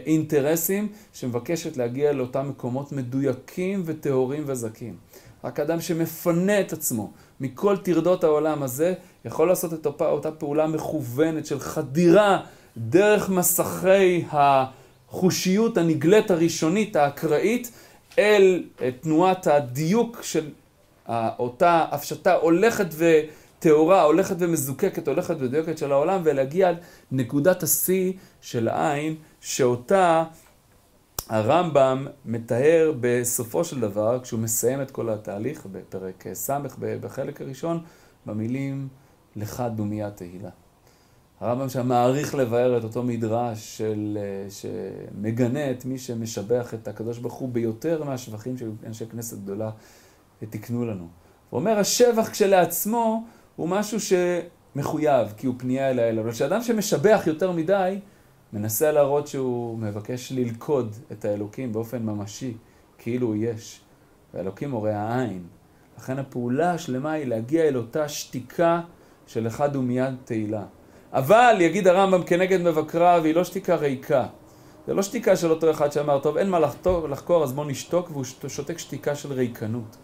אינטרסים, 0.05 0.87
שמבקשת 1.13 1.77
להגיע 1.77 2.11
לאותם 2.11 2.49
מקומות 2.49 2.91
מדויקים 2.91 3.83
וטהורים 3.85 4.43
וזכים. 4.45 4.95
רק 5.43 5.59
אדם 5.59 5.81
שמפנה 5.81 6.61
את 6.61 6.73
עצמו 6.73 7.11
מכל 7.39 7.77
טרדות 7.77 8.23
העולם 8.23 8.63
הזה, 8.63 8.93
יכול 9.25 9.47
לעשות 9.47 9.73
את 9.73 9.85
אותה, 9.85 10.09
אותה 10.09 10.31
פעולה 10.31 10.67
מכוונת 10.67 11.45
של 11.45 11.59
חדירה 11.59 12.39
דרך 12.77 13.29
מסכי 13.29 14.23
החושיות 14.31 15.77
הנגלית 15.77 16.31
הראשונית, 16.31 16.95
האקראית, 16.95 17.71
אל 18.19 18.63
תנועת 19.01 19.47
הדיוק 19.47 20.23
של 20.23 20.49
אותה 21.09 21.85
הפשטה 21.91 22.33
הולכת 22.33 22.87
וטהורה, 22.97 24.01
הולכת 24.01 24.35
ומזוקקת, 24.39 25.07
הולכת 25.07 25.35
ודיוקת 25.39 25.77
של 25.77 25.91
העולם, 25.91 26.21
ולהגיע 26.23 26.69
עד 26.69 26.77
נקודת 27.11 27.63
השיא 27.63 28.13
של 28.41 28.67
העין, 28.67 29.15
שאותה 29.45 30.23
הרמב"ם 31.29 32.07
מתאר 32.25 32.93
בסופו 32.99 33.63
של 33.63 33.79
דבר, 33.79 34.19
כשהוא 34.23 34.39
מסיים 34.39 34.81
את 34.81 34.91
כל 34.91 35.09
התהליך, 35.09 35.65
בפרק 35.71 36.25
ס', 36.33 36.49
בחלק 36.79 37.41
הראשון, 37.41 37.83
במילים 38.25 38.87
לך 39.35 39.63
דומיה 39.75 40.11
תהילה. 40.11 40.49
הרמב"ם 41.39 41.69
שם 41.69 41.87
מעריך 41.87 42.35
לבאר 42.35 42.77
את 42.77 42.83
אותו 42.83 43.03
מדרש 43.03 43.77
של, 43.77 44.17
שמגנה 44.49 45.71
את 45.71 45.85
מי 45.85 45.97
שמשבח 45.97 46.73
את 46.73 46.87
הקדוש 46.87 47.17
ברוך 47.17 47.33
הוא 47.33 47.49
ביותר 47.49 48.03
מהשבחים 48.03 48.57
של 48.57 48.71
אנשי 48.85 49.05
כנסת 49.05 49.37
גדולה 49.37 49.69
תיקנו 50.49 50.85
לנו. 50.85 51.07
הוא 51.49 51.59
אומר, 51.59 51.79
השבח 51.79 52.29
כשלעצמו 52.29 53.25
הוא 53.55 53.69
משהו 53.69 53.97
מחויב, 54.75 55.33
כי 55.37 55.47
הוא 55.47 55.55
פנייה 55.57 55.89
אל 55.89 55.99
האל. 55.99 56.19
אבל 56.19 56.31
כשאדם 56.31 56.63
שמשבח 56.63 57.23
יותר 57.27 57.51
מדי, 57.51 57.99
מנסה 58.55 58.91
להראות 58.91 59.27
שהוא 59.27 59.79
מבקש 59.79 60.31
ללכוד 60.31 60.95
את 61.11 61.25
האלוקים 61.25 61.73
באופן 61.73 62.03
ממשי, 62.03 62.53
כאילו 62.97 63.35
יש. 63.35 63.81
והאלוקים 64.33 64.71
הורי 64.71 64.93
העין. 64.93 65.43
לכן 65.97 66.19
הפעולה 66.19 66.73
השלמה 66.73 67.11
היא 67.11 67.25
להגיע 67.25 67.63
אל 67.63 67.77
אותה 67.77 68.09
שתיקה 68.09 68.81
של 69.27 69.47
אחד 69.47 69.75
ומיד 69.75 70.15
תהילה. 70.25 70.63
אבל, 71.13 71.57
יגיד 71.59 71.87
הרמב"ם 71.87 72.23
כנגד 72.23 72.61
מבקריו, 72.61 73.21
היא 73.23 73.35
לא 73.35 73.43
שתיקה 73.43 73.75
ריקה. 73.75 74.27
זה 74.87 74.93
לא 74.93 75.01
שתיקה 75.01 75.35
של 75.35 75.51
אותו 75.51 75.71
אחד 75.71 75.91
שאמר, 75.91 76.19
טוב, 76.19 76.37
אין 76.37 76.49
מה 76.49 76.59
לחקור, 76.59 77.09
לחקור 77.09 77.43
אז 77.43 77.53
בוא 77.53 77.65
נשתוק, 77.65 78.11
והוא 78.11 78.23
שותק 78.47 78.77
שתיקה 78.77 79.15
של 79.15 79.33
ריקנות. 79.33 79.97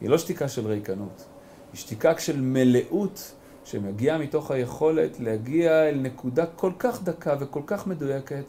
היא 0.00 0.08
לא 0.08 0.18
שתיקה 0.18 0.48
של 0.48 0.66
ריקנות, 0.66 1.24
היא 1.72 1.80
שתיקה 1.80 2.18
של 2.18 2.40
מלאות 2.40 3.34
שמגיעה 3.64 4.18
מתוך 4.18 4.50
היכולת 4.50 5.20
להגיע 5.20 5.88
אל 5.88 5.94
נקודה 5.94 6.46
כל 6.46 6.72
כך 6.78 7.02
דקה 7.02 7.36
וכל 7.40 7.62
כך 7.66 7.86
מדויקת, 7.86 8.44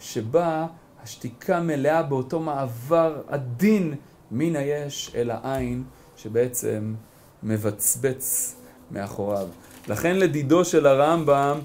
שבה 0.00 0.66
השתיקה 1.02 1.60
מלאה 1.60 2.02
באותו 2.02 2.40
מעבר 2.40 3.22
עדין 3.28 3.94
מן 4.30 4.56
היש 4.56 5.12
אל 5.14 5.30
העין, 5.30 5.82
שבעצם 6.16 6.94
מבצבץ 7.42 8.54
מאחוריו. 8.90 9.48
לכן 9.88 10.16
לדידו 10.16 10.64
של 10.64 10.86
הרמב"ם, 10.86 11.58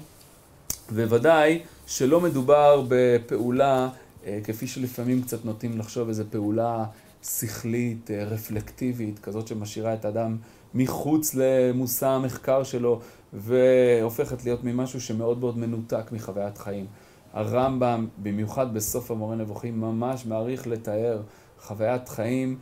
בוודאי 0.90 1.62
שלא 1.86 2.20
מדובר 2.20 2.84
בפעולה, 2.88 3.88
אה, 4.26 4.38
כפי 4.44 4.66
שלפעמים 4.66 5.22
קצת 5.22 5.44
נוטים 5.44 5.78
לחשוב, 5.78 6.08
איזו 6.08 6.24
פעולה 6.30 6.84
שכלית, 7.22 8.10
אה, 8.10 8.24
רפלקטיבית, 8.24 9.18
כזאת 9.18 9.48
שמשאירה 9.48 9.94
את 9.94 10.04
האדם 10.04 10.36
מחוץ 10.74 11.34
למושא 11.34 12.06
המחקר 12.06 12.62
שלו, 12.62 13.00
והופכת 13.32 14.44
להיות 14.44 14.64
ממשהו 14.64 15.00
שמאוד 15.00 15.38
מאוד 15.38 15.58
מנותק 15.58 16.12
מחוויית 16.12 16.58
חיים. 16.58 16.86
הרמב"ם, 17.32 18.06
במיוחד 18.18 18.74
בסוף 18.74 19.10
המורה 19.10 19.36
נבוכים, 19.36 19.80
ממש 19.80 20.26
מעריך 20.26 20.66
לתאר 20.66 21.22
חוויית 21.60 22.08
חיים 22.08 22.58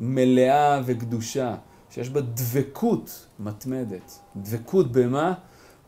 מלאה 0.00 0.80
וקדושה, 0.84 1.54
שיש 1.90 2.10
בה 2.10 2.20
דבקות 2.20 3.26
מתמדת. 3.38 4.18
דבקות 4.36 4.92
במה? 4.92 5.34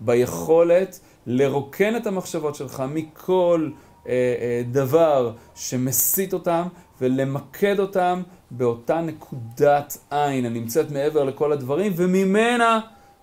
ביכולת 0.01 1.01
לרוקן 1.27 1.97
את 1.97 2.07
המחשבות 2.07 2.55
שלך 2.55 2.83
מכל 2.89 3.70
אה, 4.09 4.12
אה, 4.12 4.62
דבר 4.70 5.33
שמסית 5.55 6.33
אותם 6.33 6.68
ולמקד 7.01 7.78
אותם 7.80 8.22
באותה 8.51 9.01
נקודת 9.01 9.99
עין 10.11 10.44
הנמצאת 10.47 10.90
מעבר 10.90 11.24
לכל 11.24 11.53
הדברים, 11.53 11.92
וממנה 11.97 12.80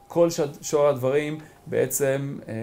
כל 0.07 0.27
שור 0.61 0.87
הדברים 0.87 1.37
בעצם 1.67 2.37
אה, 2.47 2.53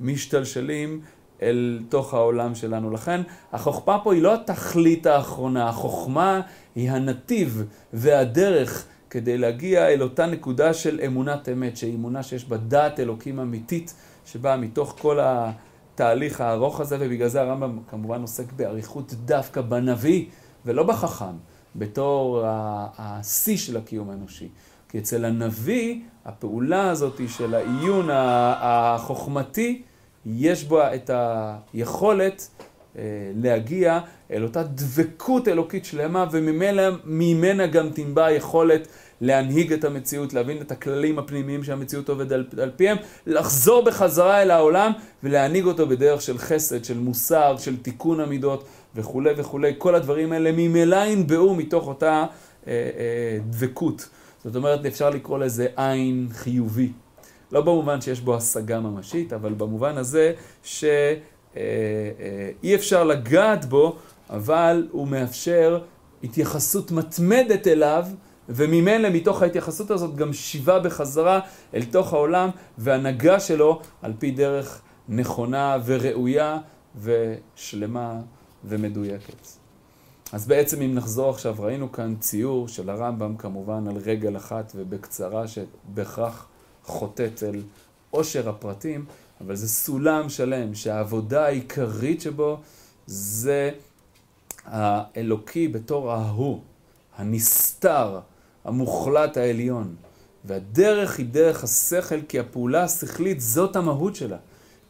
משתלשלים 0.00 1.00
אל 1.42 1.80
תוך 1.88 2.14
העולם 2.14 2.54
שלנו. 2.54 2.90
לכן 2.90 3.20
החוכמה 3.52 3.98
פה 4.04 4.14
היא 4.14 4.22
לא 4.22 4.34
התכלית 4.34 5.06
האחרונה, 5.06 5.68
החוכמה 5.68 6.40
היא 6.74 6.90
הנתיב 6.90 7.64
והדרך 7.92 8.86
כדי 9.10 9.38
להגיע 9.38 9.88
אל 9.88 10.02
אותה 10.02 10.26
נקודה 10.26 10.74
של 10.74 11.00
אמונת 11.06 11.48
אמת, 11.48 11.76
שהיא 11.76 11.94
אמונה 11.94 12.22
שיש 12.22 12.44
בה 12.44 12.56
דעת 12.56 13.00
אלוקים 13.00 13.40
אמיתית, 13.40 13.94
שבאה 14.26 14.56
מתוך 14.56 14.96
כל 15.00 15.18
התהליך 15.22 16.40
הארוך 16.40 16.80
הזה, 16.80 16.96
ובגלל 17.00 17.28
זה 17.28 17.40
הרמב"ם 17.40 17.78
כמובן 17.90 18.20
עוסק 18.20 18.52
באריכות 18.52 19.14
דווקא 19.14 19.60
בנביא, 19.60 20.24
ולא 20.66 20.82
בחכם, 20.82 21.36
בתור 21.76 22.42
השיא 22.98 23.56
של 23.56 23.76
הקיום 23.76 24.10
האנושי. 24.10 24.48
כי 24.88 24.98
אצל 24.98 25.24
הנביא, 25.24 26.00
הפעולה 26.24 26.90
הזאת 26.90 27.20
של 27.28 27.54
העיון 27.54 28.08
החוכמתי, 28.12 29.82
יש 30.26 30.64
בה 30.64 30.94
את 30.94 31.10
היכולת 31.74 32.48
אה, 32.98 33.02
להגיע 33.34 34.00
אל 34.32 34.42
אותה 34.42 34.62
דבקות 34.62 35.48
אלוקית 35.48 35.84
שלמה, 35.84 36.26
וממנה 36.32 37.66
גם 37.66 37.90
תנבע 37.90 38.24
היכולת 38.24 38.88
להנהיג 39.20 39.72
את 39.72 39.84
המציאות, 39.84 40.34
להבין 40.34 40.60
את 40.60 40.72
הכללים 40.72 41.18
הפנימיים 41.18 41.64
שהמציאות 41.64 42.08
עובדת 42.08 42.32
על, 42.32 42.44
על 42.62 42.70
פיהם, 42.76 42.96
לחזור 43.26 43.84
בחזרה 43.84 44.42
אל 44.42 44.50
העולם 44.50 44.92
ולהנהיג 45.22 45.64
אותו 45.64 45.86
בדרך 45.86 46.22
של 46.22 46.38
חסד, 46.38 46.84
של 46.84 46.98
מוסר, 46.98 47.56
של 47.58 47.76
תיקון 47.76 48.20
המידות 48.20 48.64
וכולי 48.94 49.30
וכולי. 49.36 49.74
כל 49.78 49.94
הדברים 49.94 50.32
האלה 50.32 50.52
ממילא 50.52 51.06
ינבעו 51.06 51.54
מתוך 51.54 51.88
אותה 51.88 52.26
אה, 52.66 52.72
אה, 52.72 53.38
דבקות. 53.50 54.08
זאת 54.44 54.56
אומרת, 54.56 54.86
אפשר 54.86 55.10
לקרוא 55.10 55.38
לזה 55.38 55.66
עין 55.76 56.28
חיובי. 56.32 56.92
לא 57.52 57.60
במובן 57.60 58.00
שיש 58.00 58.20
בו 58.20 58.36
השגה 58.36 58.80
ממשית, 58.80 59.32
אבל 59.32 59.54
במובן 59.54 59.96
הזה 59.96 60.32
שאי 60.62 60.90
אה, 61.56 61.62
אה, 62.64 62.74
אפשר 62.74 63.04
לגעת 63.04 63.64
בו, 63.64 63.96
אבל 64.30 64.88
הוא 64.90 65.08
מאפשר 65.08 65.80
התייחסות 66.24 66.90
מתמדת 66.90 67.66
אליו, 67.66 68.06
וממילא 68.48 69.08
מתוך 69.10 69.42
ההתייחסות 69.42 69.90
הזאת 69.90 70.16
גם 70.16 70.32
שיבה 70.32 70.78
בחזרה 70.78 71.40
אל 71.74 71.84
תוך 71.84 72.12
העולם 72.12 72.48
והנהגה 72.78 73.40
שלו 73.40 73.80
על 74.02 74.12
פי 74.18 74.30
דרך 74.30 74.82
נכונה 75.08 75.78
וראויה 75.86 76.58
ושלמה 77.02 78.20
ומדויקת. 78.64 79.46
אז 80.32 80.46
בעצם 80.46 80.82
אם 80.82 80.94
נחזור 80.94 81.30
עכשיו, 81.30 81.54
ראינו 81.58 81.92
כאן 81.92 82.14
ציור 82.20 82.68
של 82.68 82.90
הרמב"ם 82.90 83.36
כמובן 83.36 83.88
על 83.88 83.96
רגל 83.96 84.36
אחת 84.36 84.72
ובקצרה 84.76 85.44
שבהכרח 85.48 86.46
חוטאת 86.84 87.42
אל 87.42 87.62
עושר 88.10 88.48
הפרטים, 88.48 89.04
אבל 89.40 89.56
זה 89.56 89.68
סולם 89.68 90.28
שלם 90.28 90.74
שהעבודה 90.74 91.46
העיקרית 91.46 92.20
שבו 92.20 92.60
זה 93.06 93.70
האלוקי 94.64 95.68
בתור 95.68 96.12
ההוא, 96.12 96.60
הנסתר, 97.16 98.20
המוחלט 98.64 99.36
העליון. 99.36 99.94
והדרך 100.44 101.18
היא 101.18 101.26
דרך 101.26 101.64
השכל, 101.64 102.22
כי 102.28 102.38
הפעולה 102.38 102.84
השכלית 102.84 103.40
זאת 103.40 103.76
המהות 103.76 104.16
שלה. 104.16 104.36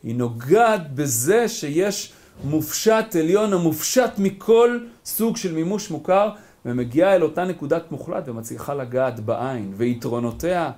היא 0.02 0.14
נוגעת 0.14 0.94
בזה 0.94 1.48
שיש 1.48 2.12
מופשט 2.44 3.16
עליון 3.18 3.52
המופשט 3.52 4.10
מכל 4.18 4.78
סוג 5.04 5.36
של 5.36 5.54
מימוש 5.54 5.90
מוכר, 5.90 6.30
ומגיעה 6.64 7.14
אל 7.14 7.22
אותה 7.22 7.44
נקודת 7.44 7.92
מוחלט 7.92 8.28
ומצליחה 8.28 8.74
לגעת 8.74 9.20
בעין, 9.20 9.72
ויתרונותיה 9.76 10.70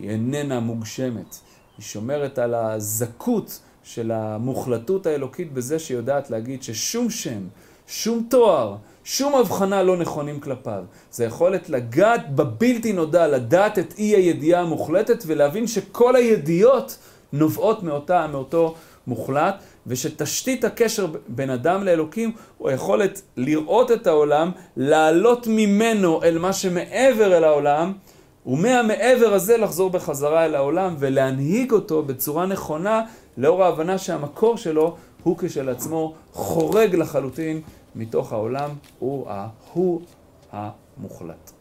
היא 0.00 0.10
איננה 0.10 0.60
מוגשמת. 0.60 1.36
היא 1.78 1.84
שומרת 1.84 2.38
על 2.38 2.54
הזכות 2.54 3.60
של 3.82 4.12
המוחלטות 4.12 5.06
האלוקית 5.06 5.52
בזה 5.52 5.78
שהיא 5.78 5.96
יודעת 5.96 6.30
להגיד 6.30 6.62
ששום 6.62 7.10
שם, 7.10 7.40
שום 7.86 8.26
תואר, 8.30 8.76
שום 9.04 9.34
הבחנה 9.34 9.82
לא 9.82 9.96
נכונים 9.96 10.40
כלפיו. 10.40 10.84
זה 11.10 11.24
יכולת 11.24 11.68
לגעת 11.68 12.34
בבלתי 12.34 12.92
נודע, 12.92 13.26
לדעת 13.26 13.78
את 13.78 13.94
אי 13.98 14.16
הידיעה 14.16 14.62
המוחלטת 14.62 15.24
ולהבין 15.26 15.66
שכל 15.66 16.16
הידיעות 16.16 16.98
נובעות 17.32 17.82
מאותה, 17.82 18.26
מאותו 18.26 18.74
מוחלט, 19.06 19.62
ושתשתית 19.86 20.64
הקשר 20.64 21.06
בין 21.28 21.50
אדם 21.50 21.84
לאלוקים 21.84 22.32
הוא 22.58 22.68
היכולת 22.68 23.22
לראות 23.36 23.92
את 23.92 24.06
העולם, 24.06 24.50
לעלות 24.76 25.46
ממנו 25.50 26.22
אל 26.22 26.38
מה 26.38 26.52
שמעבר 26.52 27.36
אל 27.36 27.44
העולם, 27.44 27.92
ומהמעבר 28.46 29.34
הזה 29.34 29.56
לחזור 29.56 29.90
בחזרה 29.90 30.44
אל 30.44 30.54
העולם 30.54 30.94
ולהנהיג 30.98 31.72
אותו 31.72 32.02
בצורה 32.02 32.46
נכונה, 32.46 33.02
לאור 33.36 33.64
ההבנה 33.64 33.98
שהמקור 33.98 34.56
שלו 34.56 34.96
הוא 35.22 35.38
כשלעצמו 35.38 36.14
חורג 36.32 36.94
לחלוטין 36.94 37.60
מתוך 37.94 38.32
העולם, 38.32 38.70
הוא 38.98 39.26
ההוא 39.28 40.00
המוחלט. 40.52 41.55